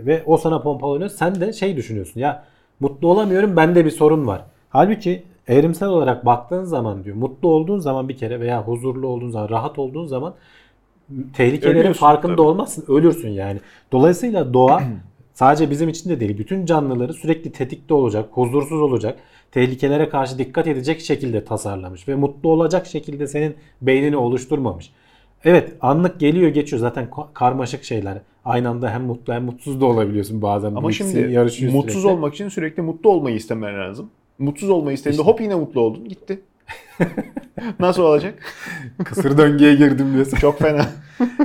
ve 0.06 0.22
o 0.26 0.36
sana 0.36 0.62
pompalanıyor. 0.62 1.10
Sen 1.10 1.40
de 1.40 1.52
şey 1.52 1.76
düşünüyorsun 1.76 2.20
ya 2.20 2.44
mutlu 2.80 3.08
olamıyorum 3.08 3.56
bende 3.56 3.84
bir 3.84 3.90
sorun 3.90 4.26
var. 4.26 4.42
Halbuki 4.70 5.22
evrimsel 5.48 5.88
olarak 5.88 6.26
baktığın 6.26 6.64
zaman 6.64 7.04
diyor 7.04 7.16
mutlu 7.16 7.48
olduğun 7.48 7.78
zaman 7.78 8.08
bir 8.08 8.16
kere 8.16 8.40
veya 8.40 8.62
huzurlu 8.62 9.06
olduğun 9.06 9.30
zaman 9.30 9.48
rahat 9.48 9.78
olduğun 9.78 10.06
zaman 10.06 10.34
tehlikelerin 11.32 11.78
Ölüyorsun, 11.78 12.00
farkında 12.00 12.32
tabii. 12.32 12.42
olmazsın 12.42 12.84
ölürsün 12.88 13.28
yani. 13.28 13.60
Dolayısıyla 13.92 14.54
doğa 14.54 14.82
sadece 15.34 15.70
bizim 15.70 15.88
için 15.88 16.10
de 16.10 16.20
değil 16.20 16.38
bütün 16.38 16.66
canlıları 16.66 17.14
sürekli 17.14 17.52
tetikte 17.52 17.94
olacak, 17.94 18.28
huzursuz 18.32 18.80
olacak, 18.80 19.18
tehlikelere 19.52 20.08
karşı 20.08 20.38
dikkat 20.38 20.66
edecek 20.66 21.00
şekilde 21.00 21.44
tasarlamış 21.44 22.08
ve 22.08 22.14
mutlu 22.14 22.48
olacak 22.50 22.86
şekilde 22.86 23.26
senin 23.26 23.54
beynini 23.82 24.16
oluşturmamış. 24.16 24.90
Evet 25.44 25.72
anlık 25.80 26.20
geliyor 26.20 26.48
geçiyor 26.48 26.80
zaten 26.80 27.04
ka- 27.06 27.32
karmaşık 27.34 27.84
şeyler. 27.84 28.18
Aynı 28.44 28.68
anda 28.68 28.90
hem 28.90 29.02
mutlu 29.02 29.32
hem 29.32 29.44
mutsuz 29.44 29.80
da 29.80 29.86
olabiliyorsun 29.86 30.42
bazen. 30.42 30.74
Ama 30.74 30.92
şimdi 30.92 31.38
mutsuz 31.72 31.92
sürekli. 31.92 32.08
olmak 32.08 32.34
için 32.34 32.48
sürekli 32.48 32.82
mutlu 32.82 33.10
olmayı 33.10 33.36
istemen 33.36 33.78
lazım. 33.78 34.10
Mutsuz 34.38 34.70
olmayı 34.70 34.94
istediğinde 34.94 35.22
hop 35.22 35.40
yine 35.40 35.54
mutlu 35.54 35.80
oldun. 35.80 36.08
Gitti. 36.08 36.40
Nasıl 37.80 38.02
olacak? 38.02 38.34
Kısır 39.04 39.38
döngüye 39.38 39.74
girdim 39.74 40.14
diyorsun. 40.14 40.36
Çok 40.36 40.58
fena. 40.58 40.86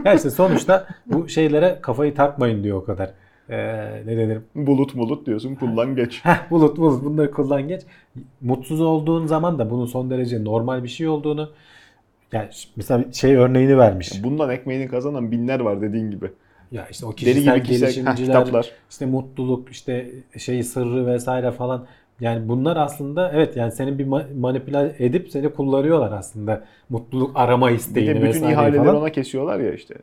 ya 0.05 0.13
işte 0.13 0.29
sonuçta 0.29 0.87
bu 1.05 1.29
şeylere 1.29 1.79
kafayı 1.81 2.15
takmayın 2.15 2.63
diyor 2.63 2.77
o 2.77 2.85
kadar. 2.85 3.09
Ee, 3.49 3.57
ne 4.05 4.17
denir? 4.17 4.39
bulut 4.55 4.95
bulut 4.95 5.25
diyorsun 5.25 5.55
kullan 5.55 5.95
geç. 5.95 6.19
Heh, 6.25 6.51
bulut 6.51 6.77
bulut 6.77 7.03
bunları 7.03 7.31
kullan 7.31 7.67
geç. 7.67 7.81
Mutsuz 8.41 8.81
olduğun 8.81 9.25
zaman 9.25 9.59
da 9.59 9.69
bunun 9.69 9.85
son 9.85 10.09
derece 10.09 10.43
normal 10.43 10.83
bir 10.83 10.89
şey 10.89 11.07
olduğunu 11.07 11.49
yani 12.31 12.49
mesela 12.75 13.03
şey 13.13 13.35
örneğini 13.35 13.77
vermiş. 13.77 14.23
Bundan 14.23 14.49
ekmeğini 14.49 14.87
kazanan 14.87 15.31
binler 15.31 15.59
var 15.59 15.81
dediğin 15.81 16.11
gibi. 16.11 16.31
Ya 16.71 16.87
işte 16.91 17.05
o 17.05 17.11
Deli 17.11 17.17
kişisel 17.17 17.55
gibi 17.55 17.67
kişisel 17.67 17.87
heh, 17.89 17.95
gelişimciler, 17.95 18.45
kitaplar. 18.45 18.71
işte 18.89 19.05
mutluluk, 19.05 19.69
işte 19.71 20.11
şey 20.37 20.63
sırrı 20.63 21.07
vesaire 21.07 21.51
falan. 21.51 21.85
Yani 22.19 22.49
bunlar 22.49 22.77
aslında 22.77 23.31
evet 23.31 23.57
yani 23.57 23.71
seni 23.71 23.99
bir 23.99 24.05
ma- 24.07 24.39
manipüle 24.39 24.95
edip 24.99 25.29
seni 25.31 25.49
kullanıyorlar 25.49 26.11
aslında. 26.11 26.63
Mutluluk 26.89 27.31
arama 27.35 27.69
Bir 27.69 27.75
isteğini 27.75 28.09
de 28.09 28.15
bütün 28.15 28.27
vesaire 28.27 28.53
ihaleleri 28.53 28.77
falan. 28.83 28.95
ona 28.95 29.11
kesiyorlar 29.11 29.59
ya 29.59 29.73
işte. 29.73 29.95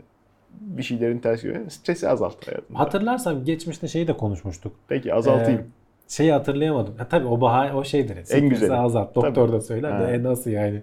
Bir 0.61 0.83
şeylerin 0.83 1.19
tersi 1.19 1.47
yönü. 1.47 1.71
Stresi 1.71 2.09
azalt 2.09 2.47
hayatında. 2.49 2.79
Hatırlarsan 2.79 3.45
geçmişte 3.45 3.89
şeyi 3.89 4.09
de 4.09 4.17
konuşmuştuk. 4.17 4.73
Peki 4.89 5.15
azaltayım. 5.15 5.61
Ee, 5.61 5.65
şeyi 6.09 6.33
hatırlayamadım. 6.33 6.95
Ha, 6.99 7.07
tabii 7.11 7.27
o 7.27 7.41
bahane 7.41 7.73
o 7.73 7.85
şeydir. 7.85 8.25
Stresi 8.25 8.49
güzeli. 8.49 8.73
azalt. 8.75 9.15
Doktor 9.15 9.53
da 9.53 9.61
söyler 9.61 9.91
de 10.01 10.05
Ha. 10.05 10.11
e 10.11 10.23
nasıl 10.23 10.51
yani? 10.51 10.83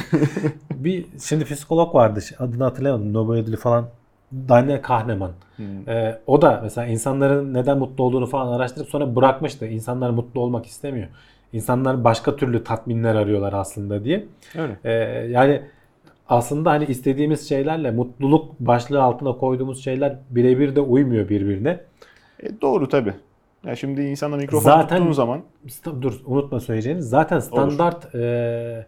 bir 0.74 1.06
şimdi 1.22 1.44
psikolog 1.44 1.94
vardı. 1.94 2.20
Adını 2.38 2.64
hatırlayamadım. 2.64 3.12
Nobel 3.12 3.36
ödülü 3.38 3.56
falan. 3.56 3.86
Daniel 4.32 4.82
Kahneman. 4.82 5.30
Hmm. 5.56 5.88
Ee, 5.88 6.18
o 6.26 6.42
da 6.42 6.60
mesela 6.62 6.86
insanların 6.86 7.54
neden 7.54 7.78
mutlu 7.78 8.04
olduğunu 8.04 8.26
falan 8.26 8.52
araştırıp 8.52 8.88
sonra 8.88 9.16
bırakmıştı. 9.16 9.66
İnsanlar 9.66 10.10
mutlu 10.10 10.40
olmak 10.40 10.66
istemiyor. 10.66 11.08
İnsanlar 11.52 12.04
başka 12.04 12.36
türlü 12.36 12.64
tatminler 12.64 13.14
arıyorlar 13.14 13.52
aslında 13.52 14.04
diye. 14.04 14.26
Öyle. 14.58 14.76
Ee, 14.84 14.92
yani 15.30 15.62
aslında 16.28 16.70
hani 16.70 16.84
istediğimiz 16.84 17.48
şeylerle 17.48 17.90
mutluluk 17.90 18.60
başlığı 18.60 19.02
altına 19.02 19.32
koyduğumuz 19.32 19.84
şeyler 19.84 20.16
birebir 20.30 20.76
de 20.76 20.80
uymuyor 20.80 21.28
birbirine. 21.28 21.80
E, 22.42 22.60
doğru 22.60 22.88
tabi. 22.88 23.14
Ya 23.66 23.76
şimdi 23.76 24.02
insana 24.02 24.36
mikrofon 24.36 24.64
Zaten- 24.64 24.98
tuttuğun 24.98 25.12
zaman 25.12 25.42
Dur 26.02 26.20
unutma 26.26 26.60
söyleyeceğini. 26.60 27.02
Zaten 27.02 27.38
standart 27.38 28.14
e, 28.14 28.18
e, 28.18 28.86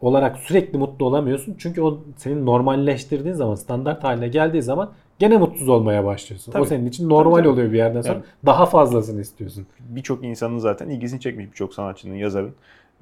olarak 0.00 0.36
sürekli 0.38 0.78
mutlu 0.78 1.06
olamıyorsun. 1.06 1.54
Çünkü 1.58 1.82
o 1.82 1.98
senin 2.16 2.46
normalleştirdiğin 2.46 3.34
zaman 3.34 3.54
standart 3.54 4.04
haline 4.04 4.28
geldiği 4.28 4.62
zaman 4.62 4.92
gene 5.18 5.36
mutsuz 5.36 5.68
olmaya 5.68 6.04
başlıyorsun. 6.04 6.52
O 6.52 6.54
Tabii. 6.54 6.66
senin 6.66 6.86
için 6.86 7.08
normal 7.08 7.30
Tabii, 7.30 7.42
tabii. 7.42 7.48
oluyor 7.48 7.72
bir 7.72 7.76
yerden 7.76 8.02
sonra. 8.02 8.14
Evet. 8.14 8.24
Daha 8.46 8.66
fazlasını 8.66 9.20
istiyorsun. 9.20 9.66
birçok 9.80 10.24
insanın 10.24 10.58
zaten 10.58 10.88
ilgisini 10.88 11.20
çekmiş 11.20 11.46
birçok 11.46 11.74
sanatçının, 11.74 12.14
yazarın 12.14 12.54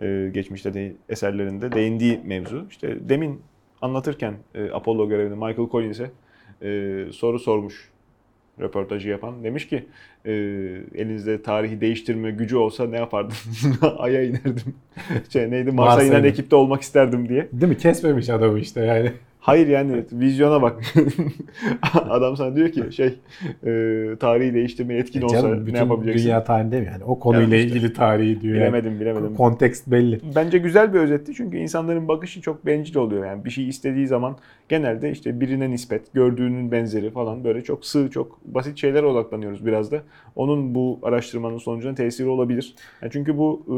e, 0.02 0.30
geçmişte 0.34 0.74
de 0.74 0.92
eserlerinde 1.08 1.72
değindiği 1.72 2.20
mevzu. 2.24 2.66
İşte 2.70 3.08
demin 3.08 3.40
anlatırken 3.82 4.34
e, 4.54 4.70
Apollo 4.70 5.08
görevini 5.08 5.34
Michael 5.34 5.68
Collins'e 5.70 6.10
e, 6.62 7.04
soru 7.12 7.38
sormuş 7.38 7.90
röportajı 8.60 9.08
yapan. 9.08 9.44
Demiş 9.44 9.68
ki 9.68 9.86
e, 10.24 10.32
elinizde 10.94 11.42
tarihi 11.42 11.80
değiştirme 11.80 12.30
gücü 12.30 12.56
olsa 12.56 12.86
ne 12.86 12.96
yapardınız? 12.96 13.64
Ay'a 13.98 14.22
inerdim. 14.22 14.74
Şey 15.32 15.50
neydi? 15.50 15.72
Mars'a 15.72 15.96
Mars'a 15.96 16.06
inen 16.06 16.24
ekipte 16.24 16.56
olmak 16.56 16.82
isterdim 16.82 17.28
diye. 17.28 17.48
Değil 17.52 17.72
mi? 17.72 17.78
Kesmemiş 17.78 18.28
adamı 18.28 18.58
işte 18.58 18.80
yani. 18.84 19.12
Hayır 19.40 19.66
yani 19.68 20.04
vizyona 20.12 20.62
bak. 20.62 20.82
Adam 21.94 22.36
sana 22.36 22.56
diyor 22.56 22.68
ki 22.68 22.82
şey 22.90 23.06
e, 23.66 23.72
tarihi 24.20 24.54
değiştirme 24.54 24.94
etkin 24.94 25.22
olsa 25.22 25.36
E 25.38 25.42
Canım, 25.42 25.62
ne 25.62 25.66
bütün 25.66 25.76
yapabileceksin? 25.78 26.26
dünya 26.28 26.44
tarihinde 26.44 26.80
mi 26.80 26.86
yani? 26.92 27.04
O 27.04 27.18
konuyla 27.18 27.42
Yani 27.42 27.56
işte. 27.56 27.68
ilgili 27.76 27.92
tarihi 27.92 28.40
diyor. 28.40 28.54
yani. 28.54 28.62
Bilemedim 28.62 29.00
bilemedim. 29.00 29.34
Kontekst 29.34 29.86
belli. 29.86 30.20
Bence 30.36 30.58
güzel 30.58 30.94
bir 30.94 30.98
özetti 30.98 31.32
çünkü 31.34 31.56
insanların 31.56 32.08
bakışı 32.08 32.40
çok 32.42 32.66
bencil 32.66 32.96
oluyor. 32.96 33.26
Yani 33.26 33.44
bir 33.44 33.50
şey 33.50 33.68
istediği 33.68 34.06
zaman 34.06 34.36
genelde 34.68 35.10
işte 35.10 35.40
birine 35.40 35.70
nispet, 35.70 36.14
gördüğünün 36.14 36.72
benzeri 36.72 37.10
falan 37.10 37.44
böyle 37.44 37.64
çok 37.64 37.86
sığ, 37.86 38.10
çok 38.10 38.44
basit 38.44 38.78
şeylere 38.78 39.06
odaklanıyoruz 39.06 39.66
biraz 39.66 39.92
da. 39.92 40.02
Onun 40.36 40.74
bu 40.74 40.98
araştırmanın 41.02 41.58
sonucuna 41.58 41.94
tesiri 41.94 42.28
olabilir. 42.28 42.74
Yani 43.02 43.12
çünkü 43.12 43.38
bu 43.38 43.62
e, 43.68 43.74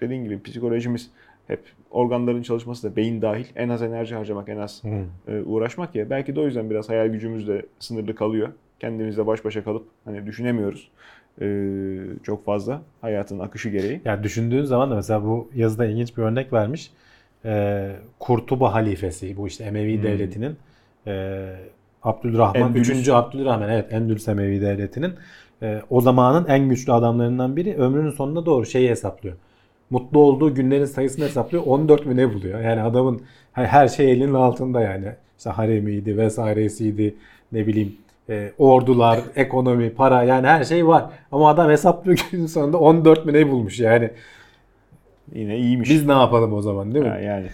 dediğin 0.00 0.24
gibi 0.24 0.42
psikolojimiz 0.42 1.10
hep 1.46 1.60
organların 1.90 2.42
çalışması 2.42 2.90
da 2.90 2.96
beyin 2.96 3.22
dahil 3.22 3.44
en 3.56 3.68
az 3.68 3.82
enerji 3.82 4.14
harcamak, 4.14 4.48
en 4.48 4.56
az 4.56 4.82
e, 5.28 5.40
uğraşmak 5.40 5.94
ya. 5.94 6.10
Belki 6.10 6.36
de 6.36 6.40
o 6.40 6.44
yüzden 6.44 6.70
biraz 6.70 6.88
hayal 6.88 7.06
gücümüz 7.06 7.48
de 7.48 7.66
sınırlı 7.78 8.14
kalıyor. 8.14 8.48
Kendimizle 8.80 9.26
baş 9.26 9.44
başa 9.44 9.64
kalıp 9.64 9.86
hani 10.04 10.26
düşünemiyoruz 10.26 10.90
e, 11.40 11.46
çok 12.22 12.44
fazla 12.44 12.82
hayatın 13.00 13.38
akışı 13.38 13.68
gereği. 13.68 14.00
Ya 14.04 14.22
düşündüğün 14.22 14.64
zaman 14.64 14.90
da 14.90 14.94
mesela 14.94 15.24
bu 15.24 15.50
yazıda 15.54 15.86
ilginç 15.86 16.16
bir 16.16 16.22
örnek 16.22 16.52
vermiş. 16.52 16.90
Ee, 17.46 17.92
Kurtuba 18.18 18.74
halifesi 18.74 19.36
bu 19.36 19.46
işte 19.46 19.64
Emevi 19.64 19.96
Hmm. 19.96 20.02
devletinin 20.02 20.56
e, 21.06 21.44
Abdülrahman 22.02 22.68
Endülüs. 22.68 22.90
3. 22.90 23.08
Abdülrahman 23.08 23.70
evet 23.70 23.92
Endülüs 23.92 24.28
Emevi 24.28 24.60
devletinin 24.60 25.12
e, 25.62 25.82
o 25.90 26.00
zamanın 26.00 26.46
en 26.48 26.68
güçlü 26.68 26.92
adamlarından 26.92 27.56
biri 27.56 27.74
ömrünün 27.76 28.10
sonuna 28.10 28.46
doğru 28.46 28.66
şeyi 28.66 28.90
hesaplıyor. 28.90 29.36
Mutlu 29.90 30.18
olduğu 30.18 30.54
günlerin 30.54 30.84
sayısını 30.84 31.24
hesaplıyor. 31.24 31.64
14 31.66 32.06
mü 32.06 32.16
ne 32.16 32.34
buluyor? 32.34 32.60
Yani 32.60 32.82
adamın 32.82 33.20
her- 33.52 33.88
şey 33.88 34.12
elinin 34.12 34.34
altında 34.34 34.80
yani. 34.80 35.06
İşte 35.38 35.50
haremiydi 35.50 36.16
vesairesiydi 36.18 37.14
ne 37.52 37.66
bileyim 37.66 37.96
e, 38.28 38.52
ordular, 38.58 39.20
ekonomi, 39.36 39.90
para 39.90 40.22
yani 40.22 40.46
her 40.46 40.64
şey 40.64 40.86
var. 40.86 41.04
Ama 41.32 41.48
adam 41.50 41.70
hesaplıyor 41.70 42.18
günün 42.30 42.46
sonunda 42.46 42.78
14 42.78 43.26
mü 43.26 43.32
ne 43.32 43.50
bulmuş 43.50 43.80
yani. 43.80 44.10
Yine 45.34 45.58
iyiymiş. 45.58 45.90
Biz 45.90 46.06
ne 46.06 46.12
yapalım 46.12 46.52
o 46.52 46.62
zaman 46.62 46.94
değil 46.94 47.04
mi? 47.04 47.10
Ha, 47.10 47.18
yani 47.18 47.46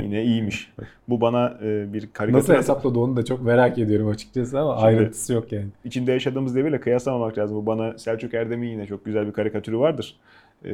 yine 0.00 0.22
iyiymiş. 0.24 0.72
Bu 1.08 1.20
bana 1.20 1.58
e, 1.62 1.92
bir 1.92 2.00
karikatür 2.12 2.32
Nasıl 2.32 2.54
hesapladı 2.54 2.98
onu 2.98 3.16
da 3.16 3.24
çok 3.24 3.42
merak 3.42 3.78
ediyorum 3.78 4.08
açıkçası 4.08 4.60
ama 4.60 4.74
Şimdi- 4.74 4.86
ayrıntısı 4.86 5.32
yok 5.32 5.52
yani. 5.52 5.66
içinde 5.84 6.12
yaşadığımız 6.12 6.54
devirle 6.56 6.80
kıyaslamamak 6.80 7.38
lazım. 7.38 7.56
Bu 7.56 7.66
bana 7.66 7.98
Selçuk 7.98 8.34
Erdem'in 8.34 8.68
yine 8.68 8.86
çok 8.86 9.04
güzel 9.04 9.26
bir 9.26 9.32
karikatürü 9.32 9.78
vardır. 9.78 10.16
E, 10.64 10.70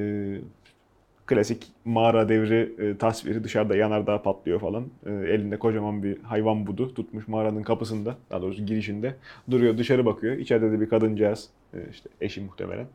klasik 1.31 1.67
mağara 1.85 2.29
devri 2.29 2.75
e, 2.79 2.97
tasviri 2.97 3.45
dışarıda 3.45 3.77
yanardağ 3.77 4.23
patlıyor 4.23 4.61
falan. 4.61 4.85
E, 5.07 5.11
elinde 5.11 5.59
kocaman 5.59 6.03
bir 6.03 6.23
hayvan 6.23 6.67
budu 6.67 6.95
tutmuş 6.95 7.29
mağaranın 7.29 7.63
kapısında 7.63 8.17
daha 8.31 8.43
doğrusu 8.43 8.67
girişinde 8.67 9.15
duruyor 9.51 9.79
dışarı 9.79 10.07
bakıyor. 10.07 10.37
İçeride 10.37 10.73
de 10.73 10.81
bir 10.81 10.89
kadıncağız 10.89 11.49
e, 11.75 11.79
işte 11.91 12.09
eşi 12.21 12.41
muhtemelen. 12.41 12.87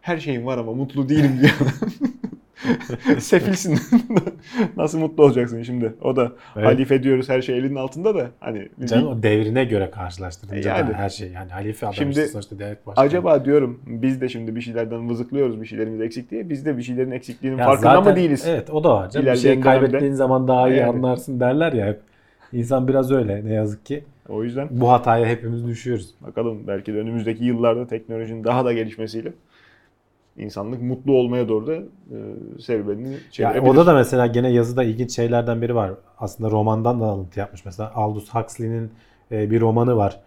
Her 0.00 0.18
şeyim 0.18 0.46
var 0.46 0.58
ama 0.58 0.72
mutlu 0.72 1.08
değilim 1.08 1.38
diyor. 1.40 1.52
Sefilsin. 3.18 3.78
Nasıl 4.76 4.98
mutlu 4.98 5.24
olacaksın 5.24 5.62
şimdi? 5.62 5.94
O 6.02 6.16
da 6.16 6.32
Evet. 6.56 6.66
halife 6.66 7.02
diyoruz 7.02 7.28
her 7.28 7.42
şey 7.42 7.58
elinin 7.58 7.74
altında 7.76 8.14
da 8.14 8.26
hani 8.40 8.68
Canım 8.84 9.06
o 9.06 9.22
devrine 9.22 9.64
göre 9.64 9.90
karşılaştırınca 9.90 10.76
Yani. 10.76 10.90
da 10.90 10.94
her 10.94 11.08
şey 11.08 11.30
yani 11.30 11.52
halife 11.52 11.86
adam 11.86 11.94
Şimdi 11.94 12.26
sonuçta 12.26 12.58
devlet 12.58 12.86
başkanı. 12.86 13.04
Acaba 13.06 13.44
diyorum 13.44 13.80
biz 13.86 14.20
de 14.20 14.28
şimdi 14.28 14.56
bir 14.56 14.60
şeylerden 14.60 15.10
vızıklıyoruz 15.10 15.60
bir 15.60 15.66
şeylerimiz 15.66 16.00
eksik 16.00 16.30
diye. 16.30 16.48
Biz 16.50 16.66
de 16.66 16.76
bir 16.76 16.82
şeylerin 16.82 17.10
eksikliğinin 17.10 17.58
Ya 17.58 17.64
farkında 17.64 17.90
zaten- 17.90 18.10
mı 18.12 18.16
değiliz? 18.16 18.44
Evet 18.48 18.70
o 18.70 18.84
da 18.84 18.94
var. 18.94 19.10
Canım. 19.10 19.26
Bir 19.26 19.36
şey 19.36 19.52
İlerleyen 19.52 19.64
dönemde- 19.64 19.80
kaybettiğin 19.86 20.12
zaman 20.12 20.48
daha 20.48 20.68
iyi 20.68 20.78
Yani. 20.78 20.88
anlarsın 20.88 21.40
derler 21.40 21.72
ya 21.72 21.86
hep. 21.86 22.00
İnsan 22.52 22.88
biraz 22.88 23.12
öyle 23.12 23.44
ne 23.44 23.52
yazık 23.54 23.86
ki. 23.86 24.04
O 24.28 24.44
yüzden 24.44 24.68
Bu 24.70 24.92
hataya 24.92 25.26
hepimiz 25.26 25.66
düşüyoruz. 25.66 26.14
bakalım 26.20 26.66
belki 26.66 26.94
de 26.94 26.98
önümüzdeki 26.98 27.44
yıllarda 27.44 27.86
teknolojinin 27.86 28.44
daha 28.44 28.64
da 28.64 28.72
gelişmesiyle 28.72 29.32
insanlık 30.38 30.82
mutlu 30.82 31.12
olmaya 31.12 31.48
doğru 31.48 31.66
da 31.66 31.74
e, 31.74 31.82
serüvenini 32.60 33.16
çevirebilir. 33.30 33.70
orada 33.70 33.86
da 33.86 33.94
mesela 33.94 34.26
gene 34.26 34.48
yazıda 34.52 34.84
ilginç 34.84 35.10
şeylerden 35.16 35.62
biri 35.62 35.74
var. 35.74 35.90
Aslında 36.18 36.50
romandan 36.50 37.00
da 37.00 37.04
alıntı 37.04 37.40
yapmış. 37.40 37.64
Mesela 37.64 37.92
Aldous 37.94 38.34
Huxley'nin 38.34 38.90
e, 39.32 39.50
bir 39.50 39.60
romanı 39.60 39.96
var. 39.96 40.20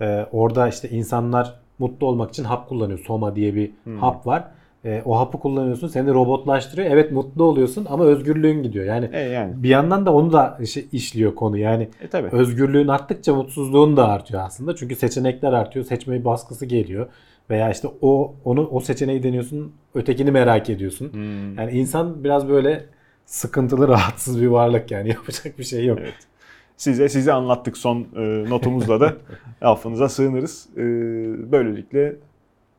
E, 0.00 0.26
orada 0.32 0.68
işte 0.68 0.88
insanlar 0.88 1.54
mutlu 1.78 2.06
olmak 2.06 2.30
için 2.30 2.44
hap 2.44 2.68
kullanıyor. 2.68 2.98
Soma 2.98 3.36
diye 3.36 3.54
bir 3.54 3.70
Hmm. 3.84 3.98
hap 3.98 4.26
var. 4.26 4.44
E, 4.84 5.02
o 5.04 5.18
hapı 5.18 5.38
kullanıyorsun, 5.40 5.88
seni 5.88 6.14
robotlaştırıyor. 6.14 6.90
Evet 6.90 7.12
mutlu 7.12 7.44
oluyorsun 7.44 7.86
ama 7.90 8.04
özgürlüğün 8.04 8.62
gidiyor. 8.62 8.84
Yani 8.84 9.10
E, 9.12 9.20
yani. 9.20 9.62
bir 9.62 9.68
yandan 9.68 10.06
da 10.06 10.12
onu 10.14 10.32
da 10.32 10.58
işi- 10.60 10.86
işliyor 10.92 11.34
konu. 11.34 11.58
Yani 11.58 11.88
E 12.00 12.08
tabii. 12.08 12.28
özgürlüğün 12.32 12.88
arttıkça 12.88 13.34
mutsuzluğun 13.34 13.96
da 13.96 14.08
artıyor 14.08 14.42
aslında. 14.46 14.76
Çünkü 14.76 14.96
seçenekler 14.96 15.52
artıyor, 15.52 15.84
seçme 15.84 16.24
baskısı 16.24 16.66
geliyor. 16.66 17.06
Veya 17.50 17.70
işte 17.70 17.88
o 18.00 18.34
onu 18.44 18.68
o 18.70 18.80
seçeneği 18.80 19.22
deniyorsun, 19.22 19.72
ötekini 19.94 20.30
merak 20.30 20.70
ediyorsun. 20.70 21.12
Hmm. 21.12 21.58
Yani 21.58 21.72
insan 21.72 22.24
biraz 22.24 22.48
böyle 22.48 22.84
sıkıntılı, 23.26 23.88
rahatsız 23.94 24.40
bir 24.40 24.46
varlık 24.46 24.90
yani 24.90 25.08
yapacak 25.18 25.58
bir 25.58 25.64
şey 25.64 25.84
yok. 25.84 25.98
Evet. 26.02 26.14
Size 26.76 27.08
size 27.08 27.32
anlattık 27.32 27.76
son 27.76 28.06
e, 28.16 28.50
notumuzla 28.50 29.00
da 29.00 29.16
affınıza 29.60 30.08
sığınırız. 30.08 30.68
E, 30.76 30.82
böylelikle 31.52 32.16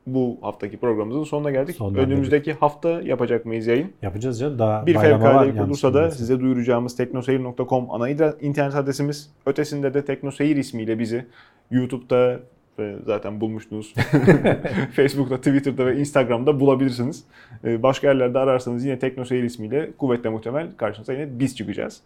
bu 0.06 0.38
haftaki 0.40 0.76
programımızın 0.76 1.24
sonuna 1.24 1.50
geldik. 1.50 1.76
Sonuna 1.76 2.00
Önümüzdeki 2.00 2.52
hafta 2.52 2.88
yapacak 2.88 3.46
mıyız 3.46 3.66
yayın? 3.66 3.92
Yapacağız 4.02 4.40
canım. 4.40 4.58
Daha 4.58 4.86
Bir 4.86 4.98
fevkaladelik 4.98 5.60
olursa 5.60 5.94
da 5.94 6.10
size 6.10 6.40
duyuracağımız 6.40 6.96
teknoseyir.com 6.96 7.90
ana 7.90 8.08
internet 8.40 8.74
adresimiz. 8.74 9.30
Ötesinde 9.46 9.94
de 9.94 10.04
Teknoseyir 10.04 10.56
ismiyle 10.56 10.98
bizi 10.98 11.26
YouTube'da 11.70 12.40
ve 12.78 12.96
zaten 13.06 13.40
bulmuştunuz. 13.40 13.94
Facebook'ta, 14.92 15.36
Twitter'da 15.36 15.86
ve 15.86 15.96
Instagram'da 15.96 16.60
bulabilirsiniz. 16.60 17.24
Ee, 17.64 17.82
Başka 17.82 18.06
yerlerde 18.06 18.38
ararsanız 18.38 18.84
yine 18.84 18.98
Teknoseyir 18.98 19.42
ismiyle 19.44 19.90
kuvvetle 19.98 20.30
muhtemel 20.30 20.68
karşınıza 20.76 21.12
yine 21.12 21.38
biz 21.38 21.56
çıkacağız. 21.56 22.00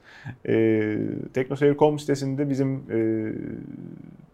Ee, 0.49 0.97
Teknoseyir.com 1.35 1.99
sitesinde 1.99 2.51
bizim 2.51 2.75
e, 2.75 2.99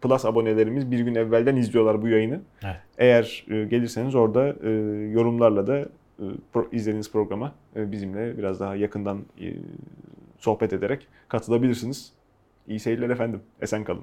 Plus 0.00 0.24
abonelerimiz 0.24 0.90
bir 0.90 1.00
gün 1.00 1.14
evvelden 1.14 1.56
izliyorlar 1.56 2.02
bu 2.02 2.08
yayını. 2.08 2.40
Evet. 2.64 2.76
Eğer 2.98 3.44
e, 3.50 3.64
gelirseniz 3.64 4.14
orada 4.14 4.48
e, 4.64 4.70
yorumlarla 5.12 5.66
da 5.66 5.78
e, 5.78 5.86
pro- 6.54 6.66
izlediğiniz 6.74 7.12
programa 7.12 7.52
e, 7.76 7.92
bizimle 7.92 8.38
biraz 8.38 8.60
daha 8.60 8.76
yakından 8.76 9.18
e, 9.40 9.46
sohbet 10.38 10.72
ederek 10.72 11.06
katılabilirsiniz. 11.28 12.12
İyi 12.68 12.80
seyirler 12.80 13.10
efendim. 13.10 13.40
Esen 13.60 13.84
kalın. 13.84 14.02